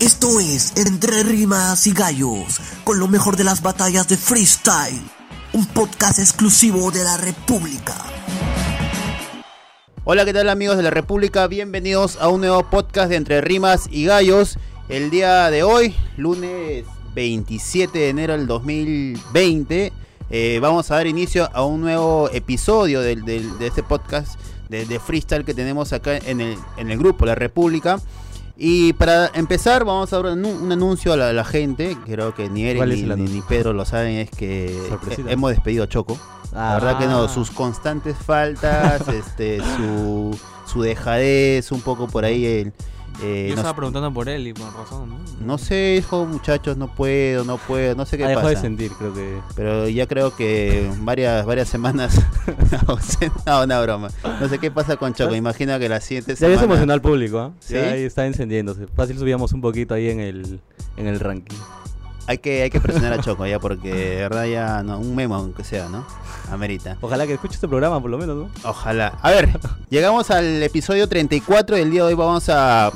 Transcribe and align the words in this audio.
Esto 0.00 0.40
es 0.40 0.72
Entre 0.78 1.22
Rimas 1.24 1.86
y 1.86 1.92
Gallos, 1.92 2.58
con 2.84 2.98
lo 2.98 3.06
mejor 3.06 3.36
de 3.36 3.44
las 3.44 3.60
batallas 3.60 4.08
de 4.08 4.16
freestyle, 4.16 4.98
un 5.52 5.66
podcast 5.66 6.18
exclusivo 6.18 6.90
de 6.90 7.04
la 7.04 7.18
República. 7.18 7.96
Hola, 10.04 10.24
¿qué 10.24 10.32
tal 10.32 10.48
amigos 10.48 10.78
de 10.78 10.84
la 10.84 10.90
República? 10.90 11.46
Bienvenidos 11.48 12.16
a 12.18 12.30
un 12.30 12.40
nuevo 12.40 12.62
podcast 12.70 13.10
de 13.10 13.16
Entre 13.16 13.42
Rimas 13.42 13.90
y 13.92 14.06
Gallos. 14.06 14.58
El 14.88 15.10
día 15.10 15.50
de 15.50 15.64
hoy, 15.64 15.94
lunes 16.16 16.86
27 17.14 17.98
de 17.98 18.08
enero 18.08 18.32
del 18.38 18.46
2020, 18.46 19.92
eh, 20.30 20.58
vamos 20.62 20.90
a 20.90 20.94
dar 20.94 21.08
inicio 21.08 21.50
a 21.52 21.62
un 21.62 21.82
nuevo 21.82 22.30
episodio 22.32 23.02
de 23.02 23.52
este 23.60 23.82
podcast 23.82 24.40
de, 24.70 24.86
de 24.86 24.98
freestyle 24.98 25.44
que 25.44 25.52
tenemos 25.52 25.92
acá 25.92 26.16
en 26.16 26.40
el, 26.40 26.56
en 26.78 26.90
el 26.90 26.98
grupo 26.98 27.26
La 27.26 27.34
República. 27.34 28.00
Y 28.62 28.92
para 28.92 29.30
empezar, 29.32 29.86
vamos 29.86 30.12
a 30.12 30.16
dar 30.20 30.32
un, 30.34 30.44
un 30.44 30.70
anuncio 30.70 31.14
a 31.14 31.16
la, 31.16 31.30
a 31.30 31.32
la 31.32 31.44
gente. 31.44 31.96
Creo 32.04 32.34
que 32.34 32.50
ni 32.50 32.64
Eric 32.64 32.76
¿Cuál 32.76 32.92
es 32.92 33.02
ni, 33.16 33.40
Pedro 33.48 33.72
lo 33.72 33.86
saben. 33.86 34.16
Es 34.18 34.30
que 34.30 34.78
Sorpresita. 34.86 35.30
he- 35.30 35.32
hemos 35.32 35.50
despedido 35.52 35.84
a 35.84 35.88
Choco. 35.88 36.18
La 36.52 36.74
verdad 36.74 36.98
que 36.98 37.06
no, 37.06 37.22
Ah. 37.24 37.28
sus 37.28 37.50
constantes 37.50 38.16
faltas, 38.18 39.08
este, 39.08 39.60
su, 39.76 40.38
su 40.66 40.82
dejadez, 40.82 41.72
un 41.72 41.80
poco 41.80 42.06
por 42.06 42.24
ahí 42.26 42.44
el... 42.44 42.72
eh, 43.22 43.46
Yo 43.48 43.54
no, 43.54 43.60
estaba 43.60 43.76
preguntando 43.76 44.12
por 44.12 44.28
él 44.28 44.46
y 44.46 44.52
con 44.54 44.72
razón, 44.74 45.10
¿no? 45.10 45.18
no 45.44 45.58
sé, 45.58 45.96
hijo, 45.98 46.26
muchachos, 46.26 46.76
no 46.76 46.94
puedo, 46.94 47.44
no 47.44 47.56
puedo, 47.58 47.94
no 47.94 48.06
sé 48.06 48.16
qué 48.18 48.24
Ah, 48.24 48.28
dejó 48.28 48.46
de 48.48 48.54
pasa. 48.54 48.62
sentir, 48.62 48.92
creo 48.92 49.12
que. 49.14 49.38
Pero 49.56 49.88
ya 49.88 50.06
creo 50.06 50.34
que 50.36 50.90
varias 51.00 51.44
varias 51.46 51.68
semanas 51.68 52.18
no, 53.46 53.64
una 53.64 53.80
broma. 53.80 54.08
No 54.40 54.48
sé 54.48 54.58
qué 54.58 54.70
pasa 54.70 54.96
con 54.96 55.14
Choco, 55.14 55.34
imagino 55.34 55.78
que 55.78 55.88
la 55.88 56.00
siguiente 56.00 56.34
Ya 56.34 56.46
había 56.46 56.58
semana 56.58 56.74
emocionado 56.74 56.94
al 56.94 57.02
público, 57.02 57.38
¿ah? 57.38 57.52
¿Sí? 57.60 57.74
Ya 57.74 57.92
ahí 57.92 58.02
está 58.02 58.26
encendiéndose. 58.26 58.86
Fácil 58.88 59.18
subíamos 59.18 59.52
un 59.52 59.60
poquito 59.60 59.94
ahí 59.94 60.08
en 60.08 60.20
el, 60.20 60.60
en 60.96 61.06
el 61.06 61.20
ranking. 61.20 61.56
Hay 62.30 62.38
que 62.38 62.62
hay 62.62 62.70
que 62.70 62.80
presionar 62.80 63.12
a 63.12 63.20
Choco 63.20 63.44
ya 63.44 63.58
porque 63.58 63.92
de 63.92 64.16
verdad 64.16 64.44
ya 64.46 64.82
no, 64.84 65.00
un 65.00 65.16
memo 65.16 65.34
aunque 65.34 65.64
sea, 65.64 65.88
¿no? 65.88 66.06
Amerita. 66.48 66.96
Ojalá 67.00 67.26
que 67.26 67.32
escuche 67.34 67.54
este 67.54 67.66
programa, 67.66 68.00
por 68.00 68.08
lo 68.08 68.18
menos, 68.18 68.36
¿no? 68.36 68.50
Ojalá. 68.62 69.18
A 69.20 69.30
ver, 69.32 69.58
llegamos 69.88 70.30
al 70.30 70.62
episodio 70.62 71.08
34 71.08 71.76
y 71.76 71.80
el 71.80 71.90
día 71.90 72.02
de 72.02 72.08
hoy 72.08 72.14
vamos 72.14 72.48
a 72.48 72.92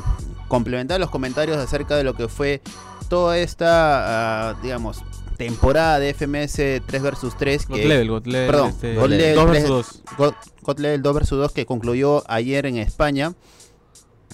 complementar 0.46 1.00
los 1.00 1.10
comentarios 1.10 1.56
acerca 1.56 1.96
de 1.96 2.04
lo 2.04 2.14
que 2.14 2.28
fue 2.28 2.62
toda 3.08 3.36
esta, 3.38 4.50
ah, 4.50 4.54
digamos, 4.62 5.02
temporada 5.36 5.98
de 5.98 6.14
FMS 6.14 6.80
3 6.86 7.02
vs 7.02 7.34
3. 7.36 7.66
God 7.66 7.74
Que, 7.76 7.88
Level, 7.88 8.08
God 8.10 8.26
Level. 8.26 8.46
perdón, 8.50 8.68
este, 8.70 8.94
God 8.94 9.08
Level 9.10 9.34
2 9.34 9.50
tres- 9.50 9.62
vs 9.64 9.68
2. 9.68 10.02
God, 10.16 10.34
God 10.62 10.78
Level 10.78 11.02
2 11.02 11.14
vs 11.16 11.30
2 11.30 11.52
que 11.52 11.66
concluyó 11.66 12.22
ayer 12.30 12.66
en 12.66 12.76
España. 12.76 13.34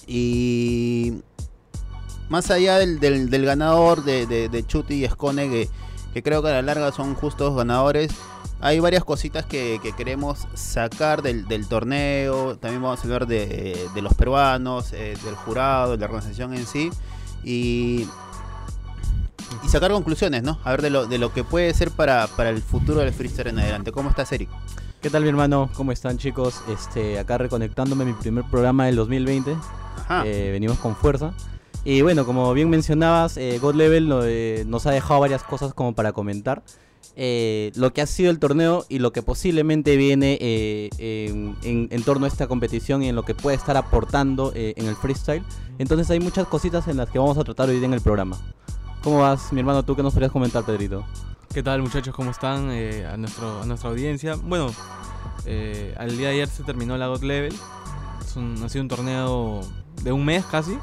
Y 0.05 1.13
más 2.31 2.49
allá 2.49 2.77
del, 2.79 2.99
del- 2.99 3.29
del 3.29 3.45
ganador 3.45 4.03
de, 4.03 4.25
de, 4.25 4.47
de 4.49 4.65
Chuti 4.65 4.95
y 4.95 5.05
Escone, 5.05 5.49
que, 5.49 5.69
que 6.13 6.23
creo 6.23 6.41
que 6.41 6.47
a 6.49 6.53
la 6.53 6.61
larga 6.61 6.91
son 6.91 7.13
justos 7.13 7.55
ganadores, 7.55 8.11
hay 8.61 8.79
varias 8.79 9.03
cositas 9.03 9.45
que, 9.45 9.79
que 9.83 9.91
queremos 9.93 10.47
sacar 10.53 11.21
del, 11.23 11.47
del 11.47 11.67
torneo. 11.67 12.57
También 12.57 12.81
vamos 12.81 12.99
a 12.99 13.03
hablar 13.03 13.27
de, 13.27 13.87
de 13.93 14.01
los 14.01 14.13
peruanos, 14.13 14.93
eh, 14.93 15.17
del 15.25 15.35
jurado, 15.35 15.91
de 15.91 15.97
la 15.97 16.05
organización 16.05 16.53
en 16.53 16.65
sí. 16.65 16.89
Y, 17.43 18.07
y 19.63 19.67
sacar 19.67 19.91
conclusiones, 19.91 20.43
¿no? 20.43 20.59
A 20.63 20.71
ver 20.71 20.81
de 20.83 20.89
lo, 20.91 21.07
de 21.07 21.17
lo 21.17 21.33
que 21.33 21.43
puede 21.43 21.73
ser 21.73 21.91
para, 21.91 22.27
para 22.27 22.49
el 22.51 22.61
futuro 22.61 22.99
del 23.01 23.11
freestyle 23.13 23.47
en 23.49 23.59
adelante. 23.59 23.91
¿Cómo 23.91 24.09
estás, 24.11 24.31
Eric? 24.31 24.49
¿Qué 25.01 25.09
tal, 25.09 25.23
mi 25.23 25.29
hermano? 25.29 25.69
¿Cómo 25.73 25.91
están, 25.91 26.17
chicos? 26.19 26.61
Este, 26.69 27.17
acá 27.19 27.39
reconectándome 27.39 28.05
mi 28.05 28.13
primer 28.13 28.43
programa 28.45 28.85
del 28.85 28.95
2020. 28.95 29.55
Ajá. 29.97 30.23
Eh, 30.25 30.51
venimos 30.51 30.77
con 30.77 30.95
fuerza. 30.95 31.33
Y 31.83 32.01
bueno, 32.03 32.25
como 32.25 32.53
bien 32.53 32.69
mencionabas, 32.69 33.37
eh, 33.37 33.57
God 33.59 33.75
Level 33.75 34.07
no- 34.07 34.23
eh, 34.23 34.63
nos 34.67 34.85
ha 34.85 34.91
dejado 34.91 35.19
varias 35.21 35.43
cosas 35.43 35.73
como 35.73 35.93
para 35.95 36.11
comentar. 36.13 36.61
Eh, 37.15 37.71
lo 37.75 37.91
que 37.91 38.01
ha 38.01 38.05
sido 38.05 38.29
el 38.31 38.39
torneo 38.39 38.85
y 38.87 38.99
lo 38.99 39.11
que 39.11 39.21
posiblemente 39.21 39.97
viene 39.97 40.37
eh, 40.39 40.89
en, 40.99 41.55
en- 41.63 41.87
en 41.91 42.03
torno 42.03 42.25
a 42.25 42.27
esta 42.29 42.47
competición 42.47 43.01
y 43.03 43.09
en 43.09 43.15
lo 43.15 43.23
que 43.23 43.33
puede 43.35 43.57
estar 43.57 43.75
aportando 43.77 44.51
eh, 44.55 44.73
en 44.77 44.85
el 44.87 44.95
freestyle. 44.95 45.43
Entonces 45.79 46.09
hay 46.11 46.19
muchas 46.19 46.47
cositas 46.47 46.87
en 46.87 46.97
las 46.97 47.09
que 47.09 47.17
vamos 47.19 47.37
a 47.37 47.43
tratar 47.43 47.67
hoy 47.69 47.77
día 47.77 47.85
en 47.87 47.93
el 47.95 48.01
programa. 48.01 48.37
¿Cómo 49.03 49.19
vas, 49.21 49.51
mi 49.51 49.59
hermano? 49.59 49.83
¿Tú 49.83 49.95
qué 49.95 50.03
nos 50.03 50.13
podrías 50.13 50.31
comentar, 50.31 50.63
Pedrito? 50.63 51.03
¿Qué 51.51 51.63
tal, 51.63 51.81
muchachos? 51.81 52.13
¿Cómo 52.15 52.29
están? 52.31 52.69
Eh, 52.71 53.05
a, 53.11 53.17
nuestro, 53.17 53.61
a 53.61 53.65
nuestra 53.65 53.89
audiencia. 53.89 54.35
Bueno, 54.35 54.67
al 55.97 56.17
día 56.17 56.27
de 56.27 56.33
ayer 56.35 56.47
se 56.47 56.63
terminó 56.63 56.95
la 56.97 57.07
God 57.07 57.23
Level. 57.23 57.53
Un- 58.35 58.61
ha 58.63 58.69
sido 58.69 58.83
un 58.83 58.87
torneo 58.87 59.61
de 60.03 60.11
un 60.11 60.23
mes 60.23 60.45
casi. 60.45 60.77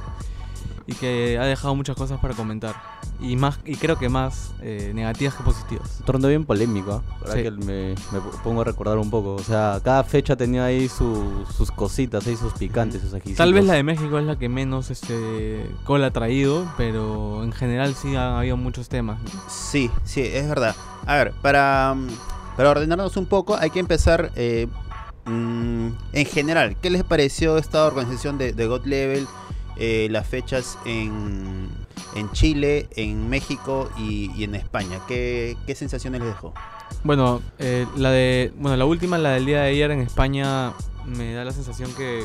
Y 0.90 0.94
que 0.94 1.38
ha 1.38 1.44
dejado 1.44 1.74
muchas 1.74 1.96
cosas 1.96 2.18
para 2.18 2.32
comentar. 2.34 2.74
Y 3.20 3.36
más 3.36 3.58
y 3.66 3.76
creo 3.76 3.98
que 3.98 4.08
más 4.08 4.52
eh, 4.62 4.92
negativas 4.94 5.34
que 5.34 5.42
positivas. 5.42 5.96
Un 6.00 6.06
torneo 6.06 6.28
bien 6.30 6.46
polémico. 6.46 7.02
Ahora 7.20 7.34
Sí. 7.34 7.42
que 7.42 7.50
me, 7.50 7.90
me 8.10 8.20
pongo 8.42 8.62
a 8.62 8.64
recordar 8.64 8.96
un 8.96 9.10
poco. 9.10 9.34
O 9.34 9.42
sea, 9.42 9.80
cada 9.84 10.02
fecha 10.02 10.34
tenía 10.34 10.64
ahí 10.64 10.88
su- 10.88 11.44
sus 11.54 11.70
cositas, 11.70 12.26
ahí 12.26 12.36
sus 12.36 12.54
picantes, 12.54 13.02
sus. 13.02 13.12
Tal 13.36 13.52
vez 13.52 13.66
la 13.66 13.74
de 13.74 13.82
México 13.82 14.18
es 14.18 14.24
la 14.24 14.38
que 14.38 14.48
menos 14.48 14.90
este, 14.90 15.70
cola 15.84 16.06
ha 16.06 16.10
traído, 16.10 16.66
pero 16.78 17.44
en 17.44 17.52
general 17.52 17.94
sí 17.94 18.16
ha 18.16 18.38
habido 18.38 18.56
muchos 18.56 18.88
temas. 18.88 19.18
Sí, 19.48 19.90
sí, 20.04 20.22
es 20.22 20.48
verdad. 20.48 20.74
A 21.04 21.16
ver, 21.16 21.32
para, 21.42 21.92
mm, 21.94 22.08
para 22.56 22.70
ordenarnos 22.70 23.14
un 23.18 23.26
poco, 23.26 23.56
hay 23.56 23.68
que 23.68 23.80
empezar 23.80 24.32
eh, 24.36 24.68
mm, 25.26 25.88
en 26.14 26.26
general. 26.26 26.76
¿Qué 26.80 26.88
les 26.88 27.04
pareció 27.04 27.58
esta 27.58 27.84
organización 27.84 28.38
de, 28.38 28.54
de 28.54 28.66
God 28.66 28.86
Level? 28.86 29.26
Eh, 29.78 30.08
las 30.10 30.26
fechas 30.26 30.78
en, 30.84 31.68
en 32.14 32.30
Chile, 32.32 32.88
en 32.96 33.28
México 33.28 33.88
y, 33.98 34.30
y 34.36 34.44
en 34.44 34.54
España. 34.54 35.00
¿Qué, 35.06 35.56
qué 35.66 35.74
sensaciones 35.74 36.20
les 36.20 36.30
dejó? 36.30 36.52
Bueno, 37.04 37.40
eh, 37.58 37.86
la 37.96 38.10
de, 38.10 38.52
bueno, 38.56 38.76
la 38.76 38.84
última, 38.84 39.18
la 39.18 39.30
del 39.30 39.46
día 39.46 39.62
de 39.62 39.70
ayer 39.70 39.90
en 39.90 40.00
España, 40.00 40.72
me 41.06 41.32
da 41.34 41.44
la 41.44 41.52
sensación 41.52 41.92
que 41.94 42.24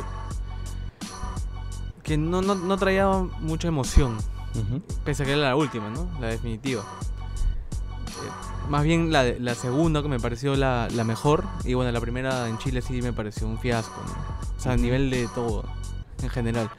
que 2.03 2.17
no, 2.17 2.41
no, 2.41 2.55
no 2.55 2.77
traía 2.77 3.07
mucha 3.39 3.69
emoción, 3.69 4.17
Ujú. 4.55 4.81
pese 5.05 5.23
a 5.23 5.25
que 5.25 5.31
era 5.33 5.41
la 5.41 5.55
última, 5.55 5.89
¿no? 5.89 6.09
La 6.19 6.27
definitiva. 6.27 6.81
Eh, 6.81 8.69
más 8.69 8.83
bien 8.83 9.11
la, 9.11 9.23
de- 9.23 9.39
la 9.39 9.55
segunda 9.55 10.01
que 10.01 10.09
me 10.09 10.19
pareció 10.19 10.55
la, 10.57 10.89
la 10.91 11.03
mejor 11.05 11.45
y 11.63 11.75
bueno, 11.75 11.91
la 11.93 12.01
primera 12.01 12.49
en 12.49 12.57
Chile 12.57 12.81
sí 12.81 13.01
me 13.01 13.13
pareció 13.13 13.47
un 13.47 13.57
fiasco, 13.57 14.01
¿no? 14.05 14.13
O 14.57 14.59
sea, 14.59 14.73
a 14.73 14.75
nivel 14.77 15.09
de 15.09 15.29
todo, 15.33 15.63
en 16.21 16.29
general. 16.29 16.69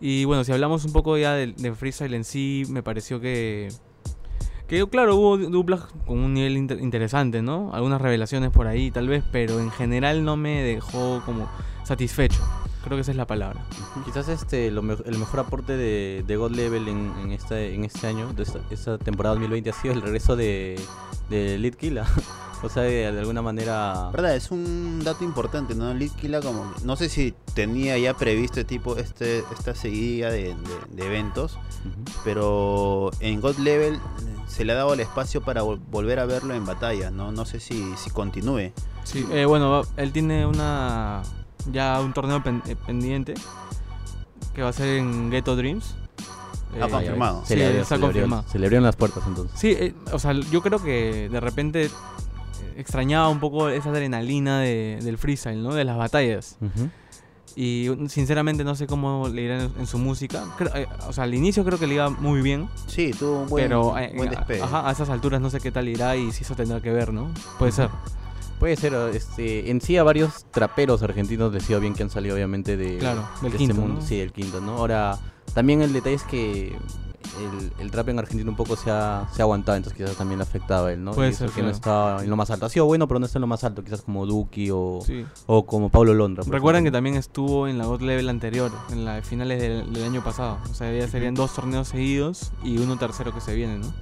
Y 0.00 0.24
bueno, 0.24 0.44
si 0.44 0.52
hablamos 0.52 0.84
un 0.84 0.92
poco 0.92 1.18
ya 1.18 1.34
de, 1.34 1.48
de 1.48 1.74
freestyle 1.74 2.14
en 2.14 2.24
sí, 2.24 2.64
me 2.68 2.82
pareció 2.82 3.20
que 3.20 3.68
que 4.66 4.86
claro, 4.88 5.16
hubo 5.16 5.36
duplas 5.36 5.80
con 6.06 6.20
un 6.20 6.32
nivel 6.32 6.56
inter- 6.56 6.78
interesante, 6.80 7.42
¿no? 7.42 7.74
Algunas 7.74 8.00
revelaciones 8.00 8.50
por 8.50 8.68
ahí, 8.68 8.92
tal 8.92 9.08
vez, 9.08 9.24
pero 9.32 9.58
en 9.58 9.70
general 9.72 10.24
no 10.24 10.36
me 10.36 10.62
dejó 10.62 11.22
como 11.26 11.48
satisfecho. 11.82 12.40
Creo 12.84 12.96
que 12.96 13.02
esa 13.02 13.10
es 13.10 13.16
la 13.16 13.26
palabra. 13.26 13.60
Quizás 14.04 14.28
este 14.28 14.70
lo 14.70 14.82
me- 14.82 14.96
el 15.04 15.18
mejor 15.18 15.40
aporte 15.40 15.76
de, 15.76 16.24
de 16.26 16.36
God 16.36 16.52
Level 16.52 16.88
en, 16.88 17.12
en, 17.22 17.32
este, 17.32 17.74
en 17.74 17.84
este 17.84 18.06
año, 18.06 18.32
de 18.32 18.42
esta, 18.42 18.58
esta 18.70 18.96
temporada 18.98 19.34
2020, 19.34 19.70
ha 19.70 19.72
sido 19.74 19.92
el 19.94 20.00
regreso 20.02 20.34
de, 20.34 20.80
de 21.28 21.58
Lead 21.58 21.74
Killa. 21.74 22.06
o 22.62 22.68
sea, 22.70 22.82
de, 22.82 23.12
de 23.12 23.18
alguna 23.20 23.42
manera. 23.42 24.08
¿Verdad? 24.12 24.34
Es 24.34 24.50
un 24.50 25.00
dato 25.04 25.24
importante, 25.24 25.74
¿no? 25.74 25.92
Litquila 25.92 26.40
como... 26.40 26.72
No 26.84 26.96
sé 26.96 27.08
si 27.10 27.34
tenía 27.54 27.98
ya 27.98 28.14
previsto 28.16 28.64
tipo 28.64 28.96
este, 28.96 29.44
esta 29.58 29.74
seguidilla 29.74 30.30
de, 30.30 30.54
de- 30.54 30.56
de 30.96 31.06
eventos, 31.06 31.54
Ujú. 31.54 32.18
pero 32.24 33.10
en 33.20 33.40
God 33.42 33.56
Level 33.58 33.94
eh, 33.94 33.98
se 34.46 34.64
le 34.64 34.72
ha 34.72 34.76
dado 34.76 34.94
el 34.94 35.00
espacio 35.00 35.42
para 35.42 35.62
vol- 35.62 35.80
volver 35.90 36.18
a 36.18 36.24
verlo 36.26 36.54
en 36.54 36.64
batalla, 36.64 37.10
¿no? 37.10 37.30
No 37.30 37.44
sé 37.44 37.60
si, 37.60 37.92
si 37.96 38.08
continúe. 38.10 38.72
Sí, 39.04 39.26
eh, 39.32 39.44
bueno, 39.44 39.82
él 39.96 40.12
tiene 40.12 40.46
una 40.46 41.22
ya 41.72 42.00
un 42.00 42.12
torneo 42.12 42.42
pen- 42.42 42.62
eh, 42.66 42.76
pendiente 42.86 43.34
que 44.54 44.62
va 44.62 44.68
a 44.70 44.72
ser 44.72 44.98
en 44.98 45.30
Ghetto 45.30 45.56
Dreams. 45.56 45.94
Ha 46.80 46.86
Eh, 46.86 46.90
confirmado. 46.90 47.42
Se 47.44 47.54
Sí, 47.54 47.56
le 47.58 47.66
abrió- 47.66 47.82
está 47.82 47.94
se 47.96 48.00
le 48.00 48.06
abrió- 48.06 48.22
confirmado. 48.22 48.44
se 48.48 48.58
le 48.58 48.66
abrieron 48.66 48.84
las 48.84 48.96
puertas 48.96 49.22
entonces. 49.26 49.58
Sí, 49.58 49.70
eh, 49.72 49.94
o 50.12 50.18
sea, 50.18 50.32
yo 50.32 50.62
creo 50.62 50.82
que 50.82 51.28
de 51.28 51.40
repente 51.40 51.90
extrañaba 52.76 53.28
un 53.28 53.40
poco 53.40 53.68
esa 53.68 53.90
adrenalina 53.90 54.60
de- 54.60 54.98
del 55.02 55.18
freestyle, 55.18 55.62
¿no? 55.62 55.74
De 55.74 55.84
las 55.84 55.96
batallas. 55.96 56.56
Y 57.56 57.88
uh, 57.88 58.08
sinceramente 58.08 58.62
no 58.62 58.76
sé 58.76 58.86
cómo 58.86 59.28
le 59.28 59.42
irá 59.42 59.64
en, 59.64 59.72
en 59.80 59.86
su 59.86 59.98
música. 59.98 60.44
Creo- 60.56 60.74
eh, 60.76 60.86
o 61.08 61.12
sea, 61.12 61.24
al 61.24 61.34
inicio 61.34 61.64
creo 61.64 61.78
que 61.80 61.88
le 61.88 61.94
iba 61.94 62.08
muy 62.08 62.40
bien. 62.42 62.68
Sí, 62.86 63.10
tuvo 63.10 63.40
un 63.40 63.48
buen, 63.48 63.64
pero 63.64 63.98
eh, 63.98 64.12
buen 64.16 64.30
despegue. 64.30 64.62
ajá, 64.62 64.88
a 64.88 64.92
esas 64.92 65.10
alturas 65.10 65.40
no 65.40 65.50
sé 65.50 65.58
qué 65.60 65.72
tal 65.72 65.88
irá 65.88 66.14
y 66.16 66.30
si 66.30 66.44
eso 66.44 66.54
tendrá 66.54 66.80
que 66.80 66.92
ver, 66.92 67.12
¿no? 67.12 67.28
Puede 67.58 67.72
ser. 67.72 67.90
Puede 68.60 68.76
ser, 68.76 68.92
este, 69.14 69.70
en 69.70 69.80
sí 69.80 69.96
a 69.96 70.02
varios 70.02 70.44
traperos 70.50 71.02
argentinos 71.02 71.52
les 71.52 71.66
ha 71.66 71.72
ido 71.72 71.80
bien 71.80 71.94
que 71.94 72.02
han 72.02 72.10
salido 72.10 72.34
obviamente 72.34 72.76
de, 72.76 72.98
Claro, 72.98 73.26
del 73.40 73.52
de 73.52 73.58
quinto, 73.58 73.72
este 73.72 73.82
mundo, 73.82 74.00
¿no? 74.02 74.06
sí, 74.06 74.18
del 74.18 74.32
quinto, 74.32 74.60
¿no? 74.60 74.72
Ahora, 74.76 75.18
también 75.54 75.80
el 75.80 75.94
detalle 75.94 76.16
es 76.16 76.22
que 76.24 76.76
el, 77.38 77.72
el 77.78 77.90
trap 77.90 78.08
en 78.08 78.18
Argentina 78.18 78.50
un 78.50 78.56
poco 78.56 78.76
se 78.76 78.90
ha, 78.90 79.28
se 79.32 79.42
ha 79.42 79.44
aguantado, 79.44 79.76
entonces 79.76 79.96
quizás 79.96 80.16
también 80.16 80.38
le 80.38 80.42
afectaba 80.44 80.88
a 80.88 80.92
él, 80.92 81.04
¿no? 81.04 81.12
Puede 81.12 81.28
Y 81.28 81.32
eso 81.32 81.46
ser, 81.46 81.50
que 81.54 81.62
no 81.62 81.68
está 81.70 82.22
en 82.22 82.30
lo 82.30 82.36
más 82.36 82.50
alto. 82.50 82.66
Ha 82.66 82.68
sido 82.70 82.86
bueno, 82.86 83.06
pero 83.08 83.20
no 83.20 83.26
está 83.26 83.38
en 83.38 83.42
lo 83.42 83.46
más 83.46 83.62
alto, 83.64 83.84
quizás 83.84 84.02
como 84.02 84.26
Duki 84.26 84.70
o, 84.72 85.00
Sí. 85.04 85.24
o 85.46 85.64
como 85.66 85.88
Pablo 85.90 86.14
Londra. 86.14 86.42
por 86.44 86.52
Recuerden 86.52 86.84
que 86.84 86.90
también 86.90 87.16
estuvo 87.16 87.68
en 87.68 87.78
la 87.78 87.84
God 87.86 88.00
Level 88.02 88.28
anterior, 88.28 88.70
en 88.90 89.04
las 89.04 89.26
finales 89.26 89.60
del, 89.60 89.92
del 89.92 90.04
año 90.04 90.22
pasado. 90.24 90.58
O 90.70 90.74
sea, 90.74 90.92
ya 90.92 91.06
serían 91.08 91.34
dos 91.34 91.54
torneos 91.54 91.88
seguidos 91.88 92.52
y 92.64 92.78
uno 92.78 92.96
tercero 92.98 93.32
que 93.34 93.40
se 93.40 93.54
viene, 93.54 93.78
¿no? 93.78 93.92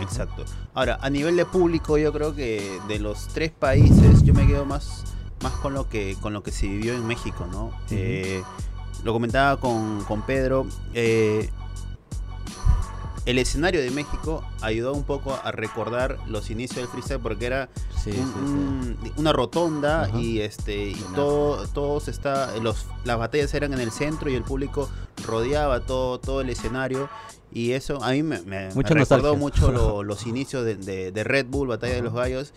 Exacto. 0.00 0.44
Ahora, 0.74 0.98
a 1.00 1.10
nivel 1.10 1.36
de 1.36 1.44
público, 1.44 1.98
yo 1.98 2.12
creo 2.12 2.34
que 2.34 2.78
de 2.88 2.98
los 3.00 3.28
tres 3.28 3.50
países, 3.50 4.22
yo 4.22 4.32
me 4.34 4.46
quedo 4.46 4.64
más, 4.64 5.04
más 5.42 5.52
con 5.54 5.74
lo 5.74 5.88
que 5.88 6.16
con 6.20 6.32
lo 6.32 6.42
que 6.42 6.52
se 6.52 6.66
vivió 6.68 6.94
en 6.94 7.06
México, 7.06 7.46
¿no? 7.50 7.72
Eh, 7.90 8.42
lo 9.04 9.12
comentaba 9.12 9.58
con, 9.60 10.02
con 10.04 10.22
Pedro. 10.22 10.66
eh, 10.94 11.50
el 13.28 13.36
escenario 13.38 13.82
de 13.82 13.90
México 13.90 14.42
ayudó 14.62 14.94
un 14.94 15.04
poco 15.04 15.38
a 15.44 15.52
recordar 15.52 16.16
los 16.28 16.50
inicios 16.50 16.78
del 16.78 16.88
freestyle 16.88 17.20
porque 17.20 17.44
era 17.44 17.68
Sí, 18.02 18.12
sí, 18.12 18.18
un- 18.20 18.96
sí. 19.04 19.10
un- 19.10 19.12
una 19.18 19.32
rotonda 19.34 20.04
Ajá. 20.04 20.18
y 20.18 20.40
este 20.40 20.88
y 20.90 20.94
todo 21.14 21.66
todos 21.68 22.08
está 22.08 22.56
los 22.56 22.86
las 23.04 23.18
batallas 23.18 23.52
eran 23.52 23.74
en 23.74 23.80
el 23.80 23.90
centro 23.90 24.30
y 24.30 24.34
el 24.34 24.44
público 24.44 24.88
rodeaba 25.26 25.80
todo 25.80 26.18
todo 26.18 26.40
el 26.40 26.48
escenario 26.48 27.10
y 27.52 27.72
eso 27.72 28.02
a 28.02 28.12
mí 28.12 28.22
me, 28.22 28.40
me- 28.42 28.74
me 28.74 28.82
recordó 28.82 29.36
mucho 29.36 29.72
lo- 29.72 30.02
los 30.04 30.26
inicios 30.26 30.64
de, 30.64 30.76
de- 30.76 31.12
de 31.12 31.24
Red 31.24 31.46
Bull 31.50 31.68
Batalla 31.68 31.94
de 31.96 32.02
los 32.02 32.14
Gallos 32.14 32.54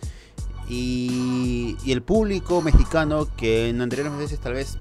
y, 0.70 1.76
y 1.84 1.92
el 1.92 2.02
público 2.02 2.62
mexicano 2.62 3.28
que 3.36 3.68
en 3.68 3.82
anteriores 3.82 4.16
veces 4.16 4.38
tal 4.40 4.54
vez 4.54 4.78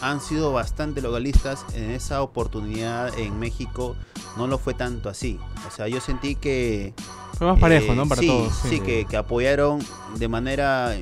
han 0.00 0.20
sido 0.20 0.52
bastante 0.52 1.00
localistas 1.02 1.64
en 1.74 1.90
esa 1.90 2.22
oportunidad 2.22 3.16
en 3.18 3.38
México 3.38 3.94
no 4.36 4.46
lo 4.46 4.58
fue 4.58 4.74
tanto 4.74 5.08
así 5.08 5.38
o 5.68 5.70
sea 5.70 5.88
yo 5.88 6.00
sentí 6.00 6.34
que 6.36 6.94
Fue 7.36 7.46
más 7.46 7.58
parejo, 7.60 7.92
eh, 7.92 7.96
¿no? 7.96 8.08
Para 8.08 8.20
sí, 8.20 8.26
todos. 8.26 8.52
Sí, 8.62 8.80
que, 8.80 9.04
que 9.06 9.16
apoyaron 9.16 9.80
de 10.16 10.28
manera 10.28 10.94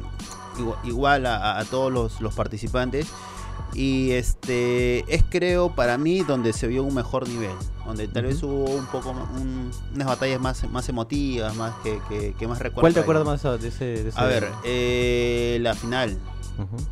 igua- 0.59 0.79
igual 0.85 1.27
a, 1.27 1.59
a- 1.59 1.65
todos 1.65 1.93
los, 1.93 2.21
los 2.21 2.35
participantes. 2.35 3.07
Y 3.75 4.13
este 4.13 5.05
es 5.15 5.23
creo 5.29 5.75
para 5.75 5.97
mí 5.99 6.21
donde 6.23 6.53
se 6.53 6.67
vio 6.67 6.83
un 6.83 6.95
mejor 6.95 7.29
nivel, 7.29 7.55
donde 7.85 8.09
tal 8.09 8.25
vez 8.25 8.43
hubo 8.43 8.65
un 8.65 8.87
poco 8.87 9.11
un- 9.11 9.71
unas 9.95 10.07
batallas 10.09 10.41
más, 10.41 10.69
más 10.71 10.89
emotivas, 10.89 11.55
más 11.57 11.75
que, 11.83 12.01
que, 12.09 12.33
que 12.35 12.49
más 12.49 12.59
recuerdos. 12.59 12.81
¿Cuál 12.81 12.95
te 12.95 13.01
acuerdas 13.01 13.25
más 13.27 13.43
de 13.61 13.69
ese? 13.69 13.85
de 13.85 14.09
ese- 14.09 14.19
A 14.19 14.25
ver, 14.25 14.51
eh, 14.65 15.59
la 15.61 15.75
final, 15.75 16.17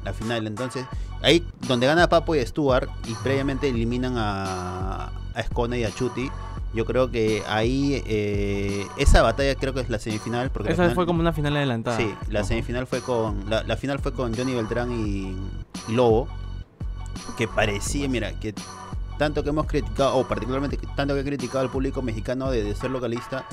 La 0.05 0.13
final. 0.13 0.47
Entonces, 0.47 0.85
ahí 1.23 1.45
donde 1.67 1.87
gana 1.87 2.09
Papo 2.09 2.35
y 2.35 2.45
Stuart 2.47 2.89
y 3.07 3.15
previamente 3.15 3.69
eliminan 3.69 4.15
a, 4.17 5.11
a 5.35 5.43
Scone 5.45 5.79
y 5.79 5.85
a 5.85 5.95
Chuti. 5.95 6.31
Yo 6.75 6.85
creo 6.85 7.11
que 7.11 7.43
ahí 7.49 8.03
eh, 8.07 8.87
esa 8.99 9.23
batalla 9.23 9.55
creo 9.55 9.73
que 9.73 9.81
es 9.81 9.89
la 9.89 9.99
semifinal 9.99 10.51
porque 10.51 10.69
Esa 10.73 10.83
final- 10.83 10.95
fue 10.95 11.07
como 11.07 11.21
una 11.21 11.33
final 11.33 11.57
adelantada. 11.57 11.97
Sí, 11.97 12.15
la 12.29 12.45
semifinal 12.45 12.87
fue 12.87 13.01
con 13.01 13.49
la, 13.49 13.63
la 13.63 13.77
final 13.79 13.99
fue 14.01 14.13
con 14.13 14.37
Johnny 14.37 14.53
Beltrán 14.55 14.93
y, 14.93 15.35
y 15.91 15.95
Lobo 15.95 16.29
que 17.39 17.49
parecía, 17.49 18.07
mira, 18.09 18.33
que 18.39 18.55
tanto 19.19 19.43
que 19.43 19.49
hemos 19.49 19.67
criticado 19.67 20.17
o 20.17 20.29
particularmente 20.29 20.79
tanto 20.95 21.15
que 21.15 21.21
he 21.21 21.25
criticado 21.25 21.61
al 21.61 21.71
público 21.71 22.03
mexicano 22.03 22.51
de, 22.51 22.63
de 22.63 22.75
ser 22.77 22.91
localista 22.91 23.47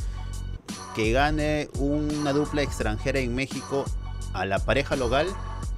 que 0.94 1.12
gane 1.14 1.70
una 1.80 2.34
dupla 2.34 2.62
extranjera 2.64 3.20
en 3.20 3.34
México 3.34 3.86
a 4.34 4.46
la 4.46 4.60
pareja 4.60 4.96
local 4.98 5.28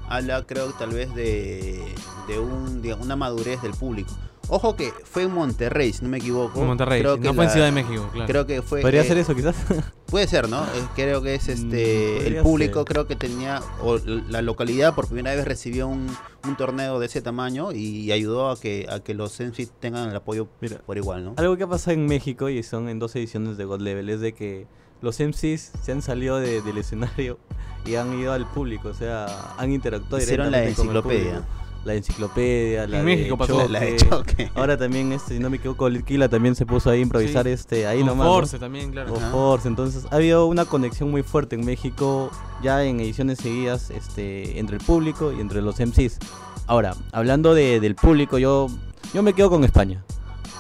habla 0.09 0.44
creo 0.45 0.71
tal 0.74 0.89
vez 0.92 1.13
de, 1.15 1.83
de 2.27 2.39
un, 2.39 2.81
de 2.81 2.94
una 2.94 3.15
madurez 3.15 3.62
del 3.62 3.74
público. 3.74 4.12
Ojo 4.50 4.77
que 4.77 4.94
fue 5.04 5.24
en 5.24 5.33
Monterrey, 5.33 5.92
si 5.92 6.04
no 6.04 6.09
me 6.09 6.19
equivoco. 6.19 6.62
En 6.62 6.68
Monterrey, 6.68 7.01
Creo 7.01 7.15
sí, 7.15 7.21
que 7.21 7.27
no 7.27 7.33
fue 7.33 7.44
en 7.44 7.50
Ciudad 7.51 7.65
de 7.65 7.71
México, 7.74 8.09
claro. 8.13 8.27
Creo 8.27 8.45
que 8.45 8.62
fue. 8.62 8.80
¿Podría 8.81 9.01
eh, 9.01 9.04
ser 9.04 9.18
eso 9.18 9.36
quizás? 9.36 9.57
Puede 10.06 10.25
ser, 10.25 10.48
¿no? 10.48 10.63
Eh, 10.63 10.68
Creo 10.95 11.21
que 11.21 11.36
es 11.36 11.48
Mm, 11.50 11.51
este. 11.51 12.27
el 12.27 12.44
público 12.44 12.80
ser. 12.80 12.86
creo 12.86 13.07
que 13.07 13.18
tenía. 13.18 13.62
O 13.81 13.98
la 13.98 14.42
localidad 14.42 14.95
por 14.95 15.07
primera 15.09 15.36
vez 15.36 15.44
recibió 15.44 15.89
un, 15.89 16.07
un 16.48 16.56
torneo 16.56 16.98
de 16.98 17.07
ese 17.07 17.21
tamaño 17.21 17.74
y 17.74 18.09
ayudó 18.13 18.50
a 18.50 18.57
que, 18.57 18.88
a 18.89 19.01
que 19.01 19.13
los 19.15 19.38
MC 19.38 19.68
tengan 19.81 20.07
el 20.09 20.15
apoyo 20.15 20.48
Mira, 20.62 20.77
por 20.86 20.95
igual, 20.98 21.25
¿no? 21.25 21.33
Algo 21.36 21.57
que 21.57 21.63
ha 21.63 21.68
pasado 21.68 21.92
en 21.95 22.06
México 22.06 22.48
y 22.48 22.63
son 22.63 22.88
en 22.88 23.00
dos 23.00 23.13
ediciones 23.18 23.57
de 23.57 23.65
God 23.65 23.81
Level 23.81 24.09
es 24.09 24.21
de 24.21 24.31
que 24.33 24.65
los 25.01 25.19
MCs 25.19 25.71
se 25.81 25.91
han 25.91 26.01
salido 26.01 26.38
de- 26.39 26.61
del 26.61 26.77
escenario 26.77 27.38
y 27.85 27.95
han 27.95 28.17
ido 28.19 28.33
al 28.33 28.45
público, 28.49 28.89
o 28.89 28.94
sea, 28.94 29.27
han 29.57 29.71
interactuado 29.71 30.21
Hicieron 30.23 30.51
la 30.51 30.59
directamente 30.61 30.75
con 30.75 30.89
el 30.89 30.95
enciclopedia. 30.97 31.33
público. 31.41 31.57
La 31.85 31.94
enciclopedia, 31.94 32.88
la 32.88 32.99
En 32.99 33.05
de 33.05 33.15
México 33.15 33.38
pasó. 33.38 33.53
Choque. 33.61 33.69
La 33.71 33.79
de 33.79 33.95
choque. 33.95 34.51
Ahora 34.55 34.77
también, 34.77 35.13
este, 35.13 35.35
si 35.35 35.39
no 35.39 35.49
me 35.49 35.55
equivoco, 35.55 35.88
Litquila 35.88 36.27
también 36.27 36.53
se 36.55 36.65
puso 36.65 36.89
ahí 36.89 36.99
a 36.99 37.01
improvisar 37.03 37.45
Sí. 37.45 37.51
este, 37.51 37.88
ahí 37.88 37.99
Con 37.99 38.07
nomás. 38.07 38.27
¿no? 38.27 38.33
Force 38.33 38.59
también, 38.59 38.91
claro. 38.91 39.15
Ajá. 39.15 39.31
Force. 39.31 39.67
Entonces 39.69 40.05
ha 40.11 40.15
habido 40.15 40.47
una 40.47 40.65
conexión 40.65 41.09
muy 41.11 41.23
fuerte 41.23 41.55
en 41.55 41.63
México, 41.65 42.29
ya 42.61 42.83
en 42.83 42.99
ediciones 42.99 43.38
seguidas, 43.39 43.89
este, 43.91 44.59
entre 44.59 44.77
el 44.77 44.83
público 44.83 45.31
y 45.31 45.39
entre 45.39 45.61
los 45.61 45.79
MCs. 45.79 46.17
Ahora, 46.65 46.94
hablando 47.13 47.53
de- 47.53 47.79
del 47.79 47.95
público, 47.95 48.38
yo, 48.38 48.67
yo 49.13 49.23
me 49.23 49.31
quedo 49.31 49.49
con 49.49 49.63
España. 49.63 50.03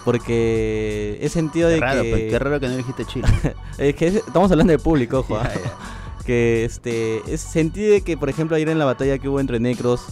Porque 0.07 1.17
he 1.19 1.27
sentido 1.27 1.67
Qué 1.67 1.73
de 1.73 1.79
raro, 1.81 2.01
que... 2.01 2.09
pues, 2.11 2.23
qué 2.29 2.39
raro 2.39 2.61
que 2.61 2.69
no 2.69 2.77
dijiste 2.77 3.03
Chile. 3.03 3.27
es 3.77 3.93
que 3.93 4.07
es- 4.07 4.15
estamos 4.15 4.49
hablando 4.49 4.71
de 4.71 4.79
público, 4.79 5.19
ojo. 5.19 5.35
Ya, 5.35 5.51
ah. 5.53 5.53
ya. 5.53 6.23
que 6.25 6.63
este 6.63 7.21
es, 7.27 7.41
sentí 7.41 7.81
de 7.81 7.99
que 7.99 8.15
por 8.15 8.29
ejemplo 8.29 8.55
ayer 8.55 8.69
en 8.69 8.79
la 8.79 8.85
batalla 8.85 9.17
que 9.17 9.27
hubo 9.27 9.41
entre 9.41 9.59
Necros 9.59 10.05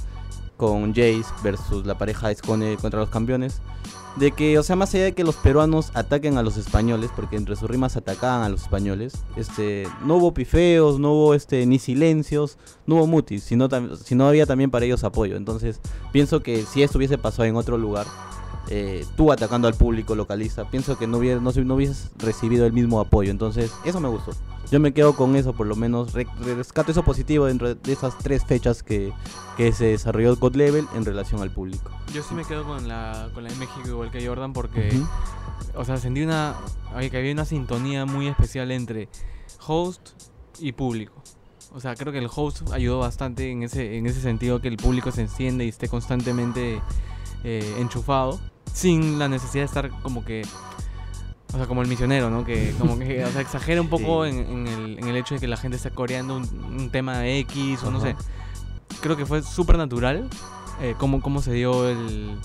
con 0.57 0.89
Jace 0.89 1.23
versus 1.43 1.85
la 1.85 1.97
pareja 1.97 2.29
Escone 2.29 2.75
contra 2.75 2.99
los 2.99 3.09
campeones 3.09 3.61
de 4.17 4.31
que 4.31 4.59
o 4.59 4.63
sea 4.63 4.75
más 4.75 4.93
allá 4.93 5.05
de 5.05 5.13
que 5.13 5.23
los 5.23 5.35
peruanos 5.37 5.91
ataquen 5.93 6.37
a 6.37 6.43
los 6.43 6.57
españoles 6.57 7.09
porque 7.15 7.37
entre 7.37 7.55
sus 7.55 7.69
rimas 7.69 7.95
atacaban 7.95 8.43
a 8.43 8.49
los 8.49 8.63
españoles 8.63 9.23
este 9.37 9.87
no 10.05 10.15
hubo 10.15 10.33
pifeos 10.33 10.99
no 10.99 11.13
hubo 11.13 11.33
este 11.33 11.65
ni 11.65 11.79
silencios 11.79 12.57
no 12.85 12.95
hubo 12.95 13.07
mutis 13.07 13.43
sino 13.43 13.69
sino 13.97 14.27
había 14.27 14.45
también 14.45 14.71
para 14.71 14.85
ellos 14.85 15.05
apoyo 15.05 15.37
entonces 15.37 15.79
pienso 16.11 16.41
que 16.41 16.63
si 16.63 16.83
esto 16.83 16.97
hubiese 16.97 17.17
pasado 17.17 17.45
en 17.45 17.55
otro 17.55 17.77
lugar 17.77 18.05
eh, 18.69 19.05
tú 19.15 19.31
atacando 19.31 19.67
al 19.67 19.75
público 19.75 20.15
localista, 20.15 20.69
pienso 20.69 20.97
que 20.97 21.07
no, 21.07 21.17
hubiera, 21.17 21.39
no, 21.39 21.51
no 21.51 21.75
hubieses 21.75 22.09
recibido 22.17 22.65
el 22.65 22.73
mismo 22.73 22.99
apoyo. 22.99 23.31
Entonces, 23.31 23.71
eso 23.83 23.99
me 23.99 24.09
gustó. 24.09 24.31
Yo 24.71 24.79
me 24.79 24.93
quedo 24.93 25.15
con 25.15 25.35
eso, 25.35 25.53
por 25.53 25.67
lo 25.67 25.75
menos. 25.75 26.13
re- 26.13 26.25
rescato 26.39 26.91
eso 26.91 27.03
positivo 27.03 27.45
dentro 27.45 27.75
de 27.75 27.93
esas 27.93 28.17
tres 28.17 28.43
fechas 28.43 28.81
que, 28.81 29.13
que 29.57 29.71
se 29.71 29.85
desarrolló 29.85 30.35
God 30.37 30.55
Level 30.55 30.87
en 30.95 31.05
relación 31.05 31.41
al 31.43 31.51
público. 31.51 31.91
Yo 32.13 32.23
sí 32.23 32.33
me 32.33 32.43
quedo 32.43 32.63
con 32.63 32.87
la, 32.87 33.29
con 33.35 33.43
la 33.43 33.51
de 33.51 33.55
México 33.57 33.87
igual 33.87 34.09
que 34.09 34.25
Jordan 34.25 34.53
porque, 34.53 34.89
Ujú. 34.95 35.79
o 35.79 35.85
sea, 35.85 35.97
sentí 35.97 36.23
una, 36.23 36.55
que 37.11 37.15
había 37.17 37.31
una 37.31 37.45
sintonía 37.45 38.05
muy 38.07 38.27
especial 38.27 38.71
entre 38.71 39.07
host 39.67 40.09
y 40.59 40.71
público. 40.71 41.21
O 41.71 41.79
sea, 41.79 41.93
creo 41.95 42.11
que 42.11 42.19
el 42.19 42.29
host 42.33 42.71
ayudó 42.71 42.99
bastante 42.99 43.51
en 43.51 43.61
ese, 43.61 43.97
en 43.97 44.07
ese 44.07 44.21
sentido 44.21 44.61
que 44.61 44.69
el 44.69 44.77
público 44.77 45.11
se 45.11 45.21
enciende 45.21 45.65
y 45.65 45.69
esté 45.69 45.89
constantemente 45.89 46.81
eh, 47.43 47.75
enchufado 47.77 48.39
sin 48.75 49.17
la 49.17 49.29
necesidad 49.29 49.61
de 49.63 49.65
estar 49.67 49.89
como 50.01 50.25
que, 50.25 50.43
o 51.53 51.57
sea, 51.57 51.65
como 51.65 51.81
el 51.81 51.87
misionero, 51.87 52.29
¿no? 52.29 52.43
Que 52.43 52.73
como 52.77 52.99
que, 52.99 53.23
o 53.23 53.31
sea, 53.31 53.39
exagera 53.41 53.79
un 53.81 53.87
poco 53.89 54.25
Sí. 54.25 54.31
en, 54.31 54.37
en 54.37 54.67
el, 54.67 54.99
en 54.99 55.07
el 55.07 55.15
hecho 55.15 55.35
de 55.35 55.39
que 55.39 55.47
la 55.47 55.57
gente 55.57 55.77
esté 55.77 55.91
coreando 55.91 56.35
un, 56.35 56.43
un 56.77 56.89
tema 56.89 57.25
X 57.27 57.81
o 57.83 57.91
no 57.91 58.01
sé. 58.01 58.15
Creo 59.01 59.15
que 59.15 59.25
fue 59.25 59.41
súper 59.41 59.77
natural 59.77 60.29
eh, 60.81 60.93
cómo, 60.97 61.21
cómo 61.21 61.41
se 61.41 61.53
dio 61.53 61.87
el, 61.89 62.37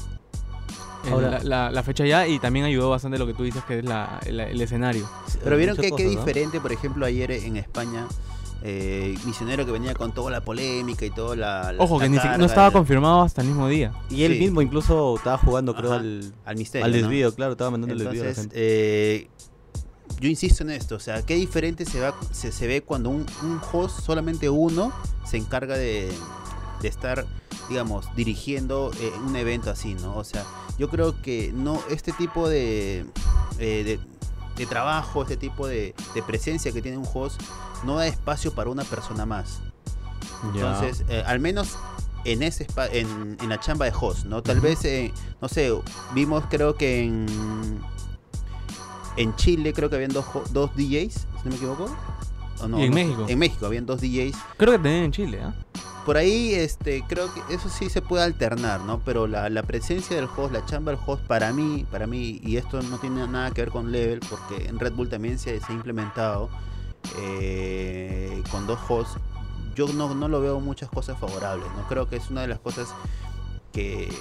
el- 1.04 1.12
Ahora- 1.12 1.30
la, 1.30 1.40
la- 1.42 1.70
la 1.70 1.82
fecha 1.82 2.04
ya 2.06 2.26
y 2.28 2.38
también 2.38 2.64
ayudó 2.64 2.90
bastante 2.90 3.18
lo 3.18 3.26
que 3.26 3.34
tú 3.34 3.42
dices 3.42 3.64
que 3.64 3.78
es 3.80 3.84
la, 3.84 4.20
el, 4.26 4.38
el 4.38 4.60
escenario. 4.60 5.08
Pero 5.42 5.56
vieron 5.56 5.76
que 5.76 5.90
qué 5.90 6.04
¿no? 6.04 6.10
diferente, 6.10 6.60
por 6.60 6.72
ejemplo, 6.72 7.06
ayer 7.06 7.30
en 7.32 7.56
España. 7.56 8.06
Eh, 8.62 9.16
misionero 9.24 9.64
que 9.64 9.72
venía 9.72 9.94
con 9.94 10.12
toda 10.12 10.30
la 10.30 10.42
polémica 10.42 11.06
y 11.06 11.10
toda 11.10 11.34
la. 11.36 11.72
la- 11.72 11.82
Ojo, 11.82 11.98
la 11.98 12.04
que 12.04 12.08
ni 12.10 12.16
siquiera 12.16 12.36
no 12.36 12.40
carga 12.42 12.52
estaba 12.52 12.70
confirmado 12.72 13.22
hasta 13.22 13.40
el 13.40 13.48
mismo 13.48 13.68
día. 13.68 13.92
Y 14.10 14.24
él 14.24 14.34
Sí. 14.34 14.40
mismo 14.40 14.60
incluso 14.60 15.16
estaba 15.16 15.38
jugando, 15.38 15.74
creo, 15.74 15.92
Ajá, 15.92 16.00
al, 16.00 16.34
al 16.44 16.56
misterio. 16.56 16.84
al 16.84 16.90
¿no? 16.92 16.96
desvío, 16.98 17.34
claro, 17.34 17.52
estaba 17.52 17.70
mandando 17.70 17.94
el 17.94 17.98
desvío 18.00 18.20
a 18.20 18.24
la 18.24 18.30
Entonces, 18.30 18.52
gente. 18.52 18.56
eh, 18.58 19.28
yo 20.20 20.28
insisto 20.28 20.62
en 20.64 20.70
esto, 20.70 20.96
o 20.96 21.00
sea, 21.00 21.22
qué 21.22 21.36
diferente 21.36 21.86
se, 21.86 22.00
va, 22.00 22.14
se, 22.32 22.52
se 22.52 22.66
ve 22.66 22.82
cuando 22.82 23.08
un, 23.08 23.24
un 23.42 23.60
host, 23.72 24.00
solamente 24.00 24.50
uno, 24.50 24.92
se 25.24 25.38
encarga 25.38 25.78
de, 25.78 26.12
de 26.82 26.88
estar, 26.88 27.24
digamos, 27.70 28.06
dirigiendo 28.14 28.90
eh, 29.00 29.10
un 29.26 29.34
evento 29.36 29.70
así, 29.70 29.94
¿no? 29.94 30.16
O 30.18 30.24
sea, 30.24 30.44
yo 30.78 30.90
creo 30.90 31.22
que 31.22 31.52
no 31.54 31.80
este 31.88 32.12
tipo 32.12 32.48
de, 32.48 33.06
eh, 33.58 33.84
de, 33.84 34.00
de 34.60 34.66
trabajo, 34.66 35.22
este 35.22 35.36
tipo 35.36 35.66
de, 35.66 35.94
de 36.14 36.22
presencia 36.22 36.70
que 36.72 36.80
tiene 36.82 36.98
un 36.98 37.06
host, 37.12 37.40
no 37.84 37.96
da 37.96 38.06
espacio 38.06 38.54
para 38.54 38.70
una 38.70 38.84
persona 38.84 39.26
más. 39.26 39.60
Entonces, 40.54 41.04
eh, 41.08 41.22
al 41.26 41.40
menos 41.40 41.76
en 42.24 42.42
ese 42.42 42.66
en, 42.92 43.36
en 43.40 43.48
la 43.48 43.58
chamba 43.60 43.86
de 43.86 43.92
host, 43.98 44.24
¿no? 44.26 44.42
Tal 44.42 44.60
vez, 44.60 44.84
eh, 44.84 45.12
no 45.40 45.48
sé, 45.48 45.72
vimos 46.14 46.44
creo 46.50 46.74
que 46.74 47.02
en 47.04 47.80
en 49.16 49.34
Chile 49.36 49.72
creo 49.72 49.90
que 49.90 49.96
habían 49.96 50.12
dos, 50.12 50.24
dos 50.50 50.70
DJs, 50.76 51.12
si 51.14 51.26
no 51.44 51.50
me 51.50 51.56
equivoco. 51.56 51.94
¿O 52.62 52.68
no? 52.68 52.78
¿Y 52.78 52.84
en 52.84 52.90
No. 52.90 52.94
México? 52.94 53.26
En 53.28 53.38
México 53.38 53.66
habían 53.66 53.86
dos 53.86 54.00
DJs. 54.00 54.36
Creo 54.56 54.72
que 54.72 54.78
tenían 54.78 55.04
en 55.04 55.12
Chile, 55.12 55.40
¿ah? 55.42 55.54
Por 56.04 56.16
ahí 56.16 56.54
este 56.54 57.04
creo 57.06 57.32
que 57.32 57.54
eso 57.54 57.68
sí 57.68 57.90
se 57.90 58.02
puede 58.02 58.24
alternar, 58.24 58.80
¿no? 58.80 59.00
Pero 59.00 59.26
la, 59.26 59.48
la 59.48 59.62
presencia 59.62 60.16
del 60.16 60.26
host, 60.36 60.52
la 60.52 60.64
chamba 60.64 60.92
del 60.92 61.00
host 61.04 61.22
para 61.24 61.52
mí, 61.52 61.86
para 61.90 62.06
mí, 62.06 62.40
y 62.42 62.56
esto 62.56 62.82
no 62.82 62.98
tiene 62.98 63.26
nada 63.26 63.50
que 63.50 63.62
ver 63.62 63.70
con 63.70 63.92
level, 63.92 64.20
porque 64.28 64.66
en 64.68 64.78
Red 64.78 64.92
Bull 64.94 65.08
también 65.08 65.38
se, 65.38 65.60
se 65.60 65.72
ha 65.72 65.74
implementado 65.74 66.48
eh, 67.18 68.42
con 68.50 68.66
dos 68.66 68.78
hosts, 68.88 69.18
yo 69.74 69.88
no, 69.88 70.14
no 70.14 70.28
lo 70.28 70.40
veo 70.40 70.60
muchas 70.60 70.88
cosas 70.88 71.18
favorables, 71.18 71.66
¿no? 71.76 71.86
Creo 71.88 72.08
que 72.08 72.16
es 72.16 72.30
una 72.30 72.42
de 72.42 72.48
las 72.48 72.58
cosas 72.58 72.88
que, 73.72 74.12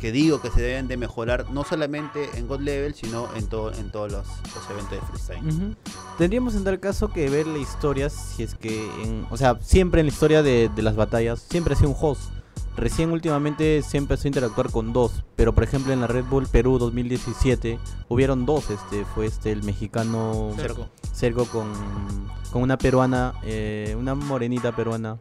que 0.00 0.10
digo 0.10 0.40
que 0.40 0.50
se 0.50 0.60
deben 0.60 0.88
de 0.88 0.96
mejorar, 0.96 1.50
no 1.50 1.62
solamente 1.62 2.28
en 2.36 2.48
God 2.48 2.60
Level, 2.60 2.94
sino 2.94 3.28
en, 3.36 3.46
todo, 3.46 3.72
en 3.74 3.90
todos 3.92 4.10
los, 4.10 4.26
los 4.26 4.70
eventos 4.70 4.90
de 4.92 5.06
freestyle. 5.06 5.46
Ujú. 5.46 5.76
Tendríamos 6.18 6.54
en 6.56 6.64
tal 6.64 6.80
caso 6.80 7.12
que 7.12 7.28
ver 7.30 7.46
la 7.46 7.58
historia, 7.58 8.10
si 8.10 8.42
es 8.42 8.54
que, 8.54 8.84
en- 9.04 9.26
o 9.30 9.36
sea, 9.36 9.58
siempre 9.62 10.00
en 10.00 10.06
la 10.06 10.12
historia 10.12 10.42
de, 10.42 10.68
de 10.74 10.82
las 10.82 10.96
batallas, 10.96 11.40
siempre 11.48 11.74
ha 11.74 11.76
sido 11.76 11.90
un 11.90 11.96
host. 12.00 12.22
Recién 12.76 13.10
últimamente 13.10 13.82
se 13.82 13.98
empezó 13.98 14.26
a 14.26 14.28
interactuar 14.28 14.70
con 14.70 14.92
dos, 14.92 15.24
pero 15.36 15.52
por 15.54 15.64
ejemplo 15.64 15.92
en 15.92 16.00
la 16.00 16.06
Red 16.06 16.24
Bull 16.30 16.46
Perú 16.46 16.78
2017 16.78 17.78
hubieron 18.08 18.46
dos, 18.46 18.70
este 18.70 19.04
fue 19.04 19.26
este 19.26 19.52
el 19.52 19.62
mexicano 19.64 20.52
Cerco. 20.56 20.88
Cerco 21.12 21.44
con, 21.46 21.66
con 22.52 22.62
una 22.62 22.78
peruana, 22.78 23.34
eh, 23.42 23.94
una 23.98 24.14
morenita 24.14 24.74
peruana, 24.74 25.18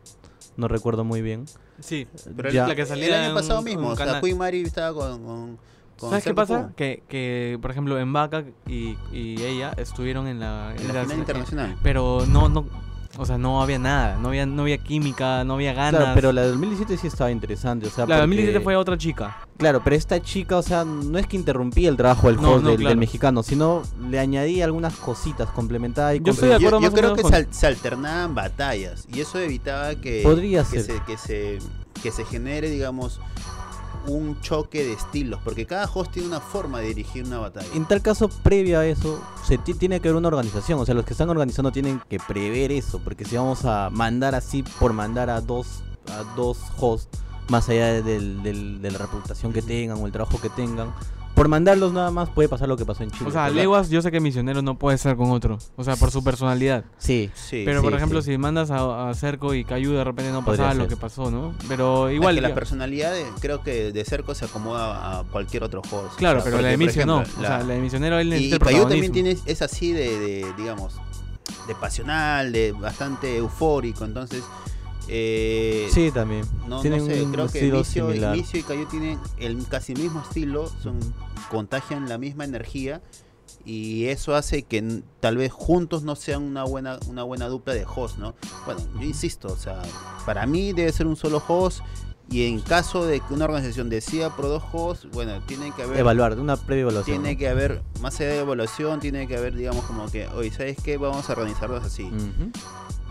no 0.59 0.67
recuerdo 0.67 1.03
muy 1.03 1.21
bien. 1.21 1.45
Sí, 1.79 2.07
Pero 2.35 2.51
Ya. 2.51 2.63
el, 2.63 2.69
la 2.69 2.75
que 2.75 2.85
salía 2.85 3.07
el 3.07 3.13
año 3.13 3.29
en 3.29 3.35
pasado 3.35 3.59
un- 3.59 3.65
mismo, 3.65 3.87
un 3.87 3.93
o 3.93 3.95
sea. 3.95 4.21
Queen 4.21 4.37
Mary 4.37 4.61
estaba 4.61 4.93
con... 4.93 5.23
con, 5.23 5.57
con 5.97 6.09
¿Sabes 6.09 6.23
qué 6.23 6.33
pasa? 6.33 6.71
Que, 6.75 7.03
que, 7.09 7.57
por 7.61 7.71
ejemplo, 7.71 7.97
en 7.99 8.11
Vaca 8.13 8.43
y, 8.67 8.97
y 9.11 9.41
ella 9.41 9.73
estuvieron 9.77 10.27
en 10.27 10.39
la, 10.39 10.73
En 10.77 10.87
la 10.89 10.93
las- 10.93 11.03
final 11.05 11.19
internacional. 11.19 11.77
Pero 11.83 12.25
no, 12.27 12.47
no, 12.49 12.65
o 13.19 13.25
sea, 13.25 13.37
no 13.37 13.61
había 13.61 13.77
nada, 13.77 14.17
no 14.17 14.29
había, 14.29 14.45
no 14.45 14.61
había 14.63 14.77
química, 14.77 15.43
no 15.43 15.55
había 15.55 15.73
ganas. 15.73 15.99
Claro, 16.01 16.15
pero 16.15 16.31
la 16.31 16.41
de 16.43 16.47
2017 16.49 16.97
sí 16.97 17.07
estaba 17.07 17.29
interesante, 17.31 17.87
o 17.87 17.89
sea, 17.89 18.05
la 18.05 18.15
de 18.15 18.21
porque- 18.21 18.27
2017 18.37 18.63
fue 18.63 18.75
otra 18.75 18.97
chica. 18.97 19.37
Claro, 19.57 19.81
pero 19.83 19.95
esta 19.95 20.21
chica, 20.21 20.57
o 20.57 20.61
sea, 20.61 20.85
no 20.85 21.17
es 21.19 21.27
que 21.27 21.35
interrumpía 21.35 21.89
el 21.89 21.97
trabajo 21.97 22.27
del 22.27 22.37
No, 22.41 22.51
host 22.53 22.63
no, 22.63 22.71
del, 22.71 22.83
del 22.83 22.97
mexicano, 22.97 23.43
sino 23.43 23.81
le 24.09 24.17
añadía 24.19 24.63
algunas 24.65 24.95
cositas 24.95 25.49
complementadas 25.49 26.15
y 26.15 26.21
Yo 26.23 26.31
estoy 26.31 26.47
de 26.49 26.55
acuerdo 26.55 26.79
yo, 26.79 26.87
yo 26.87 26.93
creo 26.93 27.13
que 27.15 27.21
con- 27.23 27.31
se, 27.31 27.37
al- 27.37 27.47
se 27.53 27.67
alternaban 27.67 28.33
batallas 28.35 29.05
y 29.13 29.19
eso 29.19 29.37
evitaba 29.37 29.95
que, 29.95 30.21
Podría 30.23 30.63
que, 30.63 30.81
ser. 30.81 30.97
se, 30.97 31.03
que, 31.05 31.17
se, 31.17 31.59
que 32.01 32.11
se 32.11 32.23
genere, 32.23 32.69
digamos, 32.69 33.19
un 34.11 34.39
choque 34.41 34.83
de 34.85 34.93
estilos, 34.93 35.39
porque 35.43 35.65
cada 35.65 35.85
host 35.93 36.11
tiene 36.11 36.27
una 36.27 36.39
forma 36.39 36.79
de 36.79 36.87
dirigir 36.87 37.23
una 37.25 37.39
batalla. 37.39 37.67
En 37.73 37.85
tal 37.85 38.01
caso, 38.01 38.29
previo 38.29 38.79
a 38.79 38.85
eso, 38.85 39.21
se 39.45 39.57
ti- 39.57 39.73
tiene 39.73 39.99
que 39.99 40.09
haber 40.09 40.17
una 40.17 40.27
organización. 40.27 40.79
O 40.79 40.85
sea, 40.85 40.95
los 40.95 41.05
que 41.05 41.13
están 41.13 41.29
organizando 41.29 41.71
tienen 41.71 42.01
que 42.09 42.19
prever 42.19 42.71
eso. 42.71 42.99
Porque 42.99 43.25
si 43.25 43.35
vamos 43.35 43.65
a 43.65 43.89
mandar 43.89 44.35
así 44.35 44.63
por 44.63 44.93
mandar 44.93 45.29
a 45.29 45.41
dos, 45.41 45.83
a 46.11 46.23
dos 46.35 46.57
hosts, 46.79 47.19
más 47.49 47.67
allá 47.69 47.87
de, 47.93 48.01
del- 48.03 48.43
del- 48.43 48.81
de 48.81 48.91
la 48.91 48.97
reputación 48.99 49.51
que 49.53 49.61
tengan 49.61 49.97
o 50.01 50.05
el 50.05 50.11
trabajo 50.11 50.39
que 50.39 50.49
tengan, 50.49 50.93
por 51.39 51.47
mandarlos 51.47 51.93
nada 51.93 52.11
más 52.11 52.27
puede 52.29 52.49
pasar 52.49 52.67
lo 52.67 52.75
que 52.75 52.85
pasó 52.85 53.01
en 53.03 53.11
Chile. 53.11 53.29
O 53.29 53.31
sea, 53.31 53.49
Leguas, 53.49 53.89
yo 53.89 54.01
sé 54.01 54.11
que 54.11 54.19
Misionero 54.19 54.61
no 54.61 54.77
puede 54.77 54.97
ser 54.97 55.15
con 55.15 55.31
otro. 55.31 55.57
O 55.77 55.85
sea, 55.85 55.95
por 55.95 56.11
su 56.11 56.21
personalidad. 56.21 56.83
Sí. 56.97 57.31
Sí, 57.33 57.63
Pero, 57.65 57.79
sí. 57.79 57.83
por 57.85 57.93
ejemplo, 57.93 58.21
sí. 58.21 58.31
si 58.33 58.37
mandas 58.37 58.71
a, 58.71 59.09
a 59.09 59.13
Cerco 59.13 59.53
y 59.53 59.63
Cayu, 59.63 59.93
de 59.93 60.03
repente 60.03 60.33
no 60.33 60.43
pasaba 60.43 60.73
lo 60.73 60.89
que 60.89 60.97
pasó, 60.97 61.31
¿no? 61.31 61.53
Pero 61.69 62.09
Es 62.09 62.15
igual. 62.15 62.35
que 62.35 62.41
la 62.41 62.53
personalidad 62.53 63.13
de- 63.13 63.25
creo 63.39 63.63
que 63.63 63.93
de 63.93 64.03
Cerco 64.03 64.35
se 64.35 64.43
acomoda 64.43 65.19
a 65.19 65.23
cualquier 65.23 65.63
otro 65.63 65.81
host. 65.89 66.17
Claro, 66.17 66.39
O 66.39 66.41
sea, 66.41 66.51
pero 66.51 66.61
la 66.61 66.67
de 66.67 66.73
porque, 66.77 66.85
por 66.85 66.95
Misio 66.95 67.05
no. 67.05 67.19
O 67.19 67.41
sea, 67.41 67.59
la 67.59 67.73
de 67.73 67.79
Misionero 67.79 68.19
él 68.19 68.33
Y, 68.33 68.47
y 68.47 68.51
el 68.51 68.59
Caillou 68.59 68.89
también 68.89 69.13
tiene, 69.13 69.37
es 69.45 69.61
así 69.61 69.93
de, 69.93 70.19
de, 70.19 70.45
digamos, 70.57 70.95
de 71.69 71.75
pasional, 71.75 72.51
de 72.51 72.73
bastante 72.73 73.37
eufórico, 73.37 74.03
entonces... 74.03 74.43
Eh, 75.11 75.89
Sí, 75.91 76.11
también. 76.11 76.45
No, 76.67 76.83
no 76.83 76.83
sé, 76.83 77.23
un 77.23 77.31
creo 77.31 77.47
que 77.49 77.83
similar. 77.83 78.35
Vicio 78.35 78.59
y 78.59 78.63
Cayo 78.63 78.87
tienen 78.87 79.19
el 79.37 79.67
casi 79.67 79.95
mismo 79.95 80.21
estilo, 80.21 80.71
son 80.81 80.99
contagian 81.49 82.07
la 82.07 82.17
misma 82.19 82.45
energía 82.45 83.01
y 83.65 84.05
eso 84.05 84.35
hace 84.35 84.63
que 84.63 85.01
tal 85.19 85.37
vez 85.37 85.51
juntos 85.51 86.03
no 86.03 86.15
sean 86.15 86.43
una 86.43 86.63
buena 86.63 86.99
una 87.07 87.23
buena 87.23 87.47
dupla 87.47 87.73
de 87.73 87.85
host, 87.85 88.17
¿no? 88.17 88.35
Bueno, 88.65 88.81
yo 88.95 89.01
insisto, 89.01 89.47
o 89.47 89.57
sea, 89.57 89.81
para 90.25 90.45
mí 90.45 90.73
debe 90.73 90.91
ser 90.91 91.07
un 91.07 91.15
solo 91.15 91.43
host 91.47 91.81
y 92.31 92.45
en 92.45 92.59
caso 92.61 93.05
de 93.05 93.19
que 93.21 93.33
una 93.33 93.45
organización 93.45 93.89
decida 93.89 94.35
por 94.35 94.45
dos 94.45 94.63
hosts, 94.71 95.07
bueno, 95.11 95.41
tiene 95.47 95.71
que 95.71 95.81
haber 95.81 95.99
Evaluar, 95.99 96.37
una 96.39 96.55
previa 96.57 96.83
evaluación. 96.83 97.17
tiene 97.23 97.33
¿no? 97.33 97.39
que 97.39 97.49
haber 97.49 97.81
más 98.01 98.19
allá 98.19 98.29
de 98.29 98.39
evaluación, 98.39 98.99
tiene 98.99 99.27
que 99.27 99.35
haber 99.35 99.55
digamos 99.55 99.83
como 99.85 100.09
que, 100.11 100.27
oye, 100.27 100.51
¿sabes 100.51 100.77
qué? 100.81 100.97
Vamos 100.97 101.27
a 101.29 101.33
organizarlos 101.33 101.83
así. 101.83 102.03
Ujú. 102.03 102.51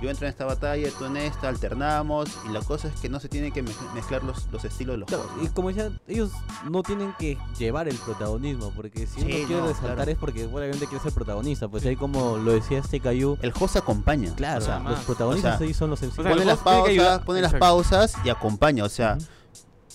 Yo 0.00 0.08
entro 0.10 0.26
en 0.26 0.30
esta 0.30 0.44
batalla, 0.44 0.88
tú 0.96 1.06
en 1.06 1.16
esta, 1.16 1.48
alternamos 1.48 2.28
y 2.48 2.52
la 2.52 2.60
cosa 2.60 2.86
es 2.88 2.94
que 3.00 3.08
no 3.08 3.18
se 3.18 3.28
tienen 3.28 3.52
que 3.52 3.64
mez- 3.64 3.92
mezclar 3.94 4.22
los, 4.22 4.46
los 4.52 4.64
estilos 4.64 4.94
de 4.94 4.98
los 4.98 5.08
Claro, 5.08 5.24
juegos. 5.24 5.44
y 5.44 5.48
como 5.52 5.68
decía, 5.68 5.90
ellos 6.06 6.30
no 6.70 6.82
tienen 6.84 7.14
que 7.18 7.36
llevar 7.58 7.88
el 7.88 7.96
protagonismo, 7.96 8.72
porque 8.76 9.06
si 9.08 9.20
Sí, 9.20 9.26
uno 9.26 9.46
quiere 9.46 9.60
no, 9.62 9.66
resaltar 9.66 9.94
claro. 9.96 10.10
es 10.12 10.18
porque 10.18 10.44
obviamente 10.46 10.86
quiere 10.86 11.02
ser 11.02 11.12
protagonista, 11.12 11.66
pues 11.68 11.84
ahí 11.84 11.96
como 11.96 12.36
lo 12.36 12.52
decía 12.52 12.78
este 12.78 13.00
Cayu, 13.00 13.38
El 13.42 13.52
host 13.58 13.76
acompaña. 13.76 14.32
claro, 14.36 14.60
o 14.62 14.64
sea, 14.64 14.78
los 14.78 15.00
protagonistas 15.00 15.56
o 15.56 15.58
sea, 15.58 15.66
ahí 15.66 15.74
son 15.74 15.90
los 15.90 16.00
o 16.02 16.10
sea, 16.10 16.22
pone 16.30 16.44
las 16.44 16.58
pausas, 16.58 17.18
pone 17.24 17.40
las 17.42 17.54
pausas 17.54 18.14
y 18.24 18.28
acompaña. 18.28 18.84
O 18.84 18.88
sea, 18.88 19.18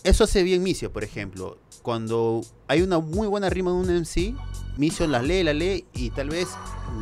eso 0.03 0.25
hace 0.25 0.43
bien 0.43 0.61
Micio, 0.63 0.91
por 0.91 1.03
ejemplo. 1.05 1.57
Cuando 1.83 2.41
hay 2.67 2.81
una 2.81 2.97
muy 2.99 3.27
buena 3.27 3.49
rima 3.49 3.69
de 3.71 3.77
un 3.77 3.89
MC, 4.01 4.33
Micio 4.77 5.05
la 5.05 5.21
lee, 5.21 5.43
la 5.43 5.53
lee 5.53 5.85
y 5.93 6.09
tal 6.09 6.29
vez 6.29 6.47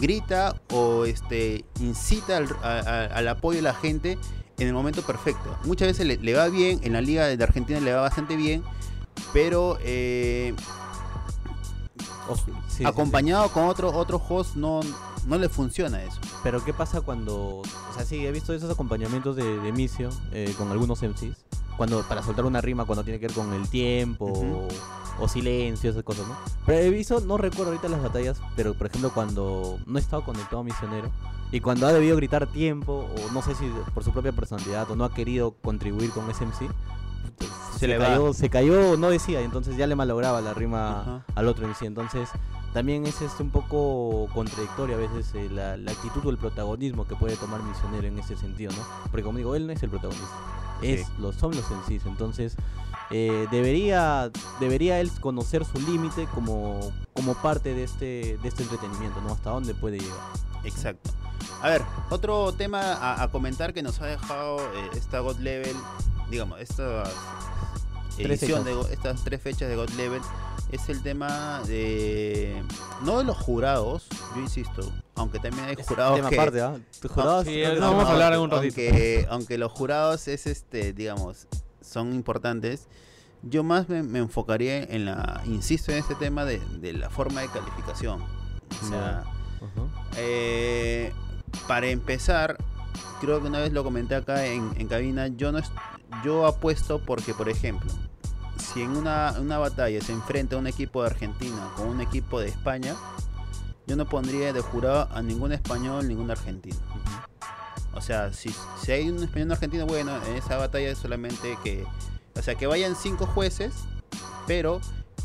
grita 0.01 0.59
o 0.73 1.05
este 1.05 1.63
incita 1.79 2.35
al, 2.37 2.47
a- 2.63 3.05
al 3.15 3.27
apoyo 3.29 3.57
de 3.57 3.61
la 3.63 3.73
gente 3.73 4.17
en 4.57 4.67
el 4.67 4.73
momento 4.73 5.01
perfecto. 5.03 5.57
Muchas 5.63 5.87
veces 5.87 6.05
le, 6.05 6.17
le 6.17 6.33
va 6.33 6.49
bien, 6.49 6.81
en 6.83 6.93
la 6.93 7.01
liga 7.01 7.27
de 7.27 7.41
Argentina 7.43 7.79
le 7.79 7.93
va 7.93 8.01
bastante 8.01 8.35
bien, 8.35 8.63
pero 9.31 9.77
eh, 9.81 10.53
sí, 12.45 12.51
sí. 12.77 12.85
acompañado 12.85 13.49
con 13.49 13.65
otro 13.65 13.91
otro 13.93 14.21
host 14.27 14.55
no, 14.55 14.81
no 15.27 15.37
le 15.37 15.47
funciona 15.49 16.01
eso. 16.03 16.19
Pero 16.43 16.63
¿qué 16.63 16.73
pasa 16.73 17.01
cuando, 17.01 17.57
o 17.59 17.63
sea, 17.95 18.05
sí, 18.05 18.25
he 18.25 18.31
visto 18.31 18.53
esos 18.53 18.69
acompañamientos 18.71 19.35
de, 19.35 19.59
de 19.59 19.71
Micio 19.71 20.09
eh, 20.31 20.53
con 20.57 20.71
algunos 20.71 21.01
MCs, 21.03 21.37
cuando 21.77 22.01
para 22.03 22.23
soltar 22.23 22.45
una 22.45 22.61
rima 22.61 22.85
cuando 22.85 23.03
tiene 23.03 23.19
que 23.19 23.27
ver 23.27 23.35
con 23.35 23.53
el 23.53 23.67
tiempo 23.69 24.25
Ujú. 24.25 24.67
o, 25.19 25.23
o 25.23 25.27
silencio, 25.27 25.89
esas 25.89 26.03
cosas, 26.03 26.27
¿no? 26.27 26.35
Pero 26.65 26.79
he 26.79 26.89
visto, 26.89 27.19
no 27.21 27.37
recuerdo 27.37 27.71
ahorita 27.71 27.89
las 27.89 28.01
batallas, 28.01 28.41
pero 28.55 28.73
por 28.73 28.87
ejemplo 28.87 29.11
cuando 29.13 29.79
no 29.85 29.97
he 29.97 30.01
estado 30.01 30.23
conectado 30.23 30.59
a 30.59 30.63
Misionero 30.63 31.09
y 31.51 31.59
cuando 31.59 31.87
ha 31.87 31.93
debido 31.93 32.15
gritar 32.15 32.47
tiempo 32.47 33.07
o 33.27 33.31
no 33.33 33.41
sé 33.41 33.55
si 33.55 33.69
por 33.93 34.03
su 34.03 34.11
propia 34.11 34.31
personalidad 34.31 34.89
o 34.89 34.95
no 34.95 35.03
ha 35.03 35.13
querido 35.13 35.51
contribuir 35.61 36.11
con 36.11 36.29
ese 36.29 36.45
MC, 36.45 36.69
Se 37.81 37.87
le 37.87 37.97
va. 37.97 38.05
cayó, 38.05 38.33
se 38.33 38.49
cayó, 38.49 38.95
no 38.97 39.09
decía, 39.09 39.41
y 39.41 39.43
entonces 39.43 39.75
ya 39.77 39.85
le 39.87 39.95
malograba 39.95 40.39
la 40.41 40.53
rima 40.53 41.01
Ajá. 41.01 41.25
al 41.35 41.47
otro 41.49 41.67
MC. 41.67 41.83
Entonces, 41.85 42.29
también 42.73 43.05
es 43.05 43.21
este, 43.21 43.43
un 43.43 43.49
poco 43.49 44.27
contradictorio 44.33 44.95
a 44.95 44.99
veces 44.99 45.33
eh, 45.35 45.49
la, 45.51 45.75
la 45.77 45.91
actitud 45.91 46.25
o 46.25 46.29
el 46.29 46.37
protagonismo 46.37 47.05
que 47.05 47.15
puede 47.17 47.35
tomar 47.35 47.61
Misionero 47.63 48.07
en 48.07 48.17
ese 48.19 48.37
sentido, 48.37 48.71
¿no? 48.71 48.83
Porque 49.09 49.23
como 49.23 49.37
digo, 49.37 49.55
él 49.55 49.67
no 49.67 49.73
es 49.73 49.83
el 49.83 49.89
protagonista, 49.89 50.25
es, 50.81 51.01
Sí. 51.01 51.13
los, 51.19 51.35
son 51.35 51.53
los 51.55 51.65
MCs. 51.69 52.05
Entonces, 52.05 52.55
eh, 53.09 53.45
debería, 53.51 54.31
debería 54.61 55.01
él 55.01 55.11
conocer 55.19 55.65
su 55.65 55.77
límite 55.81 56.27
como, 56.33 56.79
como 57.13 57.33
parte 57.33 57.73
de 57.73 57.83
este, 57.83 58.37
de 58.41 58.47
este 58.47 58.63
entretenimiento, 58.63 59.19
¿no? 59.21 59.33
Hasta 59.33 59.49
dónde 59.49 59.73
puede 59.73 59.99
llegar. 59.99 60.17
Exacto. 60.63 61.09
A 61.61 61.67
ver, 61.69 61.81
otro 62.09 62.53
tema 62.53 62.93
a, 62.93 63.21
a 63.23 63.27
comentar 63.31 63.73
que 63.73 63.81
nos 63.83 63.99
ha 63.99 64.05
dejado 64.05 64.59
eh, 64.59 64.89
esta 64.93 65.19
God 65.19 65.39
Level, 65.39 65.75
digamos, 66.29 66.59
esta 66.61 67.03
Tres 67.03 67.70
edición 68.27 68.63
fechas. 68.63 68.65
de 68.65 68.73
Go- 68.73 68.87
estas 68.87 69.23
tres 69.23 69.41
fechas 69.41 69.69
de 69.69 69.75
God 69.75 69.89
Level 69.91 70.21
es 70.71 70.87
el 70.89 71.01
tema 71.03 71.61
de 71.67 72.63
no 73.03 73.17
de 73.19 73.23
los 73.25 73.37
jurados, 73.37 74.07
yo 74.35 74.41
insisto, 74.41 74.89
aunque 75.15 75.39
también 75.39 75.65
hay 75.65 75.75
jurados 75.85 76.15
Tema 76.17 76.29
que 76.29 76.35
aparte, 76.39 76.61
¿ah? 76.61 76.75
Sí, 76.91 76.99
Creo 77.01 77.13
que 77.15 77.21
no, 77.23 77.43
sí. 77.43 77.63
vamos 77.79 78.05
a 78.05 78.11
hablar 78.13 78.39
un 78.39 78.49
ratito. 78.49 78.75
Aunque, 78.81 79.27
aunque 79.29 79.57
los 79.57 79.71
jurados 79.71 80.27
es 80.27 80.47
este, 80.47 80.93
digamos, 80.93 81.47
son 81.81 82.13
importantes. 82.13 82.87
Yo 83.43 83.63
más 83.63 83.89
me, 83.89 84.03
me 84.03 84.19
enfocaría 84.19 84.83
en 84.83 85.05
la, 85.05 85.41
insisto 85.45 85.91
en 85.91 85.97
este 85.97 86.13
tema 86.15 86.45
de, 86.45 86.59
de 86.79 86.93
la 86.93 87.09
forma 87.09 87.41
de 87.41 87.47
calificación. 87.49 88.21
O 88.21 88.87
sea, 88.87 89.23
eh, 90.17 91.11
para 91.67 91.87
empezar, 91.87 92.57
creo 93.19 93.41
que 93.41 93.47
una 93.47 93.59
vez 93.59 93.73
lo 93.73 93.83
comenté 93.83 94.15
acá 94.15 94.45
en, 94.45 94.71
en 94.77 94.87
cabina, 94.87 95.27
yo 95.27 95.51
no 95.51 95.59
yo 96.23 96.45
apuesto 96.45 97.01
porque, 97.03 97.33
por 97.33 97.49
ejemplo, 97.49 97.91
si 98.73 98.81
en 98.81 98.95
una, 98.95 99.35
una 99.39 99.57
batalla 99.57 100.01
se 100.01 100.11
enfrenta 100.11 100.57
un 100.57 100.67
equipo 100.67 101.01
de 101.01 101.09
Argentina 101.09 101.71
con 101.75 101.87
un 101.87 102.01
equipo 102.01 102.39
de 102.39 102.47
España, 102.47 102.95
yo 103.87 103.95
no 103.95 104.05
pondría 104.07 104.53
de 104.53 104.61
jurado 104.61 105.09
a 105.11 105.21
ningún 105.21 105.51
español, 105.51 106.07
ningún 106.07 106.31
argentino. 106.31 106.77
O 107.93 108.01
sea, 108.01 108.31
si, 108.31 108.53
si 108.81 108.91
hay 108.91 109.09
un 109.09 109.23
español 109.23 109.51
argentino, 109.51 109.85
bueno, 109.85 110.15
en 110.27 110.35
esa 110.35 110.57
batalla 110.57 110.89
es 110.89 110.97
solamente 110.97 111.57
que. 111.63 111.85
O 112.35 112.41
sea, 112.41 112.55
que 112.55 112.65
vayan 112.65 112.95
cinco 112.95 113.25
jueces, 113.25 113.73
pero 114.47 114.79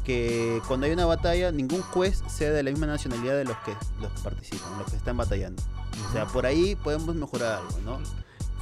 que 0.05 0.61
cuando 0.67 0.87
hay 0.87 0.93
una 0.93 1.07
batalla, 1.07 1.53
ningún 1.53 1.83
juez 1.83 2.23
sea 2.29 2.51
de 2.51 2.63
la 2.63 2.71
misma 2.71 2.87
nacionalidad 2.87 3.37
de 3.37 3.45
los 3.45 3.57
que, 3.59 3.77
los 4.01 4.11
que 4.13 4.21
participan, 4.23 4.79
los 4.79 4.91
que 4.91 4.97
están 4.97 5.17
batallando. 5.17 5.63
O 6.09 6.13
sea, 6.13 6.27
por 6.27 6.47
ahí 6.47 6.75
podemos 6.75 7.15
mejorar 7.15 7.61
algo, 7.61 7.79
¿no? 7.85 8.01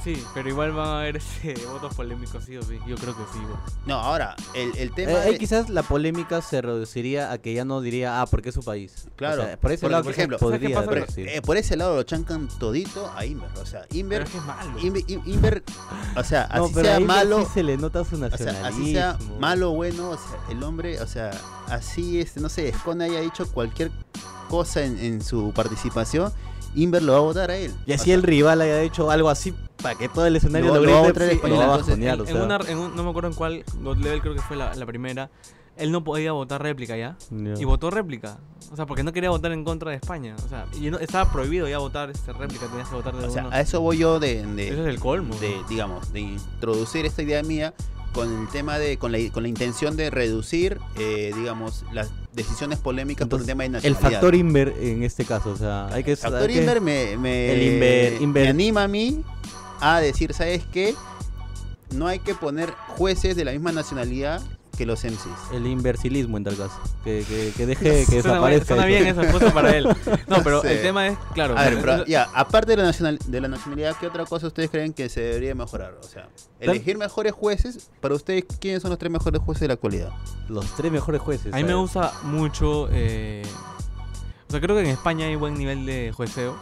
Sí, 0.05 0.23
pero 0.35 0.47
igual 0.47 0.71
van 0.71 0.87
a 0.87 0.99
haber 0.99 1.17
este, 1.17 1.55
votos 1.65 1.93
polémicos, 1.95 2.43
sí 2.45 2.55
o 2.55 2.61
sí. 2.63 2.77
Yo 2.87 2.95
creo 2.95 3.13
que 3.17 3.23
sí. 3.33 3.39
igual. 3.41 3.59
No, 3.87 3.95
ahora, 3.95 4.35
el, 4.53 4.71
el 4.77 4.93
tema. 4.93 5.11
Eh, 5.13 5.17
ahí 5.17 5.37
quizás 5.39 5.69
la 5.69 5.81
polémica 5.83 6.41
se 6.43 6.61
reduciría 6.61 7.31
a 7.31 7.39
que 7.39 7.53
ya 7.55 7.65
no 7.65 7.81
diría, 7.81 8.21
ah, 8.21 8.27
porque 8.27 8.49
es 8.49 8.55
su 8.55 8.61
país. 8.63 9.07
Claro, 9.15 9.41
O 9.41 9.45
sea, 9.45 9.57
por 9.59 9.71
ese 9.71 9.89
lado, 9.89 10.03
por 10.03 10.13
ejemplo, 10.13 10.37
¿sabes 10.37 10.59
qué 10.61 10.69
podría 10.69 10.85
por, 10.85 11.19
eh, 11.27 11.41
por 11.41 11.57
ese 11.57 11.75
lado 11.75 11.95
lo 11.95 12.03
chancan 12.03 12.47
todito 12.59 13.11
a 13.15 13.25
Inver. 13.25 13.49
O 13.59 13.65
sea, 13.65 13.81
Pero 13.89 13.99
Inver. 13.99 14.21
es 14.21 14.29
que 14.29 14.37
es 14.37 14.43
malo. 14.45 14.79
Inver, 14.79 15.03
In- 15.07 15.21
Inver, 15.25 15.63
o 16.15 16.23
sea, 16.23 16.49
no, 16.55 16.65
así 16.65 16.73
pero 16.75 16.85
sea 16.87 16.99
malo. 16.99 17.39
sí 17.43 17.51
se 17.55 17.63
le 17.63 17.75
nota 17.77 18.05
su 18.05 18.15
O 18.15 18.19
sea, 18.19 18.29
nacionalismo. 18.29 18.67
así 18.83 18.91
sea 18.93 19.17
malo 19.39 19.71
o 19.71 19.75
bueno, 19.75 20.11
o 20.11 20.17
sea, 20.17 20.37
el 20.51 20.61
hombre, 20.61 21.01
o 21.01 21.07
sea, 21.07 21.31
así, 21.67 22.19
este, 22.21 22.39
no 22.41 22.49
sé, 22.49 22.71
Scone 22.73 23.05
haya 23.05 23.21
dicho 23.21 23.51
cualquier 23.51 23.89
cosa 24.49 24.83
en, 24.83 24.99
en 24.99 25.23
su 25.23 25.51
participación, 25.51 26.31
Inver 26.75 27.01
lo 27.01 27.13
va 27.13 27.17
a 27.17 27.21
votar 27.21 27.51
a 27.51 27.55
él. 27.57 27.73
Y 27.87 27.93
O 27.93 27.95
así 27.95 28.05
sea, 28.05 28.13
el 28.15 28.21
rival 28.23 28.61
haya 28.61 28.81
hecho 28.81 29.09
algo 29.09 29.29
así 29.29 29.55
para 29.85 29.99
que 29.99 30.09
todo 30.09 30.25
el 30.25 30.35
escenario 30.35 30.73
Lo- 30.73 30.81
lo, 30.83 31.03
grite, 31.03 31.29
sí, 31.35 31.39
lo 31.47 31.55
va 31.57 31.61
a 31.61 31.63
entonces, 31.77 31.87
bajonear, 31.89 32.15
En, 32.15 32.21
o 32.21 32.23
en 32.25 32.33
sea. 32.33 32.43
una, 32.43 32.59
en 32.67 32.77
un- 32.79 32.95
no 32.95 33.03
me 33.03 33.09
acuerdo 33.11 33.29
en 33.29 33.35
cuál 33.35 33.63
God 33.83 33.97
Level, 33.97 34.19
creo 34.21 34.33
que 34.33 34.41
fue 34.41 34.57
la, 34.57 34.73
la 34.73 34.85
primera. 34.87 35.29
Él 35.77 35.91
no 35.91 36.03
podía 36.03 36.31
votar 36.31 36.63
réplica 36.63 36.97
ya. 36.97 37.17
Ya. 37.29 37.53
Y 37.59 37.65
votó 37.65 37.91
réplica. 37.91 38.37
O 38.71 38.75
sea, 38.75 38.87
porque 38.87 39.03
no 39.03 39.13
quería 39.13 39.29
votar 39.29 39.51
en 39.51 39.63
contra 39.63 39.91
de 39.91 39.97
España. 39.97 40.35
O 40.43 40.49
sea, 40.49 40.65
y 40.81 40.89
no- 40.89 40.97
estaba 40.97 41.31
prohibido 41.31 41.67
ya 41.67 41.77
votar 41.77 42.09
este 42.09 42.33
réplica. 42.33 42.65
Tenías 42.65 42.89
que 42.89 42.95
votar 42.95 43.15
de 43.15 43.27
o 43.27 43.29
sea, 43.29 43.43
uno. 43.47 43.55
a 43.55 43.59
eso 43.61 43.79
voy 43.81 43.97
yo 43.99 44.19
de, 44.19 44.43
de- 44.43 44.69
Eso 44.69 44.81
es 44.81 44.87
el 44.87 44.99
colmo. 44.99 45.35
de, 45.35 45.53
digamos, 45.69 46.11
de 46.13 46.21
introducir 46.21 47.05
esta 47.05 47.21
idea 47.21 47.43
mía 47.43 47.73
con 48.13 48.33
el 48.43 48.47
tema 48.47 48.77
de, 48.79 48.97
con 48.97 49.11
la, 49.11 49.17
con 49.33 49.43
la 49.43 49.49
intención 49.49 49.97
de 49.97 50.09
reducir, 50.09 50.79
eh, 50.97 51.33
digamos, 51.35 51.83
las 51.91 52.09
decisiones 52.31 52.79
polémicas 52.79 53.27
por 53.27 53.41
un 53.41 53.41
Entonces, 53.43 53.47
tema 53.47 53.63
de 53.63 53.67
el 53.67 53.71
nacionalidad. 53.73 54.11
factor 54.11 54.35
Inver 54.35 54.73
en 54.79 55.03
este 55.03 55.25
caso, 55.25 55.49
o 55.49 55.57
sea, 55.57 55.87
hay 55.87 56.05
que 56.05 56.11
El 56.11 56.17
factor 56.17 56.43
hay 56.43 56.47
que- 56.55 56.59
Inver 56.61 56.79
me, 56.79 57.17
me, 57.17 57.51
El 57.51 57.61
Inver- 57.81 58.19
Inver- 58.21 58.43
me 58.43 58.47
anima 58.47 58.83
a 58.83 58.87
mí 58.87 59.21
a 59.81 59.99
decir, 59.99 60.33
¿sabes 60.33 60.63
qué? 60.71 60.95
No 61.91 62.07
hay 62.07 62.19
que 62.19 62.35
poner 62.35 62.71
jueces 62.89 63.35
de 63.35 63.45
la 63.45 63.51
misma 63.51 63.71
nacionalidad 63.71 64.41
que 64.77 64.85
los 64.85 65.05
MCs. 65.05 65.53
el 65.53 65.67
inversilismo 65.67 66.35
en 66.35 66.43
tal 66.43 66.57
caso, 66.57 66.77
que, 67.05 67.23
que, 67.29 67.53
que 67.55 67.65
deje 67.65 68.05
que 68.09 68.21
Suena, 68.21 68.45
bien- 68.45 68.59
desaparezca. 68.59 68.65
suena 68.75 68.81
eso. 68.83 68.87
bien 68.89 69.07
esa 69.07 69.21
respuesta 69.21 69.53
para 69.53 69.77
él. 69.77 69.87
No, 70.27 70.43
pero 70.43 70.61
Sí. 70.63 70.67
el 70.67 70.81
tema 70.81 71.07
es, 71.07 71.17
claro. 71.33 71.57
A 71.57 71.61
ver, 71.63 71.79
pero 71.79 72.05
ya, 72.05 72.27
aparte 72.33 72.71
de 72.71 72.77
la, 72.77 72.83
nacional, 72.83 73.17
de 73.25 73.39
la 73.39 73.47
nacionalidad, 73.47 73.95
¿qué 73.97 74.07
otra 74.07 74.25
cosa 74.25 74.47
ustedes 74.47 74.69
creen 74.69 74.91
que 74.91 75.07
se 75.07 75.21
debería 75.21 75.55
mejorar? 75.55 75.95
O 76.01 76.03
sea, 76.03 76.27
elegir 76.59 76.97
mejores 76.97 77.31
jueces. 77.31 77.89
Para 78.01 78.15
ustedes, 78.15 78.43
¿quiénes 78.59 78.81
son 78.81 78.89
los 78.89 78.99
tres 78.99 79.11
mejores 79.13 79.39
jueces 79.41 79.61
de 79.61 79.67
la 79.69 79.73
actualidad? 79.75 80.09
Los 80.49 80.65
tres 80.75 80.91
mejores 80.91 81.21
jueces. 81.21 81.53
A 81.53 81.57
mí 81.57 81.63
me 81.63 81.75
gusta 81.75 82.11
mucho. 82.23 82.89
eh, 82.91 83.43
o 84.49 84.51
sea, 84.51 84.59
creo 84.59 84.75
que 84.75 84.81
en 84.81 84.89
España 84.89 85.27
hay 85.27 85.35
buen 85.37 85.53
nivel 85.57 85.85
de 85.85 86.11
jueceo. 86.13 86.57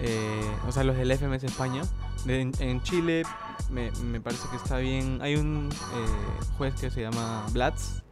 Eh, 0.00 0.50
o 0.66 0.72
sea, 0.72 0.82
los 0.82 0.96
del 0.96 1.12
FMS 1.16 1.44
España. 1.44 1.82
En, 2.26 2.52
en 2.58 2.82
Chile 2.82 3.22
me, 3.70 3.90
me 4.02 4.20
parece 4.20 4.48
que 4.50 4.56
está 4.56 4.78
bien. 4.78 5.18
Hay 5.22 5.36
un 5.36 5.68
eh, 5.72 6.44
juez 6.58 6.74
que 6.80 6.90
se 6.90 7.02
llama 7.02 7.44
Blatz. 7.52 8.02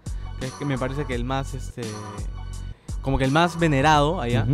Que, 0.40 0.46
es 0.46 0.52
que 0.54 0.64
me 0.64 0.78
parece 0.78 1.04
que 1.06 1.14
el 1.14 1.24
más. 1.24 1.54
este 1.54 1.82
Como 3.00 3.18
que 3.18 3.24
el 3.24 3.30
más 3.32 3.58
venerado 3.58 4.20
allá. 4.20 4.46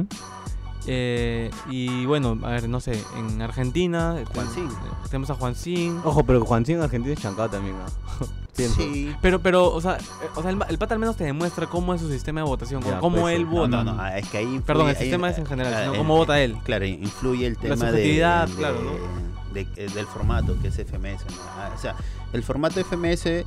Eh, 0.86 1.50
y 1.68 2.06
bueno, 2.06 2.38
a 2.44 2.50
ver, 2.50 2.68
no 2.68 2.80
sé. 2.80 3.02
En 3.16 3.42
Argentina. 3.42 4.16
eh, 4.18 4.24
Juancín. 4.32 4.68
Tenemos 5.10 5.30
a 5.30 5.34
Juancín. 5.34 6.00
Ojo, 6.04 6.24
pero 6.24 6.44
Juancín 6.44 6.76
en 6.76 6.82
Argentina 6.82 7.14
es 7.14 7.20
chancado 7.20 7.50
también, 7.50 7.76
¿no? 7.76 7.84
Sí. 8.58 9.14
Pero, 9.22 9.40
pero, 9.40 9.72
o 9.72 9.80
sea, 9.80 9.98
eh, 9.98 10.28
o 10.34 10.42
sea 10.42 10.50
el, 10.50 10.58
el 10.68 10.78
pata 10.78 10.92
al 10.92 10.98
menos 10.98 11.14
te 11.16 11.22
demuestra 11.22 11.68
cómo 11.68 11.94
es 11.94 12.00
su 12.00 12.10
sistema 12.10 12.40
de 12.40 12.46
votación, 12.48 12.82
Ya, 12.82 12.98
cómo 12.98 13.20
pues, 13.20 13.36
él. 13.36 13.44
No, 13.44 13.50
vota. 13.52 13.84
no, 13.84 13.94
no, 13.94 14.06
es 14.08 14.28
que 14.28 14.38
ahí 14.38 14.44
influye, 14.46 14.62
Perdón, 14.66 14.88
el 14.88 14.96
ahí- 14.96 15.00
sistema 15.02 15.30
es 15.30 15.38
en 15.38 15.46
general, 15.46 15.74
sino 15.84 15.94
eh, 15.94 15.98
cómo 15.98 16.16
vota 16.16 16.40
él. 16.40 16.56
Claro, 16.64 16.84
influye 16.84 17.46
el 17.46 17.56
tema 17.56 17.76
de, 17.76 17.80
subjetividad, 17.92 18.48
de- 18.48 18.54
claro, 18.56 18.78
eh, 19.54 19.90
del 19.94 20.06
formato 20.06 20.58
que 20.60 20.68
es 20.68 20.76
FMS. 20.76 21.24
Ah, 21.56 21.70
O 21.74 21.78
sea, 21.78 21.96
el 22.32 22.42
formato 22.42 22.80
FMS, 22.80 23.44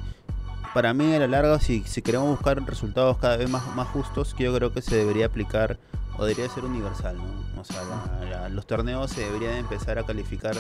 para 0.74 0.94
mí 0.94 1.14
a 1.14 1.20
la 1.20 1.28
larga, 1.28 1.60
si, 1.60 1.84
si 1.84 2.02
queremos 2.02 2.30
buscar 2.30 2.64
resultados 2.66 3.18
cada 3.18 3.38
vez 3.38 3.50
más, 3.50 3.76
más 3.76 3.88
justos, 3.90 4.34
que 4.34 4.46
yo 4.46 4.56
creo 4.56 4.74
que 4.74 4.82
se 4.82 4.96
debería 4.96 5.28
aplicar 5.28 5.80
o 6.18 6.26
debería 6.26 6.50
ser 6.54 6.66
universal. 6.66 7.18
¿no? 7.18 7.62
O 7.62 7.64
sea, 7.64 8.50
los 8.50 8.66
torneos 8.66 9.12
se 9.12 9.22
deberían 9.22 9.56
empezar 9.56 10.00
a 10.00 10.04
calificar, 10.04 10.56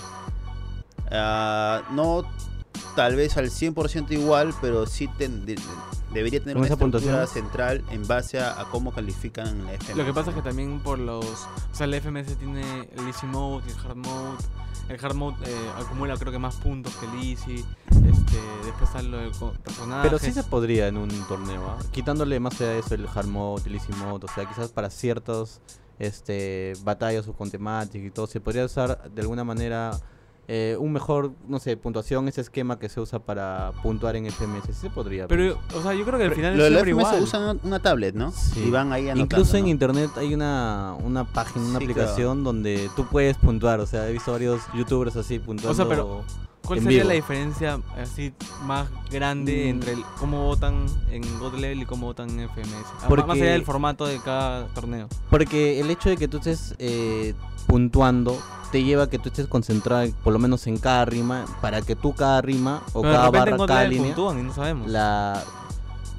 ah, 1.11 1.81
no 1.91 2.25
tal 2.95 3.15
vez 3.15 3.37
al 3.37 3.49
100% 3.49 4.11
igual, 4.11 4.53
pero 4.61 4.85
sí 4.85 5.07
ten- 5.17 5.45
de- 5.45 5.55
de- 5.55 5.61
debería 6.13 6.39
tener 6.39 6.55
¿Con 6.55 6.61
una 6.61 6.67
esa 6.67 6.73
estructura 6.73 7.01
puntuación? 7.25 7.27
central 7.43 7.83
en 7.91 8.05
base 8.07 8.39
a, 8.39 8.59
a 8.59 8.65
cómo 8.65 8.91
califican 8.93 9.47
en 9.47 9.65
la 9.65 9.71
FMS. 9.73 9.95
Lo 9.97 10.05
que 10.05 10.13
pasa 10.13 10.29
es 10.31 10.35
que 10.35 10.41
también 10.41 10.79
por 10.81 10.99
los. 10.99 11.25
O 11.25 11.47
sea, 11.73 11.85
el 11.85 11.93
FMS 11.93 12.35
tiene 12.37 12.89
el 12.97 13.07
Easy 13.07 13.25
Mode 13.27 13.63
y 13.67 13.71
el 13.71 13.77
Hard 13.85 13.95
Mode. 13.95 14.37
El 14.89 15.05
Hard 15.05 15.15
Mode 15.15 15.37
eh, 15.45 15.55
acumula, 15.79 16.17
creo 16.17 16.33
que 16.33 16.39
más 16.39 16.55
puntos 16.57 16.93
que 16.95 17.05
el 17.05 17.13
Easy. 17.29 17.65
Este, 17.89 18.37
después 18.65 18.89
está 18.89 19.01
lo 19.03 19.17
del 19.19 19.31
personaje. 19.63 20.01
Pero 20.03 20.19
sí 20.19 20.31
se 20.33 20.43
podría 20.43 20.87
en 20.87 20.97
un 20.97 21.09
torneo, 21.27 21.65
¿ah? 21.69 21.77
quitándole 21.91 22.39
más 22.41 22.59
allá 22.59 22.71
de 22.71 22.79
eso 22.79 22.95
el 22.95 23.07
hard 23.07 23.27
mode, 23.27 23.63
el 23.67 23.75
easy 23.75 23.93
mode, 23.93 24.25
o 24.25 24.33
sea, 24.33 24.45
quizás 24.45 24.71
para 24.71 24.89
ciertos 24.89 25.61
este 25.99 26.73
batallas 26.83 27.27
o 27.27 27.33
con 27.33 27.51
temática 27.51 28.03
y 28.05 28.09
todo, 28.11 28.25
se 28.27 28.39
podría 28.41 28.65
usar 28.65 29.09
de 29.11 29.21
alguna 29.21 29.43
manera 29.43 29.91
eh, 30.53 30.75
un 30.77 30.91
mejor, 30.91 31.31
no 31.47 31.59
sé, 31.59 31.77
puntuación, 31.77 32.27
ese 32.27 32.41
esquema 32.41 32.77
que 32.77 32.89
se 32.89 32.99
usa 32.99 33.19
para 33.19 33.71
puntuar 33.81 34.17
en 34.17 34.25
FMS, 34.29 34.65
sí 34.65 34.73
se 34.73 34.89
podría. 34.89 35.25
Pero, 35.29 35.57
o 35.73 35.81
sea, 35.81 35.93
yo 35.93 36.03
creo 36.03 36.19
que 36.19 36.25
al 36.25 36.35
final 36.35 36.57
Lo 36.57 36.65
es 36.65 36.69
de 36.69 36.75
la 36.75 36.83
siempre 36.83 36.91
FMS 37.05 37.07
igual. 37.07 37.23
usan 37.23 37.59
una 37.63 37.79
tablet, 37.79 38.15
¿no? 38.15 38.31
Sí. 38.31 38.65
Y 38.67 38.69
van 38.69 38.91
ahí 38.91 39.03
anotando, 39.07 39.23
Incluso 39.23 39.55
en 39.55 39.63
¿no? 39.63 39.69
internet 39.69 40.09
hay 40.17 40.33
una, 40.33 40.93
una 41.01 41.23
página, 41.23 41.65
una 41.65 41.79
Sí, 41.79 41.85
aplicación 41.85 42.43
donde 42.43 42.89
tú 42.97 43.05
puedes 43.05 43.37
puntuar, 43.37 43.79
o 43.79 43.85
sea, 43.85 44.09
he 44.09 44.11
visto 44.11 44.33
varios 44.33 44.61
youtubers 44.73 45.15
así 45.15 45.39
puntuando. 45.39 45.71
O 45.71 45.73
sea, 45.73 45.87
pero 45.87 46.23
¿Cuál 46.65 46.79
en 46.79 46.83
sería 46.85 46.99
vivo. 46.99 47.09
la 47.09 47.15
diferencia 47.15 47.79
así 47.97 48.33
más 48.65 48.87
grande 49.11 49.65
Mm. 49.65 49.69
entre 49.69 49.93
el, 49.93 50.03
cómo 50.19 50.45
votan 50.45 50.85
en 51.11 51.21
God 51.39 51.55
Level 51.55 51.81
y 51.81 51.85
cómo 51.85 52.07
votan 52.07 52.29
en 52.31 52.41
FMS? 52.49 52.85
Ah, 53.01 53.05
Porque- 53.07 53.27
Más 53.27 53.37
allá 53.37 53.51
del 53.51 53.65
formato 53.65 54.05
de 54.05 54.19
cada 54.19 54.67
torneo. 54.67 55.07
Porque 55.29 55.79
el 55.79 55.89
hecho 55.89 56.09
de 56.09 56.17
que 56.17 56.27
tú 56.27 56.37
estés 56.37 56.75
eh, 56.79 57.33
puntuando 57.67 58.37
te 58.71 58.83
lleva 58.83 59.03
a 59.03 59.09
que 59.09 59.19
tú 59.19 59.29
estés 59.29 59.47
concentrado 59.47 60.09
por 60.23 60.31
lo 60.33 60.39
menos 60.39 60.65
en 60.67 60.77
cada 60.77 61.03
rima 61.05 61.45
para 61.61 61.81
que 61.81 61.95
tú 61.95 62.13
cada 62.13 62.41
rima 62.41 62.81
o 62.93 63.01
Pero 63.01 63.13
cada 63.13 63.29
barra, 63.29 63.57
cada 63.67 63.83
línea 63.85 64.13
puntúan 64.15 64.39
y 64.39 64.43
no 64.43 64.53
sabemos. 64.53 64.87
la 64.89 65.43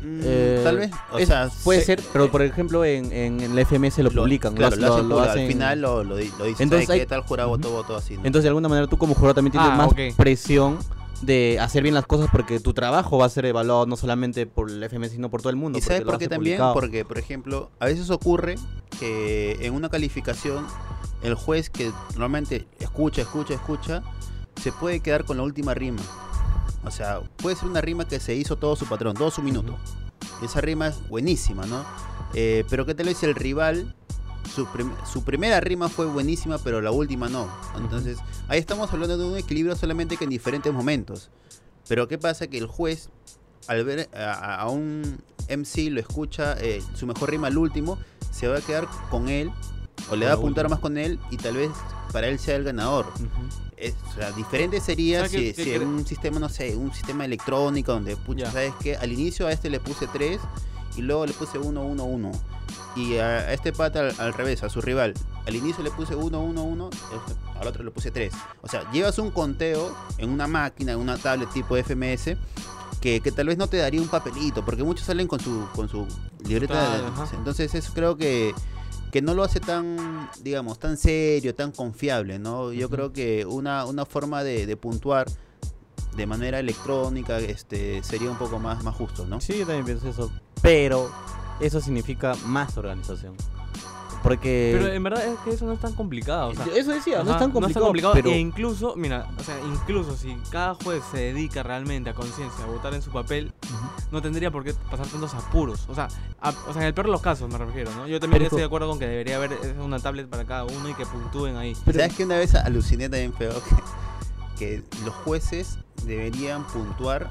eh, 0.05 0.61
Tal 0.65 0.79
vez. 0.79 0.91
O 1.13 1.19
es- 1.19 1.29
sea, 1.29 1.49
puede 1.65 1.81
se- 1.81 1.87
ser, 1.87 2.03
pero 2.13 2.31
por 2.31 2.43
ejemplo 2.43 2.85
en, 2.85 3.13
en, 3.13 3.41
en 3.41 3.55
la 3.55 3.61
FMS 3.63 3.99
lo, 4.03 4.11
publican, 4.11 4.55
Claro, 4.55 4.77
lo, 4.77 4.83
lo, 4.83 4.89
lo- 4.89 4.95
hacen 4.97 5.09
lo 5.09 5.21
hacen- 5.21 5.43
Al 5.45 5.49
final 5.49 5.81
lo, 5.81 6.05
lo, 6.05 6.17
di- 6.17 6.33
lo 6.39 6.45
dicen. 6.45 6.65
Entonces 6.65 6.87
¿sabes 6.87 6.91
hay- 6.91 7.01
qué? 7.01 7.07
tal 7.07 7.23
jurado 7.23 7.49
votó, 7.51 7.71
votó 7.71 7.97
así. 7.97 8.15
¿no? 8.15 8.21
Entonces 8.25 8.43
de 8.45 8.49
alguna 8.49 8.69
manera 8.69 8.87
tú 8.87 8.99
como 8.99 9.15
jurado 9.15 9.35
también 9.35 9.53
tienes 9.53 9.71
Ah, 9.71 9.77
más 9.77 9.91
presión 10.17 10.79
de 11.23 11.59
hacer 11.61 11.85
bien 11.85 11.95
las 11.95 12.05
cosas 12.07 12.29
porque 12.33 12.59
tu 12.59 12.75
trabajo 12.75 13.17
va 13.19 13.27
a 13.27 13.29
ser 13.29 13.47
evaluado 13.47 13.87
no 13.87 13.97
solamente 13.97 14.45
por 14.47 14.69
el 14.71 14.83
FMS 14.83 15.13
sino 15.13 15.31
por 15.31 15.41
todo 15.41 15.51
el 15.51 15.57
mundo. 15.57 15.79
¿Y 15.79 15.83
sabes 15.83 16.03
por 16.03 16.19
qué 16.19 16.27
también? 16.27 16.57
publicado. 16.57 16.75
Porque, 16.75 17.05
por 17.05 17.19
ejemplo, 17.19 17.71
a 17.79 17.87
veces 17.87 18.11
ocurre 18.11 18.57
que 18.99 19.57
en 19.61 19.73
una 19.75 19.89
calificación 19.89 20.67
el 21.23 21.35
juez 21.35 21.71
que 21.71 21.93
normalmente 22.15 22.67
escucha, 22.81 23.23
escucha, 23.23 23.55
escucha, 23.55 24.03
se 24.61 24.73
puede 24.73 24.99
quedar 24.99 25.25
con 25.25 25.37
la 25.37 25.45
última 25.45 25.75
rima. 25.75 26.03
O 26.85 26.91
sea, 26.91 27.21
puede 27.37 27.57
ser 27.57 27.69
una 27.69 27.81
rima 27.81 28.07
que 28.07 28.19
se 28.21 28.35
hizo 28.35 28.57
todo 28.57 28.77
su 28.77 28.87
patrón, 28.87 29.15
todo 29.15 29.31
su 29.31 29.43
minuto. 29.43 29.79
Esa 30.43 30.61
rima 30.61 30.89
es 30.89 31.09
buenísima, 31.09 31.65
¿no? 31.67 31.85
Eh, 32.35 32.65
pero 32.69 32.87
qué 32.87 32.95
tal 32.95 33.07
vez 33.07 33.23
el 33.23 33.35
rival, 33.35 33.95
su, 34.55 34.67
prim- 34.67 34.93
su 35.11 35.23
primera 35.25 35.61
rima 35.61 35.89
fue 35.89 36.07
buenísima, 36.07 36.59
pero 36.59 36.81
la 36.81 36.91
última 36.91 37.29
no. 37.29 37.49
Entonces, 37.77 38.19
ahí 38.49 38.59
estamos 38.59 38.93
hablando 38.93 39.17
de 39.17 39.25
un 39.25 39.37
equilibrio 39.37 39.77
solamente 39.77 40.17
que 40.17 40.25
en 40.25 40.31
diferentes 40.31 40.73
momentos. 40.73 41.31
Pero 41.89 42.09
qué 42.09 42.19
pasa 42.19 42.47
que 42.47 42.59
el 42.59 42.67
juez, 42.67 43.11
al 43.69 43.85
ver 43.85 44.09
a, 44.15 44.57
a 44.57 44.69
un 44.69 45.21
MC, 45.49 45.91
lo 45.91 46.01
escucha, 46.01 46.57
eh, 46.61 46.83
su 46.95 47.07
mejor 47.07 47.31
rima 47.31 47.49
al 47.49 47.59
último, 47.59 47.99
se 48.31 48.49
va 48.49 48.59
a 48.59 48.61
quedar 48.61 48.89
con 49.11 49.29
él, 49.29 49.51
o 50.11 50.17
le 50.17 50.27
va 50.27 50.33
a 50.33 50.35
apuntar 50.35 50.69
más 50.69 50.79
con 50.81 50.97
él, 50.99 51.19
y 51.31 51.37
tal 51.37 51.57
vez 51.57 51.71
para 52.13 52.29
él 52.29 52.39
sea 52.39 52.57
el 52.57 52.65
ganador. 52.65 53.07
Ujú. 53.17 53.27
Es, 53.77 53.95
o 54.11 54.15
sea, 54.15 54.31
diferente 54.33 54.81
sería 54.81 55.27
si, 55.29 55.37
que- 55.37 55.55
que 55.55 55.65
si 55.65 55.71
cre- 55.71 55.83
un 55.87 56.07
sistema, 56.07 56.39
no 56.39 56.49
sé, 56.49 56.77
un 56.77 56.93
sistema 56.95 57.25
electrónico 57.25 57.93
donde, 57.93 58.17
pucha, 58.17 58.45
Ya. 58.45 58.53
¿sabes 58.53 58.73
qué? 58.81 58.97
Al 58.97 59.11
inicio 59.13 59.47
a 59.47 59.53
este 59.53 59.71
le 59.71 59.81
puse 59.81 60.07
3 60.07 60.41
y 60.97 61.03
luego 61.03 61.27
le 61.27 61.33
puse 61.33 61.59
1, 61.59 61.83
1, 61.85 62.05
1. 62.05 62.33
Y 62.95 63.17
a, 63.17 63.53
este 63.53 63.73
pata 63.73 64.01
al, 64.01 64.15
al 64.19 64.35
revés, 64.35 64.63
a 64.63 64.69
su 64.69 64.81
rival. 64.81 65.15
Al 65.47 65.57
inicio 65.57 65.83
le 65.83 65.91
puse 65.91 66.15
1, 66.15 66.41
1, 66.41 66.63
1, 66.63 66.91
este, 66.91 67.59
al 67.61 67.67
otro 67.67 67.83
le 67.83 67.91
puse 67.91 68.11
3. 68.13 68.33
O 68.61 68.69
sea, 68.69 68.89
llevas 68.93 69.19
un 69.19 69.31
conteo 69.33 69.93
en 70.19 70.31
una 70.31 70.47
máquina, 70.47 70.93
en 70.93 70.99
una 71.01 71.17
tablet 71.19 71.51
tipo 71.53 71.77
FMS, 71.77 72.37
que, 73.01 73.21
que 73.21 73.33
tal 73.33 73.49
vez 73.49 73.59
no 73.59 73.67
te 73.67 73.79
daría 73.79 74.01
un 74.01 74.07
papelito, 74.09 74.65
porque 74.65 74.85
muchos 74.85 75.07
salen 75.07 75.27
con 75.27 75.41
su, 75.41 75.67
con 75.75 75.89
su 75.89 76.07
libreta. 76.47 76.75
Total, 76.99 77.29
de- 77.31 77.37
entonces 77.37 77.75
eso 77.75 77.93
creo 77.95 78.17
que, 78.17 78.55
que 79.13 79.21
no 79.21 79.35
lo 79.35 79.45
hace 79.45 79.61
tan, 79.61 80.31
digamos, 80.41 80.79
tan 80.79 80.97
serio, 80.97 81.55
tan 81.55 81.71
confiable, 81.71 82.39
¿no? 82.39 82.73
Yo 82.73 82.89
creo 82.89 83.13
que 83.13 83.45
una, 83.45 83.85
una 83.85 84.07
forma 84.07 84.43
de, 84.43 84.65
de 84.65 84.77
puntuar 84.79 85.27
de 86.17 86.27
manera 86.27 86.59
electrónica 86.59 87.39
este, 87.39 88.03
sería 88.03 88.31
un 88.31 88.39
poco 88.39 88.59
más, 88.59 88.83
más 88.83 88.97
justo, 88.97 89.27
¿no? 89.27 89.39
Sí, 89.43 89.59
yo 89.59 89.67
también 89.67 89.85
pienso 89.85 90.09
eso. 90.09 90.33
Pero 90.63 91.13
eso 91.61 91.79
significa 91.83 92.35
más 92.47 92.79
organización. 92.79 93.35
Porque... 94.23 94.71
Pero 94.79 94.93
en 94.93 95.03
verdad 95.03 95.27
es 95.27 95.39
que 95.41 95.51
eso 95.51 95.65
no 95.67 95.73
es 95.73 95.81
tan 95.81 95.95
complicado. 95.95 96.51
O 96.51 96.55
sea, 96.55 96.67
eso 96.77 96.93
decía, 96.93 97.23
no 97.25 97.33
es 97.33 97.39
tan 97.39 97.51
complicado, 97.51 97.93
pero... 98.13 98.31
E 98.31 98.39
incluso, 98.39 98.95
mira, 98.97 99.27
o 99.37 99.43
sea, 99.43 99.57
incluso 99.67 100.17
si 100.17 100.37
cada 100.51 100.75
juez 100.75 101.03
se 101.11 101.19
dedica 101.19 101.63
realmente 101.65 102.11
a 102.11 102.15
conciencia 102.15 102.65
a 102.65 102.69
votar 102.69 102.95
en 102.95 103.03
su 103.03 103.11
papel, 103.11 103.53
no 104.13 104.23
tendría 104.23 104.51
por 104.53 104.63
qué 104.63 104.75
pasar 104.91 105.07
tantos 105.09 105.35
apuros. 105.35 105.87
O 105.89 105.95
sea, 105.95 106.07
a- 106.41 106.51
o 106.69 106.73
sea, 106.73 106.83
en 106.83 106.89
el 106.89 106.95
peor 106.95 107.07
de 107.07 107.13
los 107.13 107.21
casos 107.21 107.51
me 107.51 107.59
refiero, 107.59 107.91
¿no? 107.97 108.07
Yo 108.07 108.21
también 108.21 108.39
Pero- 108.39 108.45
estoy 108.47 108.61
de 108.61 108.67
acuerdo 108.67 108.89
con 108.89 108.99
que 109.01 109.07
debería 109.09 109.37
haber 109.37 109.53
eh, 109.55 109.75
una 109.81 109.99
tablet 109.99 110.29
para 110.29 110.45
cada 110.45 110.65
uno 110.65 110.89
y 110.89 110.95
que 110.95 111.05
puntúen 111.05 111.57
ahí. 111.57 111.77
Pero- 111.85 111.99
¿Sabes 111.99 112.15
que 112.17 112.25
una 112.25 112.37
vez 112.37 112.55
aluciné 112.55 113.09
también 113.09 113.33
feo 113.35 113.53
que, 113.65 113.77
que 114.59 114.83
los 115.05 115.15
jueces 115.17 115.79
deberían 116.05 116.65
puntuar, 116.69 117.29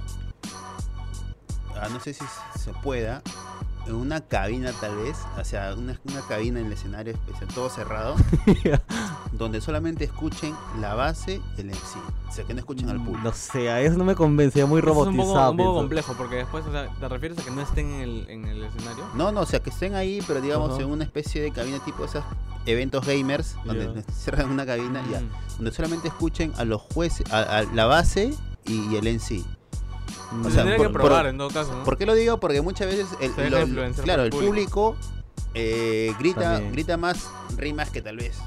ah, 1.80 1.88
no 1.90 2.00
sé 2.00 2.14
si 2.14 2.26
se 2.60 2.74
pueda, 2.84 3.22
en 3.88 3.96
una 3.96 4.22
cabina 4.22 4.72
tal 4.80 4.96
vez, 4.98 5.17
o 5.39 5.44
sea, 5.44 5.74
una, 5.78 6.00
una 6.06 6.22
cabina 6.28 6.60
en 6.60 6.67
el 6.67 6.74
escenario 6.74 7.13
especial, 7.13 7.48
todo 7.54 7.70
cerrado, 7.70 8.15
donde 9.32 9.62
solamente 9.62 10.04
escuchen 10.04 10.54
la 10.80 10.94
base 10.96 11.41
y 11.58 11.62
el 11.62 11.67
MC, 11.67 11.98
o 12.30 12.32
sea, 12.32 12.46
que 12.46 12.54
no 12.54 12.60
escuchen 12.60 12.89
al 12.89 12.98
público. 12.98 13.20
No 13.24 13.34
sé, 13.34 13.70
a 13.70 13.82
eso 13.82 13.98
no 13.98 14.04
me 14.06 14.15
convencía, 14.15 14.65
muy 14.65 14.80
Eso 14.80 14.91
es 14.91 14.98
un 14.98 15.04
robotizado. 15.17 15.24
poco, 15.24 15.39
un 15.52 15.58
poco 15.58 15.58
pienso. 15.58 15.74
complejo 15.80 16.13
porque 16.17 16.36
después, 16.38 16.65
o 16.65 16.72
sea, 16.72 16.88
¿te 17.00 17.08
refieres 17.10 17.39
a 17.39 17.44
que 17.44 17.52
no 17.52 17.62
estén 17.62 17.91
en 17.91 18.02
el, 18.02 18.30
en 18.30 18.46
el 18.46 18.63
escenario? 18.63 19.04
No, 19.15 19.32
no, 19.32 19.41
o 19.41 19.46
sea, 19.46 19.60
que 19.62 19.70
estén 19.72 19.96
ahí, 19.96 20.22
pero 20.28 20.41
digamos 20.41 20.80
en 20.80 20.86
una 20.89 21.04
especie 21.04 21.41
de 21.41 21.52
cabina 21.52 21.80
tipo 21.84 22.06
esas 22.06 22.24
eventos 22.65 23.06
gamers, 23.06 23.56
donde 23.65 23.86
Ya. 23.96 24.13
cierran 24.13 24.50
una 24.52 24.65
cabina, 24.65 25.04
ya, 25.12 25.22
Mm. 25.22 25.30
donde 25.58 25.72
solamente 25.72 26.08
escuchen 26.08 26.54
a 26.58 26.65
los 26.65 26.82
jueces, 26.82 27.32
a, 27.32 27.41
a 27.60 27.63
la 27.63 27.86
base 27.86 28.34
y, 28.65 28.94
y 28.94 28.96
el 28.96 29.08
MC. 29.08 29.44
O 30.39 30.44
sea, 30.50 30.58
tendría 30.63 30.78
por- 30.78 30.88
que 30.88 30.94
probar 30.94 31.22
por- 31.24 31.30
en 31.30 31.38
todo 31.38 31.50
caso, 31.50 31.76
¿no? 31.76 31.84
¿Por 31.84 31.98
qué 31.98 32.06
lo 32.06 32.13
digo? 32.15 32.39
Porque 32.39 32.62
muchas 32.62 32.88
veces 32.88 33.08
el, 33.20 33.32
lo- 33.52 33.91
claro, 34.04 34.24
el 34.24 34.30
público 34.30 34.96
eh, 35.54 36.13
grita, 36.20 36.54
También. 36.54 36.72
grita 36.72 36.98
más 36.98 37.30
rimas 37.58 37.89
que 37.89 38.02
tal 38.02 38.17
vez 38.17 38.38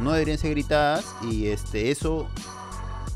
no 0.00 0.12
deberían 0.12 0.38
ser 0.38 0.50
gritadas 0.50 1.14
y 1.22 1.46
este 1.46 1.90
eso 1.90 2.26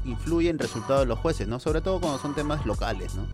influye 0.05 0.50
en 0.50 0.57
el 0.57 0.61
resultado 0.61 1.00
de 1.00 1.07
los 1.07 1.18
jueces, 1.18 1.48
¿no? 1.48 1.59
Sobre 1.59 1.81
todo 1.81 1.98
cuando 2.00 2.18
son 2.18 2.35
temas 2.35 2.64
locales, 2.66 3.14
¿no? 3.14 3.27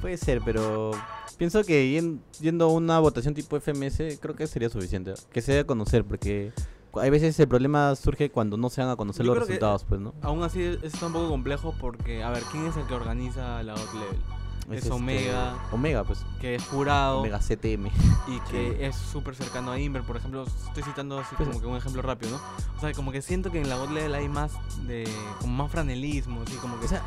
Puede 0.00 0.16
ser, 0.16 0.40
pero 0.44 0.90
pienso 1.38 1.62
que 1.64 1.92
yen- 1.92 2.18
yendo 2.40 2.64
a 2.64 2.68
una 2.68 2.98
votación 2.98 3.34
tipo 3.34 3.56
FMS 3.56 4.18
creo 4.20 4.34
que 4.34 4.46
sería 4.46 4.68
suficiente. 4.70 5.14
Que 5.32 5.42
se 5.42 5.52
dé 5.52 5.58
a 5.60 5.64
conocer, 5.64 6.04
porque 6.04 6.52
hay 7.00 7.10
veces 7.10 7.38
el 7.40 7.48
problema 7.48 7.94
surge 7.96 8.30
cuando 8.30 8.56
no 8.56 8.68
se 8.70 8.80
van 8.80 8.90
a 8.90 8.96
conocer 8.96 9.24
Yo 9.24 9.34
los 9.34 9.36
creo 9.38 9.46
que- 9.46 9.52
resultados, 9.54 9.84
pues, 9.84 10.00
¿no? 10.00 10.14
Aún 10.22 10.42
así 10.42 10.62
es- 10.62 10.82
está 10.82 11.06
un 11.06 11.12
poco 11.12 11.28
complejo 11.28 11.74
porque, 11.80 12.22
a 12.22 12.30
ver, 12.30 12.42
¿quién 12.50 12.66
es 12.66 12.76
el 12.76 12.86
que 12.86 12.94
organiza 12.94 13.62
la 13.62 13.72
God 13.74 13.94
Level? 14.00 14.22
Es 14.70 14.78
este, 14.82 14.90
Omega. 14.90 15.54
Omega, 15.70 16.02
pues. 16.02 16.26
Que 16.40 16.56
es 16.56 16.64
jurado 16.64 17.20
Omega 17.20 17.38
CTM. 17.38 17.88
y 18.26 18.40
que 18.50 18.84
es 18.86 18.96
súper 18.96 19.36
cercano 19.36 19.70
a 19.70 19.78
Inver, 19.78 20.02
por 20.02 20.16
ejemplo, 20.16 20.44
estoy 20.66 20.82
citando 20.82 21.18
así 21.20 21.34
Pues- 21.36 21.48
como 21.48 21.60
que 21.60 21.66
un 21.68 21.76
ejemplo 21.76 22.02
rápido, 22.02 22.32
¿no? 22.32 22.40
O 22.76 22.80
sea, 22.80 22.92
como 22.92 23.12
que 23.12 23.22
siento 23.22 23.52
que 23.52 23.60
en 23.60 23.68
la 23.68 23.76
God 23.76 23.90
Level 23.90 24.14
hay 24.14 24.28
más 24.28 24.52
de, 24.86 25.08
como 25.40 25.62
más 25.62 25.70
franelismo, 25.70 26.42
así 26.44 26.56
como 26.56 26.80
que... 26.80 26.86
O 26.86 26.88
sea, 26.88 27.02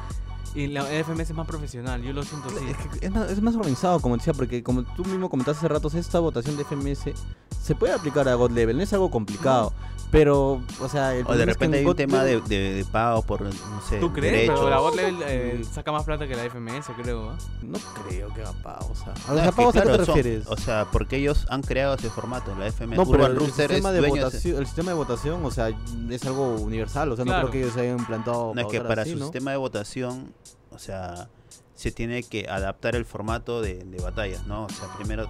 y 0.55 0.67
la 0.67 0.83
FMS 0.89 1.29
es 1.31 1.35
más 1.35 1.45
profesional, 1.47 2.01
yo 2.01 2.13
lo 2.13 2.23
siento 2.23 2.47
así. 2.47 2.65
Es, 2.69 2.77
que 2.99 3.05
es, 3.05 3.11
más, 3.11 3.29
es 3.29 3.41
más 3.41 3.55
organizado, 3.55 3.99
como 3.99 4.15
decía, 4.15 4.33
porque 4.33 4.63
como 4.63 4.83
tú 4.83 5.03
mismo 5.05 5.29
comentaste 5.29 5.59
hace 5.59 5.67
rato, 5.67 5.89
esta 5.93 6.19
votación 6.19 6.55
de 6.55 6.63
FMS 6.63 7.13
se 7.61 7.75
puede 7.75 7.93
aplicar 7.93 8.27
a 8.29 8.35
God 8.35 8.51
Level, 8.51 8.77
no 8.77 8.83
es 8.83 8.93
algo 8.93 9.09
complicado. 9.11 9.73
Pero, 10.11 10.63
o 10.81 10.89
sea, 10.89 11.13
el 11.13 11.17
O 11.17 11.19
de 11.19 11.23
problema 11.45 11.51
es 11.51 11.57
que 11.57 11.65
repente 11.65 11.77
hay 11.77 11.83
un 11.83 11.89
God 11.91 11.95
tema 11.95 12.23
de, 12.23 12.41
de, 12.41 12.73
de 12.73 12.85
pago 12.85 13.21
por, 13.21 13.41
no 13.43 13.51
sé, 13.87 13.99
¿Tú 13.99 14.11
crees? 14.11 14.33
derechos. 14.33 14.55
Pero 14.59 14.69
la 14.71 14.79
God 14.79 14.95
Level 14.95 15.17
eh, 15.27 15.61
saca 15.71 15.91
más 15.91 16.03
plata 16.03 16.27
que 16.27 16.35
la 16.35 16.45
FMS, 16.49 16.87
creo, 16.99 17.29
¿ah? 17.29 17.37
No 17.61 17.77
creo 18.07 18.33
que 18.33 18.41
haga 18.41 18.53
pagos. 18.63 18.89
O 18.89 19.35
sea, 19.35 19.45
que, 19.45 19.51
pagos, 19.51 19.75
¿a 19.75 19.81
qué 19.81 19.87
claro, 19.87 20.05
son- 20.05 20.15
refieres? 20.15 20.47
o 20.47 20.57
sea, 20.57 20.87
porque 20.91 21.17
ellos 21.17 21.45
han 21.51 21.61
creado 21.61 21.93
ese 21.93 22.09
formato, 22.09 22.55
la 22.57 22.65
FM 22.65 22.95
No, 22.95 23.05
pero 23.05 23.27
el, 23.27 23.39
sistema 23.39 23.91
de 23.91 24.01
votación, 24.09 24.57
el 24.57 24.65
sistema 24.65 24.89
de 24.91 24.97
votación, 24.97 25.45
o 25.45 25.51
sea, 25.51 25.69
es 26.09 26.25
algo 26.25 26.55
universal. 26.55 27.11
O 27.11 27.15
sea, 27.15 27.23
Claro. 27.25 27.43
no 27.43 27.49
creo 27.49 27.51
que 27.51 27.59
ellos 27.65 27.73
se 27.75 27.81
hayan 27.81 27.99
implantado. 27.99 28.53
No, 28.55 28.61
es 28.61 28.67
que 28.67 28.81
para 28.81 29.03
así, 29.03 29.11
su 29.11 29.19
¿no? 29.19 29.25
sistema 29.25 29.51
de 29.51 29.57
votación, 29.57 30.33
o 30.71 30.79
sea, 30.79 31.29
se 31.75 31.91
tiene 31.91 32.23
que 32.23 32.47
adaptar 32.49 32.95
el 32.95 33.05
formato 33.05 33.61
de, 33.61 33.83
de 33.83 34.01
batallas, 34.01 34.47
¿no? 34.47 34.65
O 34.65 34.69
sea, 34.69 34.87
primero 34.97 35.29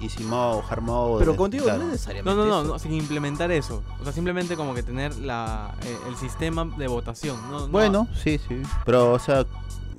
Easy 0.00 0.24
Mode, 0.24 0.62
Hard 0.68 0.82
Mode. 0.82 1.18
Pero 1.20 1.32
de- 1.32 1.38
contigo 1.38 1.64
claro. 1.64 1.78
no 1.78 1.84
es 1.86 1.92
necesariamente. 1.92 2.36
No, 2.38 2.46
no, 2.46 2.64
no, 2.64 2.78
sin 2.78 2.92
implementar 2.92 3.50
eso. 3.50 3.82
O 4.00 4.04
sea, 4.04 4.12
simplemente 4.12 4.54
como 4.56 4.74
que 4.74 4.82
tener 4.82 5.16
la, 5.16 5.74
eh, 5.82 5.96
el 6.08 6.16
sistema 6.16 6.64
de 6.76 6.86
votación. 6.86 7.36
No, 7.50 7.60
no- 7.60 7.68
Bueno, 7.68 8.06
sí, 8.22 8.38
sí. 8.46 8.60
Pero, 8.84 9.12
o 9.12 9.18
sea. 9.18 9.44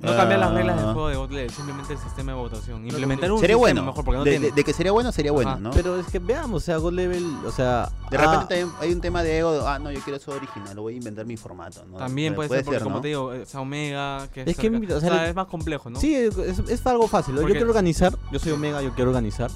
No 0.00 0.16
cambiar 0.16 0.38
las 0.38 0.52
reglas 0.54 0.76
del 0.76 0.88
ah, 0.88 0.92
juego 0.92 1.08
de 1.08 1.16
God 1.16 1.30
Level, 1.32 1.50
simplemente 1.50 1.92
el 1.94 1.98
sistema 1.98 2.32
de 2.32 2.38
votación. 2.38 2.84
Implementar 2.86 3.32
un 3.32 3.40
Sería 3.40 3.56
sistema 3.56 3.58
bueno. 3.80 3.84
mejor, 3.86 4.04
porque 4.04 4.18
no 4.18 4.24
de, 4.24 4.30
tiene. 4.30 4.46
de- 4.46 4.52
de 4.52 4.64
que 4.64 4.72
sería 4.72 4.92
bueno, 4.92 5.10
sería 5.10 5.32
bueno, 5.32 5.50
Ajá. 5.50 5.60
¿no? 5.60 5.70
Pero 5.70 5.98
es 5.98 6.06
que 6.06 6.18
veamos, 6.20 6.62
o 6.62 6.64
sea, 6.64 6.76
God 6.76 6.92
Level, 6.92 7.26
o 7.44 7.50
sea. 7.50 7.90
de 8.10 8.16
repente 8.16 8.36
ah, 8.44 8.48
también 8.48 8.70
hay 8.80 8.92
un 8.92 9.00
tema 9.00 9.22
de 9.24 9.38
ego, 9.38 9.52
de, 9.52 9.60
ah, 9.66 9.78
no, 9.80 9.90
yo 9.90 10.00
quiero 10.00 10.16
eso 10.16 10.30
original, 10.32 10.76
lo 10.76 10.82
voy 10.82 10.94
a 10.94 10.96
inventar 10.98 11.26
mi 11.26 11.36
formato, 11.36 11.84
¿no? 11.90 11.98
También 11.98 12.34
puede, 12.36 12.48
ser, 12.48 12.64
porque 12.64 12.80
como 12.80 12.96
¿no? 12.96 13.00
te 13.00 13.08
digo, 13.08 13.32
es 13.32 13.52
Omega, 13.54 14.28
que 14.32 14.42
es, 14.42 14.48
Es 14.48 14.56
que, 14.56 14.68
o 14.70 14.76
o 14.96 15.00
sea, 15.00 15.00
sea, 15.00 15.22
le- 15.24 15.28
es 15.30 15.34
más 15.34 15.46
complejo, 15.46 15.90
¿no? 15.90 15.98
Sí, 15.98 16.14
es, 16.14 16.36
es 16.36 16.86
algo 16.86 17.08
fácil. 17.08 17.34
Yo 17.36 17.44
quiero 17.44 17.66
organizar, 17.66 18.16
yo 18.30 18.38
soy 18.38 18.52
Omega, 18.52 18.80
yo 18.82 18.92
quiero 18.94 19.10
organizar. 19.10 19.50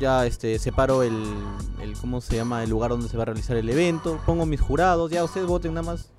Ya 0.00 0.26
este 0.26 0.58
separo 0.58 1.04
el, 1.04 1.14
el 1.80 1.92
cómo 1.96 2.20
se 2.20 2.34
llama 2.34 2.64
el 2.64 2.70
lugar 2.70 2.90
donde 2.90 3.08
se 3.08 3.16
va 3.16 3.22
a 3.22 3.26
realizar 3.26 3.56
el 3.56 3.68
evento, 3.68 4.18
pongo 4.26 4.44
mis 4.46 4.60
jurados, 4.60 5.08
ya 5.12 5.22
ustedes 5.22 5.46
voten 5.46 5.74
nada 5.74 5.86
más. 5.92 6.10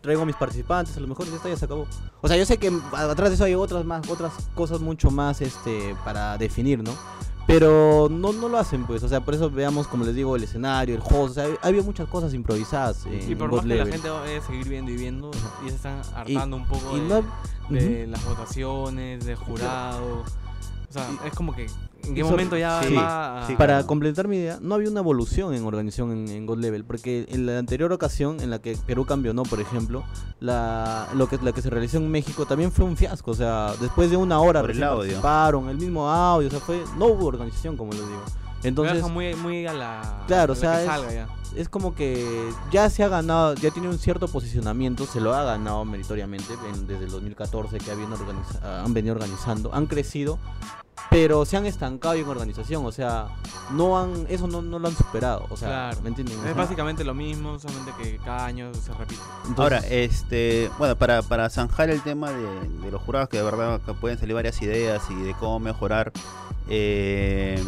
Traigo 0.00 0.22
a 0.22 0.26
mis 0.26 0.36
participantes, 0.36 0.96
a 0.96 1.00
lo 1.00 1.08
mejor 1.08 1.26
ya 1.26 1.36
está, 1.36 1.48
ya 1.48 1.56
se 1.56 1.64
acabó. 1.64 1.86
O 2.20 2.28
sea, 2.28 2.36
yo 2.36 2.46
sé 2.46 2.58
que 2.58 2.72
atrás 2.92 3.30
de 3.30 3.34
eso 3.34 3.44
hay 3.44 3.54
otras 3.54 3.84
más, 3.84 4.08
otras 4.08 4.32
cosas 4.54 4.80
mucho 4.80 5.10
más 5.10 5.40
este 5.40 5.96
para 6.04 6.38
definir, 6.38 6.82
¿no? 6.82 6.92
Pero 7.46 8.08
no, 8.10 8.32
no 8.34 8.48
lo 8.48 8.58
hacen, 8.58 8.84
pues. 8.86 9.02
O 9.02 9.08
sea, 9.08 9.20
por 9.24 9.34
eso 9.34 9.50
veamos, 9.50 9.86
como 9.88 10.04
les 10.04 10.14
digo, 10.14 10.36
el 10.36 10.44
escenario, 10.44 10.94
el 10.94 11.00
host. 11.00 11.30
O 11.30 11.34
sea, 11.34 11.46
había 11.62 11.82
muchas 11.82 12.06
cosas 12.08 12.34
improvisadas. 12.34 13.06
En 13.06 13.32
Y 13.32 13.34
por 13.34 13.50
más 13.50 13.62
que 13.62 13.68
la 13.68 13.74
Level. 13.76 13.92
gente 13.94 14.10
vaya 14.10 14.38
a 14.38 14.42
seguir 14.46 14.68
viendo 14.68 14.90
y 14.90 14.96
viendo, 14.96 15.30
y 15.64 15.70
se 15.70 15.76
están 15.76 16.02
hartando 16.14 16.56
un 16.58 16.66
poco 16.66 16.96
y 16.96 17.00
de, 17.00 17.08
no- 17.08 17.24
de 17.70 18.06
las 18.06 18.22
votaciones, 18.24 19.24
de 19.24 19.34
jurado. 19.34 20.24
O 20.90 20.92
sea, 20.92 21.08
Y- 21.10 21.26
es 21.28 21.34
como 21.34 21.54
que 21.56 21.66
en 22.04 22.14
qué 22.14 22.24
momento 22.24 22.56
ya 22.56 22.82
sí, 22.82 22.94
va 22.94 23.42
a... 23.42 23.46
sí, 23.46 23.54
Para 23.54 23.74
claro. 23.74 23.86
completar 23.86 24.28
mi 24.28 24.36
idea, 24.36 24.58
no 24.60 24.74
había 24.76 24.90
una 24.90 25.00
evolución 25.00 25.54
en 25.54 25.64
organización 25.64 26.12
en, 26.12 26.28
en 26.28 26.46
God 26.46 26.58
Level, 26.58 26.84
porque 26.84 27.26
en 27.30 27.44
la 27.46 27.58
anterior 27.58 27.92
ocasión 27.92 28.40
en 28.40 28.50
la 28.50 28.60
que 28.60 28.76
Perú 28.86 29.04
campeonó, 29.04 29.42
por 29.42 29.60
ejemplo, 29.60 30.04
la, 30.40 31.08
lo 31.14 31.28
que, 31.28 31.38
la 31.42 31.52
que 31.52 31.60
se 31.62 31.70
realizó 31.70 31.98
en 31.98 32.10
México 32.10 32.46
también 32.46 32.72
fue 32.72 32.84
un 32.84 32.96
fiasco, 32.96 33.32
o 33.32 33.34
sea, 33.34 33.74
después 33.80 34.10
de 34.10 34.16
una 34.16 34.40
hora 34.40 34.60
Por 34.60 34.70
el 34.70 34.82
audio. 34.82 34.98
participaron, 35.00 35.68
el 35.68 35.76
mismo 35.76 36.08
audio, 36.10 36.48
o 36.48 36.50
sea, 36.50 36.60
fue, 36.60 36.82
no 36.96 37.06
hubo 37.06 37.26
organización, 37.26 37.76
como 37.76 37.92
les 37.92 38.00
digo. 38.06 38.22
Entonces, 38.64 38.96
deja 38.96 39.08
muy, 39.08 39.34
muy 39.36 39.66
a 39.66 39.72
la... 39.72 40.24
Claro, 40.26 40.52
a 40.54 40.56
o 40.56 40.60
la 40.60 40.60
sea, 40.60 40.72
que 40.76 40.80
es- 40.80 40.86
salga 40.86 41.12
ya. 41.12 41.28
Es 41.56 41.68
como 41.68 41.94
que 41.94 42.50
ya 42.70 42.88
se 42.90 43.02
ha 43.04 43.08
ganado, 43.08 43.54
ya 43.54 43.70
tiene 43.70 43.88
un 43.88 43.98
cierto 43.98 44.28
posicionamiento, 44.28 45.06
se 45.06 45.20
lo 45.20 45.34
ha 45.34 45.44
ganado 45.44 45.84
meritoriamente 45.84 46.54
en- 46.72 46.86
desde 46.86 47.04
el 47.04 47.10
2014 47.10 47.78
que 47.78 47.90
ah, 47.90 48.82
han 48.84 48.94
venido 48.94 49.14
organizando, 49.14 49.72
han 49.74 49.86
crecido, 49.86 50.38
pero 51.10 51.44
se 51.46 51.56
han 51.56 51.64
estancado 51.64 52.14
en 52.14 52.26
organización, 52.28 52.84
o 52.84 52.92
sea, 52.92 53.28
no 53.72 53.98
han, 53.98 54.26
eso 54.28 54.46
no, 54.46 54.60
no 54.62 54.78
lo 54.78 54.88
han 54.88 54.96
superado, 54.96 55.46
o 55.48 55.56
sea, 55.56 55.68
Claro. 55.90 56.00
¿me 56.02 56.08
entienden? 56.10 56.44
Es 56.46 56.54
básicamente 56.54 57.02
lo 57.04 57.14
mismo, 57.14 57.58
solamente 57.58 57.92
que 58.02 58.18
cada 58.18 58.44
año 58.44 58.74
se 58.74 58.92
repite. 58.92 59.20
entonces- 59.48 59.58
Ahora, 59.58 59.78
este, 59.88 60.70
bueno, 60.78 60.96
para, 60.96 61.22
para 61.22 61.48
zanjar 61.50 61.88
el 61.90 62.02
tema 62.02 62.30
de, 62.30 62.68
de 62.84 62.90
los 62.90 63.00
jurados, 63.02 63.28
que 63.30 63.38
de 63.38 63.42
verdad 63.44 63.80
que 63.80 63.94
pueden 63.94 64.18
salir 64.18 64.34
varias 64.34 64.60
ideas 64.60 65.02
y 65.10 65.14
de 65.14 65.32
cómo 65.34 65.58
mejorar, 65.60 66.12
eh, 66.68 67.62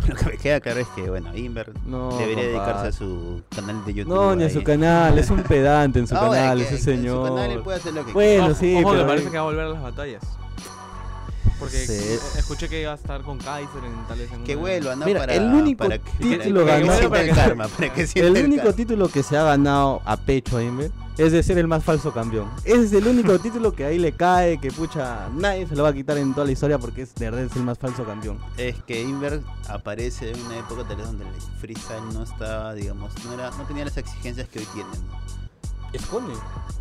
lo 0.08 0.14
que 0.14 0.24
me 0.26 0.36
queda 0.36 0.60
claro 0.60 0.80
es 0.80 0.88
que, 0.88 1.08
bueno, 1.08 1.34
Inver 1.36 1.72
no, 1.86 2.16
debería 2.18 2.44
dedicarse 2.44 2.88
a 2.88 2.92
su 2.92 3.42
canal 3.54 3.84
de 3.84 3.94
YouTube. 3.94 4.14
No, 4.14 4.34
ni 4.36 4.44
a 4.44 4.46
ahí. 4.46 4.52
su 4.52 4.62
canal, 4.62 5.18
es 5.18 5.30
un 5.30 5.42
pedante 5.42 5.98
en 5.98 6.06
su 6.06 6.14
bueno, 6.16 6.30
canal, 6.32 6.58
que- 6.58 6.64
ese 6.64 6.78
señor. 6.78 7.16
En 7.26 7.28
su 7.28 7.34
canal 7.34 7.50
él 7.52 7.60
puede 7.62 7.78
hacer 7.78 7.94
lo 7.94 8.04
que 8.06 8.12
Bueno, 8.12 8.44
Ojo, 8.46 8.54
sí, 8.54 8.76
ojo, 8.76 8.90
pero 8.90 9.02
me 9.02 9.08
parece 9.08 9.30
que 9.30 9.36
va 9.36 9.42
a 9.42 9.44
volver 9.46 9.64
a 9.64 9.68
las 9.70 9.82
batallas. 9.82 10.22
Porque 11.60 11.86
Sí. 11.86 12.18
escuché 12.38 12.68
que 12.68 12.80
iba 12.80 12.92
a 12.92 12.94
estar 12.96 13.22
con 13.22 13.38
Kaiser 13.38 13.84
en 13.84 14.06
tal 14.08 14.18
vez 14.18 14.32
en 14.32 14.42
Que 14.44 14.54
una- 14.56 14.60
vuelva, 14.62 14.96
¿no? 14.96 15.04
Mira, 15.06 15.20
para, 15.20 15.34
el 15.34 15.44
único 15.44 15.84
para 15.84 15.98
que, 15.98 16.10
título 16.18 16.64
para 16.64 16.76
que 16.78 16.82
ganado- 16.86 16.98
sienta 16.98 17.20
el 17.22 17.34
karma, 17.34 17.68
para 17.68 17.94
que 17.94 18.06
sienta 18.06 18.38
El 18.40 18.44
único 18.46 18.62
karma. 18.62 18.76
título 18.76 19.08
que 19.08 19.22
se 19.22 19.36
ha 19.36 19.42
ganado 19.44 20.00
a 20.06 20.16
pecho 20.16 20.56
a 20.56 20.62
Inver 20.62 20.90
es 21.18 21.32
de 21.32 21.42
ser 21.42 21.58
el 21.58 21.66
más 21.68 21.84
falso 21.84 22.12
campeón. 22.14 22.48
Ese 22.64 22.82
es 22.84 22.92
el 22.94 23.06
único 23.06 23.38
título 23.40 23.72
que 23.74 23.84
ahí 23.84 23.98
le 23.98 24.12
cae, 24.12 24.58
que 24.58 24.72
pucha, 24.72 25.28
nadie 25.36 25.66
se 25.66 25.76
lo 25.76 25.82
va 25.82 25.90
a 25.90 25.92
quitar 25.92 26.16
en 26.16 26.32
toda 26.32 26.46
la 26.46 26.52
historia 26.52 26.78
porque 26.78 27.02
es 27.02 27.14
de 27.14 27.26
verdad 27.30 27.44
es 27.44 27.54
el 27.54 27.62
más 27.62 27.78
falso 27.78 28.04
campeón. 28.04 28.38
Es 28.56 28.76
que 28.86 29.02
Inver 29.02 29.42
aparece 29.68 30.30
en 30.30 30.40
una 30.46 30.56
época 30.58 30.84
tal 30.88 30.96
vez 30.96 31.06
donde 31.06 31.24
el 31.26 31.30
freestyle 31.60 32.02
no 32.14 32.22
estaba, 32.22 32.72
digamos, 32.74 33.12
no, 33.26 33.34
era, 33.34 33.50
no 33.50 33.64
tenía 33.64 33.84
las 33.84 33.98
exigencias 33.98 34.48
que 34.48 34.60
hoy 34.60 34.66
tienen. 34.72 34.92
¿no? 34.92 35.20
Escone. 35.92 36.34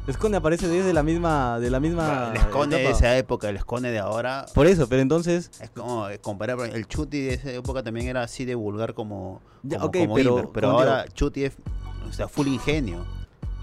Escone 0.08 0.38
aparece 0.38 0.67
desde 0.67 0.93
la 0.93 1.04
misma, 1.04 1.60
de 1.60 1.69
la 1.69 1.80
misma. 1.80 2.32
el 2.34 2.38
escone 2.38 2.78
de 2.78 2.89
esa 2.89 3.17
época, 3.17 3.50
el 3.50 3.58
escone 3.58 3.91
de 3.91 4.00
ahora, 4.00 4.45
Por 4.54 4.67
eso, 4.67 4.88
pero 4.88 5.02
entonces. 5.02 5.52
es 5.62 5.69
como 5.69 6.08
comparar, 6.22 6.60
el 6.62 6.88
Chuti 6.88 7.22
de 7.22 7.34
esa 7.36 7.52
época 7.52 7.84
también 7.84 8.08
era 8.08 8.24
así 8.24 8.45
de 8.45 8.56
vulgar 8.56 8.93
como, 8.93 9.41
Ya, 9.63 9.78
como, 9.78 9.89
ok, 9.89 9.98
como 9.98 10.15
pero, 10.15 10.52
pero 10.54 10.69
ahora 10.72 11.06
Chuti 11.13 11.45
es, 11.45 11.54
o 12.08 12.13
sea, 12.13 12.28
full 12.28 12.48
ingenio. 12.48 13.06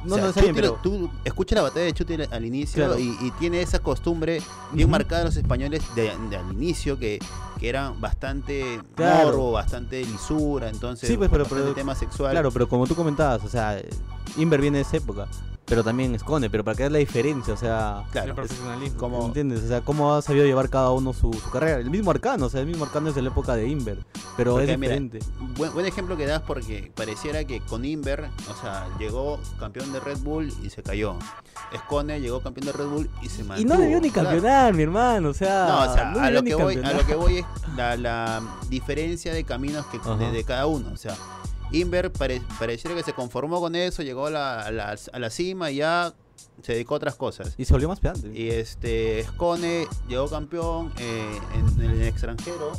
No, 0.07 0.14
O 0.14 0.16
sea, 0.16 0.25
no, 0.25 0.29
está 0.31 0.40
bien, 0.42 0.55
pero... 0.55 0.79
tú 0.83 1.11
escuchas 1.25 1.57
la 1.57 1.62
batalla 1.62 1.87
de 1.87 1.92
Chuti 1.92 2.14
al- 2.31 2.45
inicio 2.45 2.85
Claro. 2.87 2.99
y, 3.01 3.16
y 3.21 3.31
tiene 3.38 3.61
esa 3.61 3.81
costumbre 3.81 4.40
bien 4.73 4.87
Ujú. 4.87 4.92
marcada 4.92 5.21
de 5.21 5.25
los 5.27 5.37
españoles 5.37 5.83
de, 5.95 6.12
de 6.31 6.37
al 6.37 6.53
inicio 6.53 6.99
que, 6.99 7.19
que 7.59 7.69
eran 7.69 8.01
bastante 8.01 8.81
Claro. 8.95 9.27
morbo, 9.29 9.53
bastante 9.53 10.05
lisura, 10.05 10.69
entonces 10.69 11.09
Sí, 11.09 11.16
pues, 11.16 11.29
pero- 11.31 11.45
bastante 11.45 11.64
pero- 11.64 11.75
tema 11.75 11.95
sexual. 11.95 12.31
Claro, 12.33 12.51
pero 12.53 12.69
como 12.69 12.87
tú 12.87 12.95
comentabas, 12.95 13.42
o 13.45 13.49
sea, 13.49 13.81
Inver 14.37 14.61
viene 14.61 14.79
de 14.79 14.83
esa 14.83 14.97
época, 14.99 15.27
pero 15.67 15.83
también 15.85 16.15
esconde, 16.15 16.49
pero 16.49 16.65
para 16.65 16.77
que 16.77 16.85
veas 16.85 16.93
la 16.93 16.99
diferencia, 16.99 17.53
o 17.53 17.57
sea, 17.57 18.05
Claro, 18.13 18.27
el 18.27 18.31
es 18.31 18.37
profesionalismo. 18.37 18.99
como- 18.99 19.27
¿entiendes? 19.27 19.65
O 19.65 19.69
sea, 19.69 19.81
cómo 19.81 20.15
ha 20.15 20.23
sabido 20.23 20.45
llevar 20.47 20.71
cada 20.71 20.91
uno 20.93 21.13
su, 21.13 21.33
su 21.33 21.51
carrera. 21.51 21.79
El 21.81 21.91
mismo 21.91 22.11
Arcano, 22.13 22.47
o 22.47 22.49
sea, 22.49 22.61
el 22.61 22.67
mismo 22.67 22.85
Arcano 22.85 23.09
es 23.09 23.15
de 23.17 23.23
la 23.23 23.31
época 23.31 23.55
de 23.57 23.69
Inver, 23.69 23.99
pero 24.37 24.53
Porque, 24.53 24.73
es 24.73 24.79
mira, 24.79 24.95
diferente. 24.95 25.19
Buen, 25.57 25.73
buen 25.75 25.85
ejemplo 25.87 26.17
que 26.17 26.27
das 26.27 26.43
porque 26.43 26.93
pareciera 26.95 27.45
que 27.45 27.61
con 27.61 27.85
Inver, 27.85 28.29
o 28.51 28.61
sea, 28.63 28.87
llegó 28.99 29.41
campeón 29.59 29.93
de 29.93 30.01
Red 30.01 30.19
Bull 30.19 30.53
y 30.63 30.71
se 30.71 30.83
cayó. 30.83 31.17
Escone 31.73 32.21
llegó 32.21 32.41
campeón 32.41 32.67
de 32.67 32.73
Red 32.73 32.87
Bull 32.87 33.11
y 33.23 33.29
se 33.29 33.43
mantuvo. 33.43 33.61
Y 33.61 33.65
no 33.65 33.77
debió 33.77 34.01
ni 34.01 34.11
Claro. 34.11 34.29
campeonar, 34.31 34.73
mi 34.75 34.85
hermano, 34.85 35.31
o 35.31 35.35
sea, 35.35 35.67
No, 35.69 35.91
o 35.91 35.95
sea, 35.95 36.05
no 36.13 36.21
a, 36.21 36.31
lo 36.31 36.43
que 36.45 36.55
voy, 36.55 36.77
a 36.77 36.93
lo 36.93 37.05
que 37.07 37.15
voy 37.17 37.39
es 37.39 37.45
la, 37.77 37.97
la 37.97 38.43
diferencia 38.69 39.33
de 39.35 39.43
caminos 39.45 39.85
que, 39.87 39.99
de 39.99 40.45
cada 40.45 40.67
uno. 40.67 40.91
O 40.93 40.97
sea, 40.97 41.17
Inver 41.73 42.13
pare- 42.13 42.43
pareciera 42.59 42.95
que 42.97 43.03
se 43.03 43.13
conformó 43.13 43.61
con 43.61 43.75
eso, 43.77 44.03
llegó 44.03 44.27
a 44.27 44.31
la, 44.31 44.61
a 44.63 44.71
la- 44.71 44.97
a 45.13 45.19
la 45.19 45.31
cima 45.31 45.71
y 45.71 45.77
ya 45.77 46.15
se 46.63 46.73
dedicó 46.75 46.95
a 46.95 46.97
otras 46.99 47.15
cosas. 47.17 47.55
Y 47.59 47.65
se 47.65 47.73
volvió 47.73 47.89
más 47.89 48.01
pedante. 48.01 48.31
Y 48.39 48.49
este, 48.51 49.25
Scone 49.25 49.87
llegó 50.09 50.29
campeón 50.29 50.93
eh, 50.99 51.39
en, 51.55 51.83
en 51.85 51.91
el 51.91 52.03
extranjero 52.03 52.73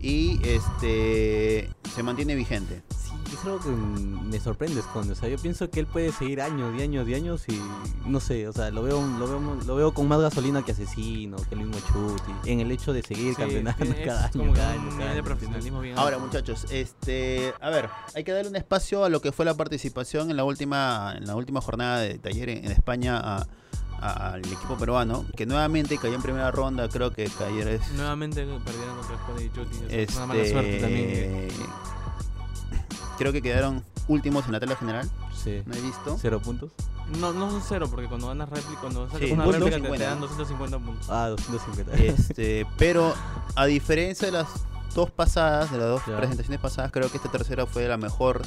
y 0.00 0.40
este 0.46 1.70
se 1.94 2.02
mantiene 2.02 2.34
vigente. 2.34 2.82
Sí, 2.90 3.09
es 3.32 3.44
algo 3.44 3.60
que 3.60 3.68
mm, 3.68 4.28
me 4.30 4.40
sorprende, 4.40 4.80
Esconde. 4.80 5.12
O 5.12 5.14
sea, 5.16 5.28
yo 5.28 5.36
pienso 5.38 5.70
que 5.70 5.80
él 5.80 5.86
puede 5.86 6.12
seguir 6.12 6.40
años 6.40 6.74
y 6.78 6.82
años 6.82 7.08
y 7.08 7.14
años 7.14 7.44
y 7.48 7.60
no 8.06 8.20
sé, 8.20 8.48
o 8.48 8.52
sea, 8.52 8.70
lo 8.70 8.82
veo, 8.82 9.00
lo 9.18 9.26
veo, 9.28 9.56
lo 9.66 9.76
veo 9.76 9.94
con 9.94 10.08
más 10.08 10.20
gasolina 10.20 10.64
que 10.64 10.72
Asesino, 10.72 11.36
que 11.48 11.54
el 11.54 11.62
mismo 11.66 11.76
Chuti, 11.86 12.50
en 12.50 12.60
el 12.60 12.70
hecho 12.70 12.92
de 12.92 13.02
seguir 13.02 13.34
Sí, 13.34 13.40
campeonando 13.40 13.94
cada 14.04 14.26
es 14.26 14.34
año. 14.34 14.40
como 14.40 14.52
que 14.52 14.58
cada 14.60 14.74
un 14.74 14.80
año, 14.80 14.90
cada 14.90 15.04
de 15.04 15.10
año, 15.12 15.24
profesionalismo 15.24 15.80
bien 15.80 15.98
Ahora, 15.98 16.16
alto. 16.16 16.26
muchachos, 16.26 16.66
este, 16.70 17.52
a 17.60 17.70
ver, 17.70 17.88
hay 18.14 18.24
que 18.24 18.32
darle 18.32 18.50
un 18.50 18.56
espacio 18.56 19.04
a 19.04 19.08
lo 19.08 19.20
que 19.20 19.32
fue 19.32 19.44
la 19.44 19.54
participación 19.54 20.30
en 20.30 20.36
la 20.36 20.44
última, 20.44 21.14
en 21.16 21.26
la 21.26 21.36
última 21.36 21.60
jornada 21.60 22.00
de 22.00 22.18
taller 22.18 22.48
en, 22.50 22.64
en 22.64 22.72
España 22.72 23.18
a- 23.18 23.46
al 24.02 24.40
equipo 24.46 24.78
peruano, 24.78 25.26
que 25.36 25.44
nuevamente 25.44 25.98
cayó 25.98 26.14
en 26.14 26.22
primera 26.22 26.50
ronda, 26.50 26.88
creo 26.88 27.12
que 27.12 27.28
ayer 27.46 27.68
es 27.68 27.92
Nuevamente 27.92 28.46
perdieron 28.64 28.96
contra 28.96 29.18
Scone 29.18 29.44
y 29.44 29.50
Chuti. 29.52 29.76
Es 29.90 30.16
una 30.16 30.24
mala 30.26 30.44
suerte 30.46 30.70
este, 30.76 30.80
también. 30.80 31.06
que- 31.08 31.48
creo 33.20 33.32
que 33.32 33.42
quedaron 33.42 33.84
últimos 34.08 34.46
en 34.46 34.52
la 34.52 34.60
tabla 34.60 34.74
general, 34.76 35.08
Sí. 35.36 35.62
no 35.66 35.74
he 35.74 35.80
visto. 35.80 36.16
Cero 36.20 36.40
puntos. 36.42 36.72
No, 37.20 37.32
no 37.32 37.50
son 37.50 37.62
cero, 37.68 37.86
porque 37.90 38.06
cuando 38.08 38.28
ganas 38.28 38.48
réplica, 38.48 38.80
cuando 38.80 39.06
sacas 39.06 39.20
Sí, 39.28 39.32
una 39.32 39.44
réplica 39.44 39.64
te, 39.64 39.70
te 39.70 39.82
50. 39.82 40.04
dan 40.06 40.20
250 40.20 40.78
puntos. 40.78 41.06
Ah, 41.10 41.26
250. 41.28 41.92
Este, 41.96 42.66
pero 42.78 43.12
a 43.56 43.66
diferencia 43.66 44.26
de 44.26 44.32
las 44.32 44.48
dos 44.94 45.10
pasadas, 45.10 45.70
de 45.70 45.78
las 45.78 45.86
dos 45.88 46.02
Ya. 46.06 46.16
presentaciones 46.16 46.60
pasadas, 46.60 46.90
creo 46.92 47.10
que 47.10 47.16
esta 47.18 47.30
tercera 47.30 47.66
fue 47.66 47.86
la 47.88 47.96
mejor 47.96 48.42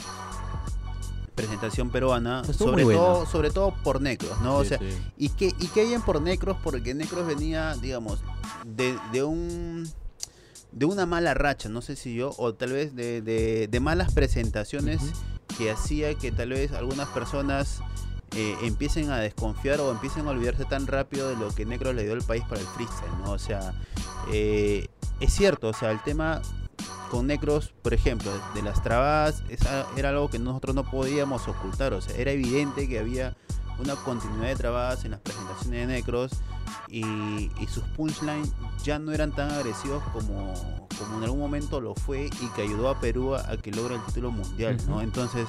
presentación 1.36 1.90
peruana, 1.90 2.42
Estuvo 2.48 2.70
sobre 2.70 2.84
todo, 2.86 3.26
sobre 3.26 3.52
todo 3.52 3.74
por 3.84 4.02
Necros, 4.02 4.40
¿no? 4.42 4.58
o 4.58 4.64
Sí, 4.64 4.70
sea, 4.70 4.78
sí. 4.80 4.86
y 5.18 5.30
que 5.30 5.48
y 5.60 5.68
que 5.68 5.82
hayan 5.82 6.02
por 6.04 6.22
Necros 6.22 6.58
porque 6.64 6.94
Necros 6.94 7.26
venía, 7.26 7.74
digamos, 7.76 8.22
de, 8.66 8.98
de 9.12 9.24
un 9.24 9.90
de 10.74 10.86
una 10.86 11.06
mala 11.06 11.34
racha, 11.34 11.70
no 11.70 11.82
sé 11.82 11.96
si 11.96 12.16
yo, 12.16 12.34
o 12.38 12.54
tal 12.54 12.72
vez 12.74 12.96
de, 12.96 13.22
de- 13.22 13.68
de 13.68 13.80
malas 13.80 14.14
presentaciones 14.14 15.02
que 15.58 15.70
hacía 15.72 16.16
que 16.16 16.32
tal 16.32 16.50
vez 16.50 16.72
algunas 16.72 17.08
personas 17.10 17.80
eh, 18.36 18.56
empiecen 18.64 19.12
a 19.12 19.18
desconfiar 19.20 19.80
o 19.82 19.92
empiecen 19.92 20.28
a 20.28 20.32
olvidarse 20.32 20.66
tan 20.66 20.88
rápido 20.88 21.30
de 21.30 21.36
lo 21.36 21.54
que 21.54 21.66
Necros 21.66 21.94
le 21.94 22.04
dio 22.04 22.14
al 22.14 22.24
país 22.24 22.44
para 22.50 22.60
el 22.62 22.66
freestyle, 22.68 23.12
¿no? 23.24 23.32
O 23.34 23.38
sea, 23.40 23.74
eh, 24.32 24.88
es 25.20 25.32
cierto, 25.34 25.70
o 25.70 25.74
sea, 25.74 25.92
el 25.92 26.02
tema 26.02 26.42
con 27.12 27.28
Necros, 27.28 27.74
por 27.84 27.94
ejemplo, 27.94 28.32
de 28.56 28.64
las 28.64 28.82
trabas, 28.82 29.44
esa- 29.50 29.86
era 29.96 30.10
algo 30.10 30.32
que 30.32 30.40
nosotros 30.40 30.74
no 30.74 30.84
podíamos 30.90 31.48
ocultar, 31.48 31.94
o 31.94 32.02
sea, 32.02 32.16
era 32.18 32.32
evidente 32.32 32.88
que 32.90 32.98
había 32.98 33.36
una 33.78 33.96
continuidad 33.96 34.48
de 34.48 34.56
trabadas 34.56 35.06
en 35.06 35.12
las 35.12 35.20
presentaciones 35.20 35.88
de 35.88 35.94
Necros 35.94 36.32
y, 36.88 37.02
y 37.60 37.68
sus 37.68 37.84
punchlines 37.96 38.52
ya 38.84 39.00
no 39.00 39.12
eran 39.12 39.32
tan 39.32 39.52
agresivos 39.52 40.04
como, 40.14 40.54
como 41.00 41.18
en 41.18 41.24
algún 41.24 41.40
momento 41.40 41.80
lo 41.82 41.96
fue 41.96 42.26
y 42.42 42.48
que 42.56 42.62
ayudó 42.64 42.90
a 42.90 43.00
Perú 43.00 43.36
a, 43.36 43.50
a 43.52 43.58
que 43.58 43.72
logre 43.72 43.96
el 43.96 44.02
título 44.04 44.32
mundial, 44.32 44.78
¿no? 44.88 45.02
Entonces, 45.02 45.48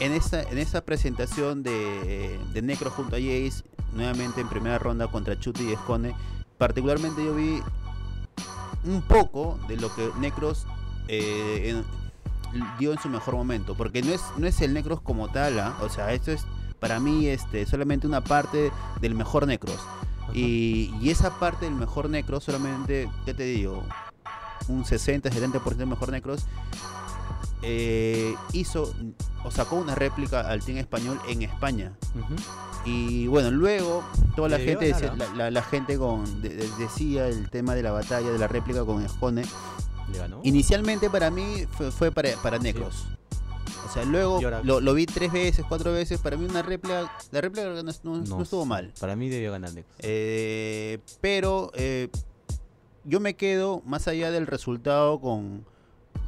en 0.00 0.12
esta, 0.12 0.42
en 0.42 0.58
esta 0.58 0.82
presentación 0.84 1.62
de, 1.62 2.38
de 2.52 2.62
Necros 2.62 2.92
junto 2.94 3.16
a 3.16 3.18
Jace, 3.18 3.62
nuevamente 3.94 4.40
en 4.40 4.48
primera 4.48 4.78
ronda 4.78 5.08
contra 5.08 5.38
Chuti 5.38 5.64
y 5.64 5.72
Escone, 5.72 6.14
particularmente 6.56 7.24
yo 7.24 7.34
vi 7.34 7.62
un 8.84 9.02
poco 9.02 9.58
de 9.68 9.76
lo 9.76 9.94
que 9.94 10.10
Necros 10.20 10.66
eh, 11.08 11.70
en- 11.70 11.98
dio 12.78 12.92
en 12.92 12.98
su 12.98 13.08
mejor 13.08 13.34
momento, 13.34 13.74
porque 13.76 14.02
no 14.02 14.12
es, 14.12 14.22
no 14.36 14.46
es 14.46 14.60
el 14.62 14.72
Necros 14.72 15.00
como 15.00 15.28
tal, 15.28 15.58
¿ah? 15.58 15.76
o 15.82 15.88
sea, 15.88 16.12
esto 16.12 16.30
es 16.32 16.46
para 16.80 17.00
mí 17.00 17.26
este, 17.26 17.66
solamente 17.66 18.06
una 18.06 18.22
parte 18.22 18.70
del 19.00 19.14
mejor 19.14 19.46
Necros. 19.46 19.78
Y, 20.34 20.94
y 21.00 21.10
esa 21.10 21.38
parte 21.38 21.64
del 21.64 21.74
mejor 21.74 22.10
Necros 22.10 22.44
solamente, 22.44 23.10
¿qué 23.24 23.32
te 23.34 23.44
digo? 23.44 23.82
Un 24.68 24.84
60-70% 24.84 25.76
del 25.76 25.86
mejor 25.86 26.10
Necros 26.10 26.44
eh, 27.62 28.34
hizo 28.52 28.92
o 29.44 29.50
sacó 29.50 29.76
una 29.76 29.94
réplica 29.94 30.40
al 30.42 30.62
team 30.62 30.78
español 30.78 31.20
en 31.28 31.42
España. 31.42 31.92
Ujú. 32.14 32.34
Y 32.84 33.26
bueno, 33.26 33.50
luego 33.50 34.04
toda 34.36 34.48
la 34.48 34.58
gente, 34.58 34.86
decía- 34.86 35.14
la, 35.16 35.34
la- 35.34 35.50
la 35.50 35.62
gente 35.62 35.98
con, 35.98 36.40
de- 36.42 36.50
de- 36.50 36.68
decía 36.78 37.26
el 37.28 37.50
tema 37.50 37.74
de 37.74 37.82
la 37.82 37.92
batalla, 37.92 38.30
de 38.30 38.38
la 38.38 38.48
réplica 38.48 38.84
con 38.84 39.02
Escone. 39.02 39.42
Inicialmente 40.42 41.10
para 41.10 41.30
mí 41.30 41.66
fue, 41.70 41.90
fue 41.90 42.10
para, 42.12 42.30
para 42.42 42.58
Necros. 42.58 43.06
O 43.88 43.92
sea, 43.92 44.04
luego 44.04 44.38
lo, 44.64 44.80
lo 44.80 44.94
vi 44.94 45.06
tres 45.06 45.32
veces, 45.32 45.64
cuatro 45.68 45.92
veces. 45.92 46.20
Para 46.20 46.36
mí 46.36 46.44
una 46.44 46.62
réplica, 46.62 47.10
la 47.30 47.40
réplica 47.40 47.66
no, 47.68 47.82
no- 47.82 47.92
no 48.18 48.42
estuvo 48.42 48.64
mal. 48.66 48.92
Para 49.00 49.16
mí 49.16 49.28
debió 49.28 49.52
ganar 49.52 49.72
Nex. 49.72 49.86
Eh, 50.00 50.98
pero 51.20 51.70
eh, 51.74 52.08
yo 53.04 53.20
me 53.20 53.34
quedo 53.34 53.82
más 53.86 54.08
allá 54.08 54.30
del 54.30 54.46
resultado 54.46 55.20
con, 55.20 55.64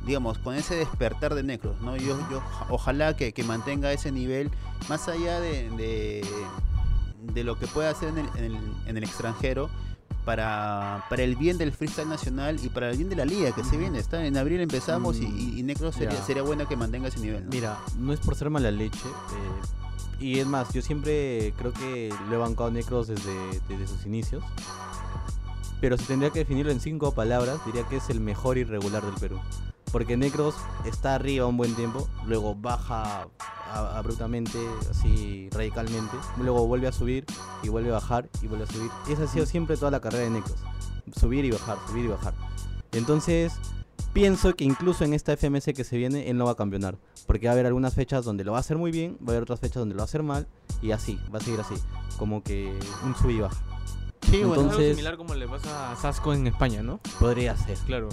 digamos, 0.07 0.39
con 0.39 0.55
ese 0.55 0.77
despertar 0.77 1.35
de 1.35 1.43
Necros, 1.43 1.81
¿no? 1.83 1.97
Yo, 1.97 2.19
yo 2.31 2.43
ojalá 2.71 3.15
que, 3.17 3.33
que 3.33 3.45
mantenga 3.45 3.93
ese 3.93 4.11
nivel, 4.13 4.51
más 4.89 5.09
allá 5.09 5.41
de, 5.41 5.69
de, 5.71 6.25
de 7.35 7.45
lo 7.45 7.59
que 7.59 7.67
pueda 7.67 7.91
hacer 7.91 8.09
en 8.09 8.19
el, 8.19 8.27
en 8.37 8.45
el, 8.45 8.59
en 8.87 8.97
el 8.97 9.05
extranjero. 9.05 9.69
Para, 10.25 11.05
para 11.09 11.23
el 11.23 11.35
bien 11.37 11.57
del 11.59 11.73
freestyle 11.73 12.09
nacional 12.09 12.59
y 12.63 12.69
para 12.69 12.91
el 12.91 12.97
bien 12.97 13.09
de 13.09 13.17
la 13.17 13.25
liga 13.25 13.53
que 13.53 13.65
se 13.65 13.77
viene. 13.77 13.99
Está, 13.99 14.25
en 14.27 14.37
abril 14.37 14.61
empezamos 14.61 15.17
y, 15.17 15.25
y, 15.25 15.59
y 15.59 15.63
Necros 15.63 15.95
sería, 15.95 16.23
sería 16.23 16.43
bueno 16.43 16.69
que 16.69 16.77
mantenga 16.77 17.09
ese 17.09 17.21
nivel. 17.21 17.45
¿no? 17.45 17.51
Mira, 17.51 17.79
no 17.99 18.13
es 18.13 18.21
por 18.21 18.35
ser 18.37 18.51
mala 18.51 18.71
leche. 18.71 18.99
eh, 19.09 20.23
y 20.25 20.39
es 20.39 20.47
más, 20.47 20.73
yo 20.75 20.83
siempre 20.83 21.55
creo 21.57 21.73
que 21.73 22.13
lo 22.29 22.35
he 22.35 22.39
bancado 22.39 22.69
a 22.69 22.71
Necros 22.73 23.09
desde, 23.09 23.33
desde 23.69 23.87
sus 23.87 24.05
inicios. 24.05 24.45
Pero 25.81 25.97
si 25.97 26.05
tendría 26.05 26.31
que 26.31 26.41
definirlo 26.41 26.73
en 26.73 26.81
cinco 26.81 27.13
palabras, 27.13 27.65
diría 27.65 27.87
que 27.89 27.97
es 27.97 28.11
el 28.11 28.21
mejor 28.21 28.59
irregular 28.59 29.05
del 29.05 29.15
Perú. 29.15 29.41
Porque 29.93 30.17
Necros 30.17 30.55
está 30.85 31.15
arriba 31.15 31.47
un 31.47 31.57
buen 31.57 31.75
tiempo, 31.75 32.09
luego 32.27 32.55
baja 32.55 33.27
abruptamente, 33.73 34.59
así 34.91 35.49
radicalmente, 35.51 36.17
luego 36.39 36.67
vuelve 36.67 36.89
a 36.89 36.93
subir 36.93 37.25
y 37.63 37.69
vuelve 37.69 37.91
a 37.91 37.95
bajar 37.95 38.29
y 38.43 38.47
vuelve 38.47 38.65
a 38.65 38.69
subir. 38.69 38.91
Y 39.09 39.13
esa 39.13 39.25
ha 39.25 39.27
sido 39.27 39.47
siempre 39.47 39.77
toda 39.77 39.91
la 39.91 40.01
carrera 40.01 40.25
de 40.25 40.31
Necros. 40.31 40.59
Subir 41.19 41.45
y 41.45 41.51
bajar, 41.51 41.79
subir 41.89 42.05
y 42.05 42.09
bajar. 42.09 42.35
Entonces, 42.93 43.55
pienso 44.13 44.55
que 44.55 44.65
incluso 44.65 45.05
en 45.05 45.15
esta 45.15 45.37
FMS 45.37 45.73
que 45.75 45.85
se 45.85 45.97
viene, 45.97 46.31
él 46.31 46.37
no 46.37 46.45
va 46.45 46.53
a 46.53 46.57
campeonar. 46.57 46.97
Porque 47.27 47.47
va 47.47 47.53
a 47.53 47.55
haber 47.55 47.67
algunas 47.67 47.95
fechas 47.95 48.25
donde 48.25 48.45
lo 48.45 48.53
va 48.53 48.59
a 48.59 48.61
hacer 48.61 48.77
muy 48.77 48.91
bien, 48.91 49.17
va 49.21 49.29
a 49.29 49.31
haber 49.33 49.43
otras 49.43 49.61
fechas 49.61 49.77
donde 49.77 49.95
lo 49.95 50.01
va 50.01 50.05
a 50.05 50.07
hacer 50.07 50.23
mal, 50.23 50.47
y 50.83 50.93
así, 50.93 51.19
va 51.33 51.39
a 51.39 51.43
seguir 51.43 51.61
así. 51.61 51.75
Como 52.19 52.43
que 52.43 52.77
un 53.05 53.17
sub 53.17 53.31
y 53.31 53.41
baja. 53.41 53.61
Sí, 54.31 54.39
bueno, 54.39 54.53
Algo 54.55 54.63
Entonces- 54.63 54.91
similar 54.97 55.17
como 55.17 55.35
le 55.35 55.49
pasa 55.49 55.93
a 55.93 55.97
Sasco 55.97 56.33
en 56.33 56.47
España, 56.47 56.83
¿no? 56.83 57.01
Podría 57.19 57.57
ser. 57.57 57.77
Claro. 57.79 58.09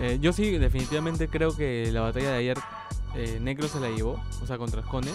Eh, 0.00 0.18
yo 0.20 0.32
sí, 0.32 0.50
definitivamente 0.58 1.28
creo 1.28 1.54
que 1.54 1.90
la 1.92 2.00
batalla 2.00 2.30
de 2.32 2.36
ayer 2.38 2.58
eh, 3.14 3.38
Necro 3.40 3.68
se 3.68 3.78
la 3.78 3.88
llevó, 3.90 4.20
o 4.42 4.46
sea, 4.46 4.58
contra 4.58 4.82
Scone. 4.82 5.10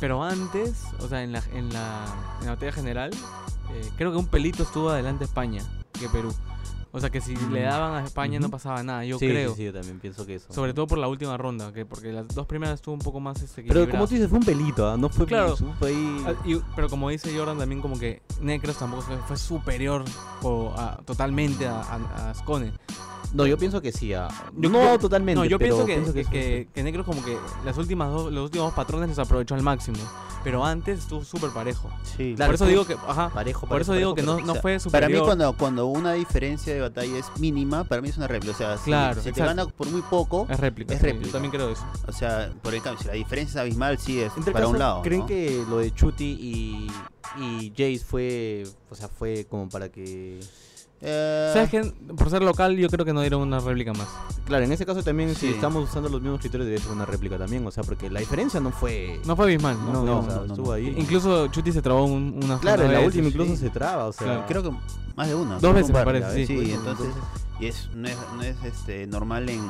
Pero 0.00 0.22
antes, 0.22 0.84
o 1.00 1.08
sea, 1.08 1.22
en 1.22 1.32
la, 1.32 1.42
en 1.52 1.72
la, 1.72 2.04
en 2.40 2.46
la 2.46 2.52
batalla 2.52 2.72
general, 2.72 3.10
eh, 3.72 3.90
creo 3.96 4.10
que 4.12 4.18
un 4.18 4.26
pelito 4.26 4.62
estuvo 4.62 4.90
adelante 4.90 5.24
España 5.24 5.62
que 5.98 6.08
Perú. 6.08 6.34
O 6.90 7.00
sea, 7.00 7.10
que 7.10 7.20
si 7.20 7.36
le 7.36 7.62
daban 7.62 7.94
a 8.02 8.04
España 8.06 8.38
no 8.40 8.46
Ujú. 8.46 8.52
pasaba 8.52 8.82
nada, 8.82 9.04
yo 9.04 9.18
sí, 9.18 9.28
creo. 9.28 9.50
Sí, 9.50 9.56
sí, 9.56 9.64
yo 9.64 9.72
también 9.74 10.00
pienso 10.00 10.24
que 10.24 10.36
eso. 10.36 10.52
Sobre 10.52 10.72
todo 10.72 10.86
por 10.86 10.96
la 10.98 11.06
última 11.08 11.36
ronda, 11.36 11.72
que 11.72 11.84
porque 11.84 12.12
las 12.12 12.26
dos 12.28 12.46
primeras 12.46 12.76
estuvo 12.76 12.94
un 12.94 13.00
poco 13.00 13.20
más 13.20 13.40
este, 13.42 13.62
Pero 13.62 13.88
como 13.90 14.06
tú 14.08 14.14
dices, 14.14 14.30
fue 14.30 14.38
un 14.38 14.44
pelito, 14.44 14.88
¿ah? 14.88 14.96
no 14.96 15.08
fue 15.10 15.26
Claro. 15.26 15.54
fue 15.78 15.88
ahí. 15.88 16.24
Ah, 16.26 16.32
y- 16.46 16.60
pero 16.74 16.88
como 16.88 17.10
dice 17.10 17.30
Jordan 17.36 17.58
también 17.58 17.82
como 17.82 17.98
que 17.98 18.22
Necros 18.40 18.78
tampoco 18.78 19.02
fue, 19.02 19.16
fue 19.18 19.36
superior 19.36 20.02
o, 20.42 20.72
a- 20.76 20.96
totalmente 21.04 21.66
a, 21.66 21.80
a, 21.82 22.30
a 22.30 22.34
Scone. 22.34 22.72
No, 23.34 23.44
yo 23.46 23.58
pienso 23.58 23.82
que 23.82 23.92
sí. 23.92 24.14
ah. 24.14 24.28
Yo- 24.56 24.70
no 24.70 24.82
yo- 24.82 24.98
totalmente. 24.98 25.38
No, 25.38 25.44
yo 25.44 25.58
pero 25.58 25.84
pienso 25.84 26.14
que, 26.14 26.20
es 26.22 26.28
que, 26.28 26.68
que 26.72 26.82
Necros 26.82 27.04
como 27.04 27.22
que 27.22 27.36
las 27.66 27.76
últimas 27.76 28.10
dos, 28.10 28.32
los 28.32 28.44
últimos 28.44 28.72
patrones 28.72 29.10
los 29.10 29.18
aprovechó 29.18 29.54
al 29.54 29.62
máximo. 29.62 29.98
Pero 30.44 30.64
antes 30.64 31.00
estuvo 31.00 31.22
súper 31.24 31.50
parejo. 31.50 31.90
Sí. 32.04 32.32
Claro, 32.36 32.48
por 32.50 32.54
eso 32.54 32.66
digo 32.66 32.86
que, 32.86 32.94
ajá, 32.94 33.28
parejo, 33.28 33.66
por 33.66 33.82
eso 33.82 33.90
parejo, 33.92 33.98
digo 33.98 34.14
que 34.14 34.22
parejo, 34.22 34.46
no, 34.46 34.54
no 34.54 34.60
fue 34.60 34.72
Para 34.74 34.80
superior. 34.80 35.10
mí 35.10 35.18
cuando, 35.26 35.52
cuando 35.58 35.86
una 35.86 36.12
diferencia 36.12 36.72
de 36.78 36.88
batalla 36.88 37.18
es 37.18 37.26
mínima, 37.38 37.84
para 37.84 38.00
mí 38.02 38.08
es 38.08 38.16
una 38.16 38.26
réplica. 38.26 38.54
O 38.54 38.58
sea, 38.58 38.76
si, 38.78 38.84
Claro, 38.84 39.16
si 39.20 39.24
te 39.24 39.30
exacto. 39.30 39.56
gana 39.56 39.66
por 39.70 39.88
muy 39.88 40.02
poco, 40.02 40.46
es 40.50 40.58
réplica. 40.58 40.94
es 40.94 41.00
sí, 41.00 41.06
réplica. 41.06 41.26
Yo 41.26 41.32
también 41.32 41.52
creo 41.52 41.70
eso. 41.70 41.84
o 42.06 42.12
sea, 42.12 42.50
por 42.62 42.74
el 42.74 42.82
cambio, 42.82 43.00
si 43.02 43.08
la 43.08 43.14
diferencia 43.14 43.50
es 43.52 43.56
abismal, 43.62 43.98
sí 43.98 44.20
es 44.20 44.32
En 44.36 44.44
tal 44.44 44.52
para 44.52 44.64
caso, 44.64 44.70
un 44.70 44.78
lado. 44.78 45.02
¿Creen 45.02 45.20
¿no? 45.22 45.26
que 45.26 45.64
lo 45.68 45.78
de 45.78 45.92
Chuti 45.92 46.24
y, 46.24 46.90
y 47.42 47.70
Jace 47.70 47.98
fue, 48.04 48.64
o 48.90 48.94
sea, 48.94 49.08
fue 49.08 49.46
como 49.48 49.68
para 49.68 49.88
que... 49.88 50.40
Eh, 51.00 51.50
¿Sabes 51.52 51.70
qué? 51.70 51.92
Por 52.16 52.28
ser 52.28 52.42
local, 52.42 52.76
yo 52.76 52.88
creo 52.88 53.04
que 53.04 53.12
no 53.12 53.20
dieron 53.20 53.40
una 53.42 53.60
réplica 53.60 53.92
más. 53.92 54.08
Claro, 54.48 54.64
en 54.64 54.72
ese 54.72 54.86
caso 54.86 55.02
también, 55.02 55.34
Sí. 55.34 55.46
si 55.48 55.48
estamos 55.48 55.88
usando 55.88 56.08
los 56.08 56.22
mismos 56.22 56.40
criterios, 56.40 56.66
debe 56.66 56.78
ser 56.80 56.90
una 56.90 57.04
réplica 57.04 57.36
también, 57.36 57.66
o 57.66 57.70
sea, 57.70 57.84
porque 57.84 58.08
la 58.10 58.20
diferencia 58.20 58.58
no 58.60 58.70
fue... 58.70 59.20
No 59.26 59.36
fue 59.36 59.44
abismal. 59.44 59.76
no, 59.76 59.92
No, 59.92 59.92
no, 59.92 60.04
no, 60.06 60.18
o 60.20 60.22
sea, 60.24 60.34
no, 60.36 60.40
no, 60.46 60.46
estuvo 60.54 60.66
no. 60.68 60.72
ahí. 60.72 60.94
Incluso 60.96 61.48
Chuti 61.48 61.70
se 61.70 61.82
trabó 61.82 62.06
un, 62.06 62.40
una 62.42 62.58
Claro, 62.58 62.84
en 62.84 62.92
la 62.92 62.98
veces, 63.00 63.06
última 63.14 63.28
incluso 63.28 63.50
sí. 63.52 63.56
se 63.58 63.68
traba, 63.70 64.06
o 64.06 64.12
sea... 64.12 64.26
Claro. 64.26 64.44
creo 64.48 64.62
que 64.62 64.70
más 65.14 65.28
de 65.28 65.34
una. 65.34 65.58
Dos 65.58 65.74
veces, 65.74 65.88
me 65.88 65.92
par, 65.94 66.04
parece, 66.06 66.32
sí. 66.34 66.46
Sí, 66.46 66.54
Pues, 66.56 66.68
entonces, 66.70 67.08
y 67.60 67.66
es, 67.66 67.90
no 67.94 68.08
es, 68.08 68.16
no 68.36 68.42
es 68.42 68.56
este, 68.64 69.06
normal 69.06 69.48
en, 69.50 69.60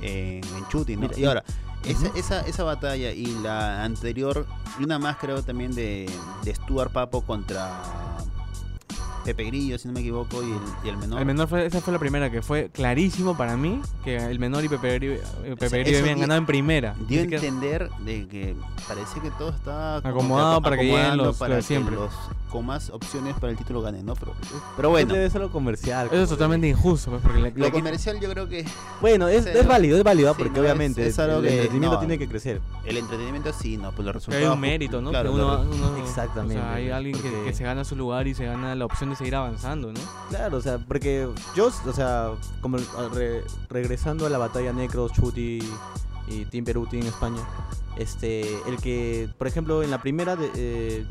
en, 0.00 0.42
en 0.44 0.64
shooting, 0.72 0.98
¿no? 1.00 1.06
Mira, 1.08 1.20
y 1.20 1.24
ahora, 1.24 1.44
esa, 1.84 2.08
esa, 2.16 2.40
esa 2.40 2.64
batalla 2.64 3.12
y 3.12 3.26
la 3.40 3.84
anterior, 3.84 4.46
y 4.80 4.84
una 4.84 4.98
más 4.98 5.16
creo 5.18 5.42
también 5.44 5.74
de, 5.76 6.10
de 6.42 6.54
Stuart 6.56 6.90
Papo 6.92 7.22
contra 7.22 7.80
Pepe 9.24 9.44
Grillo, 9.44 9.78
si 9.78 9.88
no 9.88 9.94
me 9.94 10.00
equivoco, 10.00 10.42
y 10.42 10.50
el, 10.50 10.58
y 10.84 10.88
el 10.88 10.96
menor. 10.96 11.18
El 11.20 11.26
menor 11.26 11.48
fue, 11.48 11.64
esa 11.66 11.80
fue 11.80 11.92
la 11.92 11.98
primera 11.98 12.30
que 12.30 12.42
fue 12.42 12.70
clarísimo 12.72 13.36
para 13.36 13.56
mí 13.56 13.80
que 14.04 14.16
el 14.16 14.38
menor 14.38 14.64
y 14.64 14.68
Pepe 14.68 14.94
Grillo, 14.94 15.14
eh, 15.44 15.56
Pepe 15.58 15.80
Grillo 15.84 15.98
habían 16.00 16.20
ganado 16.20 16.38
en 16.38 16.46
primera. 16.46 16.94
Dio 17.08 17.20
a 17.20 17.24
entender 17.24 17.88
de 18.04 18.26
que 18.28 18.56
parece 18.88 19.20
que 19.20 19.30
todo 19.32 19.50
está 19.50 20.00
como 20.02 20.14
Acomodado 20.14 20.52
aco- 20.54 20.62
para 20.62 20.76
que 20.76 20.84
lleguen 20.84 21.16
los- 21.16 21.36
para 21.36 21.56
los 21.56 21.64
que 21.64 21.74
siempre. 21.74 21.94
los 21.94 22.12
con 22.50 22.66
más 22.66 22.90
opciones 22.90 23.34
para 23.36 23.50
el 23.50 23.56
título 23.56 23.80
ganen, 23.80 24.04
¿no? 24.04 24.14
Pero, 24.14 24.34
pero 24.76 24.90
Bueno, 24.90 25.14
debe 25.14 25.30
ser 25.30 25.40
algo 25.40 25.50
comercial. 25.54 26.08
Eso 26.12 26.22
es 26.24 26.28
totalmente 26.28 26.68
injusto, 26.68 27.10
pues, 27.10 27.22
porque 27.22 27.40
le 27.40 27.50
lo 27.50 27.70
comercial 27.72 28.20
yo 28.20 28.28
creo 28.28 28.46
que 28.46 28.66
Bueno, 29.00 29.26
es, 29.28 29.46
es 29.46 29.66
válido, 29.66 29.96
es 29.96 30.04
válido, 30.04 30.34
Sí, 30.34 30.38
porque 30.38 30.58
no, 30.58 30.60
obviamente 30.60 31.06
es 31.06 31.18
algo 31.18 31.38
el 31.38 31.44
que- 31.44 31.48
entretenimiento 31.54 31.94
no. 31.94 31.98
tiene 32.00 32.18
que 32.18 32.28
crecer. 32.28 32.60
el 32.84 32.98
entretenimiento 32.98 33.54
sí, 33.54 33.78
no, 33.78 33.92
pues 33.92 34.04
los 34.04 34.14
resultados. 34.16 34.46
hay 34.46 34.52
un 34.52 34.60
mérito, 34.60 35.00
¿no? 35.00 35.08
Claro, 35.08 35.30
que 35.30 35.36
uno, 35.36 35.64
los- 35.64 35.74
uno- 35.76 35.96
Exactamente, 36.04 36.58
O 36.60 36.62
sea, 36.62 36.74
hay 36.74 36.90
alguien 36.90 37.18
que, 37.22 37.30
que 37.44 37.54
se 37.54 37.64
gana 37.64 37.84
su 37.84 37.96
lugar 37.96 38.26
y 38.26 38.34
se 38.34 38.44
gana 38.44 38.74
la 38.74 38.84
opción 38.84 39.08
seguir 39.16 39.34
avanzando, 39.34 39.92
¿no? 39.92 40.00
Claro, 40.28 40.58
o 40.58 40.60
sea, 40.60 40.78
porque 40.78 41.28
yo, 41.54 41.66
o 41.86 41.92
sea, 41.92 42.30
como 42.60 42.78
re- 43.12 43.44
regresando 43.68 44.26
a 44.26 44.28
la 44.30 44.38
batalla 44.38 44.72
Necros, 44.72 45.12
Chuti 45.12 45.58
y 46.28 46.44
Team 46.46 46.64
Perú, 46.64 46.86
Team 46.90 47.06
España, 47.06 47.40
este, 47.96 48.42
el 48.68 48.76
que, 48.78 49.28
por 49.38 49.46
ejemplo, 49.46 49.82
en 49.82 49.90
la 49.90 50.00
primera, 50.00 50.36
de, 50.36 50.50
eh, 50.54 51.06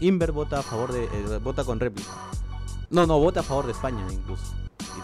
Inver 0.00 0.32
vota 0.32 0.58
a 0.58 0.62
favor 0.62 0.92
de, 0.92 1.04
eh, 1.04 1.38
vota 1.42 1.64
con 1.64 1.78
réplica. 1.78 2.10
No, 2.90 3.06
no, 3.06 3.18
vota 3.18 3.40
a 3.40 3.42
favor 3.42 3.66
de 3.66 3.72
España 3.72 4.04
incluso, 4.10 4.42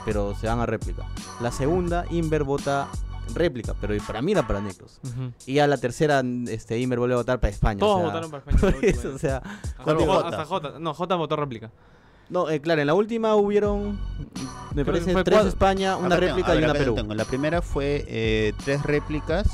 pero 0.04 0.34
se 0.34 0.46
van 0.46 0.61
a 0.61 0.66
réplica. 0.66 1.06
La 1.40 1.52
segunda, 1.52 2.04
Inver 2.11 2.44
vota 2.44 2.88
réplica, 3.34 3.74
pero 3.80 3.94
para 4.06 4.20
mí 4.22 4.32
era 4.32 4.46
para 4.46 4.60
Necros. 4.60 5.00
Ujú. 5.04 5.32
Y 5.46 5.54
ya 5.54 5.66
la 5.66 5.76
tercera, 5.78 6.22
este, 6.48 6.78
Inver 6.78 6.98
vuelve 6.98 7.14
a 7.14 7.18
votar 7.18 7.40
para 7.40 7.50
España. 7.50 7.78
Todos 7.80 7.96
o 7.96 7.98
sea, 7.98 8.06
votaron 8.06 8.30
para 8.30 8.42
España. 8.50 8.72
por 8.74 8.84
eso, 8.84 9.14
o 9.14 9.18
sea, 9.18 9.36
Hasta 9.38 9.84
J, 9.84 10.06
Jota. 10.06 10.28
hasta 10.28 10.44
J. 10.44 10.78
No, 10.78 10.94
J 10.94 11.14
votó 11.16 11.36
réplica. 11.36 11.70
No, 12.30 12.50
eh, 12.50 12.60
claro, 12.60 12.82
en 12.82 12.86
la 12.86 12.94
última 12.94 13.34
hubieron, 13.36 13.98
me 14.74 14.82
Creo 14.82 14.86
parece, 14.86 15.12
tres 15.14 15.24
cuatro. 15.24 15.48
España, 15.48 15.96
una 15.96 16.16
réplica 16.16 16.52
a 16.52 16.56
y 16.56 16.62
una 16.64 16.74
Perú. 16.74 16.94
tengo. 16.94 17.14
La 17.14 17.24
primera 17.24 17.62
fue 17.62 18.04
eh, 18.06 18.52
tres 18.64 18.82
réplicas, 18.82 19.48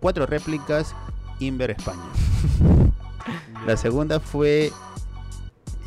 cuatro 0.00 0.26
réplicas, 0.26 0.94
Inver 1.40 1.70
España. 1.70 2.02
La 3.66 3.78
segunda 3.78 4.20
fue 4.20 4.70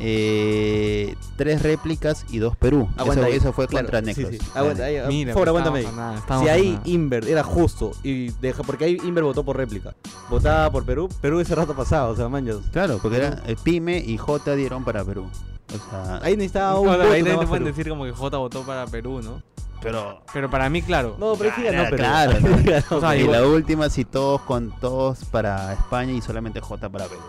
eh, 0.00 1.14
tres 1.36 1.62
réplicas 1.62 2.24
y 2.30 2.38
dos 2.38 2.56
Perú. 2.56 2.88
Aguanta 2.96 3.22
eso, 3.22 3.32
ahí, 3.32 3.36
eso 3.38 3.52
fue 3.52 3.66
claro, 3.68 3.86
contra 3.86 4.00
sí, 4.00 4.06
Necros. 4.06 4.30
sí. 4.30 4.50
Aguanta, 4.54 4.82
Dale. 4.82 4.98
ahí, 4.98 5.04
ah, 5.04 5.08
Mira, 5.08 5.34
por 5.34 5.46
favor, 5.46 5.62
pues, 5.62 5.74
aguántame 5.74 5.80
estamos 5.80 5.98
ahí. 5.98 6.02
a 6.02 6.06
nada, 6.10 6.18
estamos 6.18 6.42
Si 6.44 6.48
ahí. 6.50 6.80
Inver 6.84 7.28
era 7.28 7.42
justo 7.44 7.92
y 8.02 8.30
deja, 8.40 8.62
porque 8.62 8.84
ahí 8.84 8.98
Inver 9.04 9.24
votó 9.24 9.44
por 9.44 9.56
réplica, 9.56 9.94
votaba 10.30 10.70
por 10.70 10.84
Perú, 10.84 11.08
Perú 11.20 11.40
ese 11.40 11.54
rato 11.54 11.74
pasado, 11.74 12.12
o 12.12 12.16
sea, 12.16 12.28
manchas. 12.28 12.56
Claro, 12.72 12.98
porque 13.02 13.18
era 13.18 13.42
eh, 13.46 13.56
Pyme 13.62 13.98
y 13.98 14.16
J 14.16 14.54
dieron 14.56 14.84
para 14.84 15.04
Perú. 15.04 15.28
O 15.68 15.90
sea, 15.90 16.16
Ahí 16.22 16.34
necesitaba 16.36 16.80
un 16.80 16.86
voto 16.88 17.02
ahí 17.02 17.22
nada 17.22 17.40
te 17.40 17.46
pueden 17.46 17.64
Perú. 17.64 17.76
decir 17.76 17.88
como 17.90 18.04
que 18.04 18.12
J 18.12 18.36
votó 18.38 18.62
para 18.62 18.86
Perú, 18.86 19.20
¿no? 19.22 19.42
pero 19.80 20.22
Pero 20.32 20.50
para 20.50 20.68
mí, 20.70 20.82
claro. 20.82 21.16
No, 21.20 21.34
pero 21.36 21.50
sí 21.54 21.62
claro, 21.96 22.40
¿no? 22.40 22.48
Ganó 22.64 22.84
O 22.96 23.00
sea, 23.00 23.10
Perú. 23.10 23.14
y 23.14 23.20
igual- 23.24 23.40
la 23.42 23.46
última 23.46 23.88
sí 23.90 24.04
todos 24.04 24.40
con 24.42 24.70
todos 24.80 25.24
para 25.26 25.72
España 25.74 26.12
y 26.12 26.20
solamente 26.20 26.60
J 26.60 26.88
para 26.88 27.04
Perú. 27.06 27.20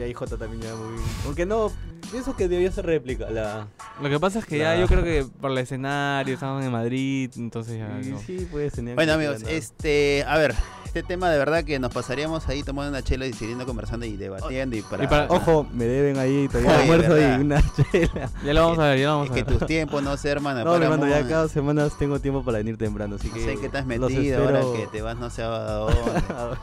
Y 0.00 0.02
ahí 0.02 0.14
J 0.14 0.38
también 0.38 0.62
ya 0.62 0.74
muy... 0.74 0.98
Aunque 1.26 1.44
no, 1.44 1.70
pienso 2.10 2.34
que 2.34 2.48
debió 2.48 2.72
ser 2.72 2.86
réplica 2.86 3.28
la... 3.28 3.68
Lo 4.02 4.08
que 4.08 4.18
pasa 4.18 4.38
es 4.38 4.46
que 4.46 4.58
ya 4.58 4.76
yo 4.76 4.86
creo 4.86 5.02
que 5.04 5.26
por 5.40 5.50
el 5.50 5.58
escenario 5.58 6.34
estaban 6.34 6.62
en 6.64 6.72
Madrid, 6.72 7.30
entonces 7.36 7.78
ya. 7.78 7.88
no. 7.88 8.18
sí, 8.18 8.46
pues 8.50 8.72
tenían 8.72 8.96
Bueno 8.96 9.12
que 9.12 9.16
amigos, 9.16 9.38
ganar. 9.42 9.52
este, 9.54 10.24
a 10.26 10.38
ver, 10.38 10.54
este 10.86 11.02
tema 11.02 11.28
de 11.30 11.36
verdad 11.38 11.64
que 11.64 11.78
nos 11.78 11.92
pasaríamos 11.92 12.48
ahí 12.48 12.62
tomando 12.62 12.90
una 12.90 13.02
chela 13.02 13.26
y 13.26 13.32
siguiendo 13.34 13.66
conversando 13.66 14.06
y 14.06 14.16
debatiendo 14.16 14.74
y 14.76 14.82
para... 14.82 15.04
Y 15.04 15.06
para- 15.06 15.26
Ojo, 15.28 15.66
me 15.72 15.84
deben 15.84 16.18
ahí 16.18 16.48
todavía 16.48 16.70
Oye, 16.72 16.80
almuerzo 16.80 17.12
verdad. 17.14 17.38
y 17.38 17.40
una 17.42 17.62
chela. 17.92 18.30
Ya 18.42 18.54
lo 18.54 18.60
vamos 18.62 18.78
a 18.78 18.82
ver, 18.88 18.98
ya 19.00 19.06
lo 19.06 19.12
vamos 19.12 19.26
Es 19.26 19.30
a 19.32 19.34
que 19.34 19.42
ver. 19.44 19.58
tus 19.58 19.66
tiempos 19.66 20.02
no 20.02 20.16
sé 20.16 20.30
hermano, 20.30 20.64
No, 20.64 20.72
para 20.72 20.84
hermano, 20.86 21.06
ya 21.06 21.28
cada 21.28 21.48
semana 21.48 21.88
tengo 21.90 22.18
tiempo 22.20 22.42
para 22.42 22.58
venir 22.58 22.78
temprano, 22.78 23.16
así 23.16 23.28
No 23.28 23.34
que... 23.34 23.40
sé 23.44 23.52
has 23.66 23.86
los 23.86 23.86
metido 23.86 24.42
ahora 24.44 24.60
espero- 24.60 24.72
que 24.80 24.86
te 24.86 25.02
vas 25.02 25.16
no 25.18 25.28
sé 25.28 25.42
a 25.42 25.48
dónde. 25.48 25.96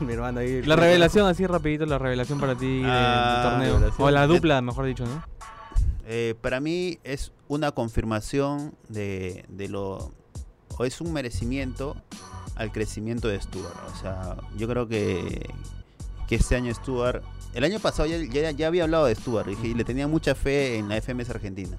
mi 0.00 0.12
hermano 0.12 0.40
ahí... 0.40 0.62
La 0.62 0.74
revelación, 0.76 1.26
así 1.28 1.46
rapidito, 1.46 1.86
la 1.86 1.98
revelación 1.98 2.40
para 2.40 2.56
ti 2.56 2.82
de- 2.82 2.88
Ah, 2.90 3.40
del 3.42 3.50
torneo. 3.52 3.74
revelación. 3.78 4.08
O 4.08 4.10
la 4.10 4.26
dupla, 4.26 4.60
mejor 4.60 4.86
dicho, 4.86 5.04
¿no? 5.06 5.22
Eh, 6.10 6.34
para 6.40 6.58
mí 6.58 6.98
es 7.04 7.32
una 7.48 7.72
confirmación 7.72 8.74
de, 8.88 9.44
lo... 9.68 10.10
o 10.78 10.84
es 10.86 11.02
un 11.02 11.12
merecimiento 11.12 11.96
al 12.56 12.72
crecimiento 12.72 13.28
de 13.28 13.38
Stuart. 13.38 13.76
O 13.92 14.00
sea, 14.00 14.38
yo 14.56 14.66
creo 14.66 14.88
que, 14.88 15.50
que 16.26 16.36
este 16.36 16.56
año 16.56 16.72
Stuart... 16.74 17.22
El 17.52 17.62
año 17.64 17.78
pasado 17.78 18.08
ya, 18.08 18.66
había 18.66 18.84
hablado 18.84 19.04
de 19.04 19.14
Stuart 19.14 19.46
dije, 19.46 19.68
y 19.68 19.74
le 19.74 19.84
tenía 19.84 20.08
mucha 20.08 20.34
fe 20.34 20.78
en 20.78 20.88
la 20.88 20.96
FMS 20.96 21.28
Argentina. 21.28 21.76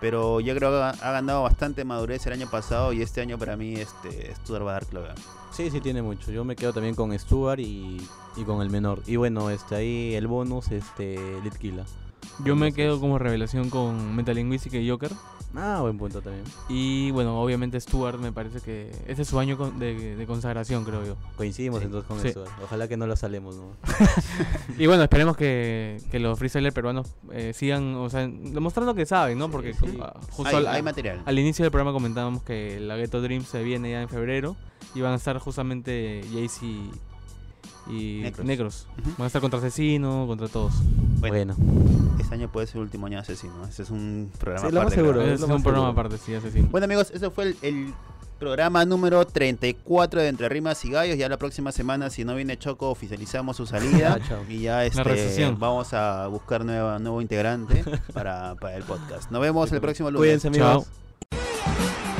Pero 0.00 0.40
yo 0.40 0.54
creo 0.56 0.70
que 0.70 0.98
ha, 1.04 1.12
ganado 1.12 1.42
bastante 1.42 1.84
madurez 1.84 2.26
el 2.26 2.32
año 2.32 2.50
pasado 2.50 2.94
y 2.94 3.02
este 3.02 3.20
año 3.20 3.38
para 3.38 3.58
mí 3.58 3.74
este 3.74 4.34
Stuart 4.36 4.64
va 4.64 4.70
a 4.70 4.74
dar 4.74 4.86
clave. 4.86 5.10
Sí, 5.52 5.70
sí 5.70 5.82
tiene 5.82 6.00
mucho. 6.00 6.32
Yo 6.32 6.46
me 6.46 6.56
quedo 6.56 6.72
también 6.72 6.94
con 6.94 7.18
Stuart 7.18 7.60
y, 7.60 8.00
y 8.36 8.44
con 8.44 8.62
el 8.62 8.70
menor. 8.70 9.02
Y 9.06 9.16
bueno, 9.16 9.50
este 9.50 9.74
ahí 9.74 10.14
el 10.14 10.28
bonus, 10.28 10.70
este 10.70 11.18
Litkila. 11.44 11.84
Yo 12.44 12.56
me 12.56 12.72
quedo 12.72 13.00
como 13.00 13.18
revelación 13.18 13.70
con 13.70 14.14
Metalinguística 14.16 14.76
y 14.78 14.88
Joker. 14.88 15.12
Ah, 15.54 15.78
buen 15.80 15.98
punto 15.98 16.22
también. 16.22 16.44
Y 16.68 17.10
bueno, 17.10 17.40
obviamente 17.42 17.80
Stuart 17.80 18.20
me 18.20 18.30
parece 18.32 18.60
que 18.60 18.90
ese 19.08 19.22
es 19.22 19.28
su 19.28 19.38
año 19.40 19.56
de, 19.78 20.14
de 20.16 20.26
consagración, 20.26 20.84
creo 20.84 21.04
yo. 21.04 21.16
Coincidimos 21.36 21.80
Sí, 21.80 21.86
entonces 21.86 22.06
con 22.08 22.20
sí. 22.20 22.30
Stuart. 22.30 22.50
Ojalá 22.62 22.86
que 22.86 22.96
no 22.96 23.06
la 23.06 23.16
salemos, 23.16 23.56
¿no? 23.56 23.72
Y 24.78 24.86
bueno, 24.86 25.02
esperemos 25.02 25.36
que, 25.36 26.00
que 26.10 26.20
los 26.20 26.38
freestylers 26.38 26.72
peruanos 26.74 27.14
eh, 27.32 27.52
sigan, 27.54 27.96
o 27.96 28.08
sea, 28.08 28.28
demostrando 28.28 28.94
que 28.94 29.06
saben, 29.06 29.38
¿no? 29.38 29.50
Porque 29.50 29.74
sí. 29.74 29.98
ah, 30.00 30.14
justo 30.30 30.56
Hay, 30.56 30.64
al, 30.64 30.66
hay 30.68 30.82
material. 30.82 31.22
al 31.26 31.38
inicio 31.38 31.64
del 31.64 31.72
programa 31.72 31.92
comentábamos 31.92 32.42
que 32.44 32.78
la 32.78 32.96
Ghetto 32.96 33.20
Dream 33.20 33.44
se 33.44 33.62
viene 33.64 33.90
ya 33.90 34.02
en 34.02 34.08
febrero 34.08 34.56
y 34.94 35.00
van 35.00 35.12
a 35.12 35.16
estar 35.16 35.36
justamente 35.38 36.22
Jayce 36.32 36.64
y, 36.64 36.90
y 37.88 38.32
Necros. 38.44 38.86
Van 39.18 39.24
a 39.24 39.26
estar 39.26 39.42
contra 39.42 39.58
Asesino, 39.58 40.26
contra 40.28 40.46
todos. 40.46 40.74
Bueno, 41.20 41.54
Bueno. 41.54 42.16
este 42.18 42.34
año 42.34 42.50
puede 42.50 42.66
ser 42.66 42.76
el 42.76 42.82
último 42.82 43.06
año 43.06 43.16
de 43.16 43.22
asesino. 43.22 43.64
Ese 43.68 43.82
es 43.82 43.90
un 43.90 44.30
programa 44.38 44.66
Sí, 44.68 44.74
lo 44.74 44.80
más 44.82 44.92
aparte, 44.92 45.00
seguro. 45.02 45.22
es 45.22 45.40
un 45.42 45.62
programa 45.62 45.88
aparte, 45.88 46.18
sí, 46.18 46.34
Asesino. 46.34 46.68
Bueno 46.70 46.84
amigos, 46.86 47.10
ese 47.14 47.30
fue 47.30 47.44
el, 47.44 47.56
el 47.62 47.94
programa 48.38 48.84
número 48.86 49.26
34 49.26 50.22
de 50.22 50.28
Entre 50.28 50.48
Rimas 50.48 50.82
y 50.86 50.90
Gallos. 50.90 51.18
Ya 51.18 51.28
la 51.28 51.36
próxima 51.36 51.72
semana, 51.72 52.08
si 52.08 52.24
no 52.24 52.34
viene 52.34 52.56
Choco, 52.58 52.88
oficializamos 52.90 53.56
su 53.58 53.66
salida. 53.66 54.18
Ah, 54.30 54.36
y 54.48 54.60
ya 54.62 54.84
este, 54.86 55.50
vamos 55.58 55.92
a 55.92 56.26
buscar 56.28 56.64
nueva, 56.64 56.98
nuevo 56.98 57.20
integrante 57.20 57.84
para, 58.14 58.54
para 58.54 58.76
el 58.76 58.82
podcast. 58.84 59.30
Nos 59.30 59.42
vemos 59.42 59.70
el 59.72 59.80
próximo 59.82 60.10
lunes. 60.10 60.40
Cuídense, 60.40 60.48
amigos. 60.48 60.86
Chao. 61.30 62.19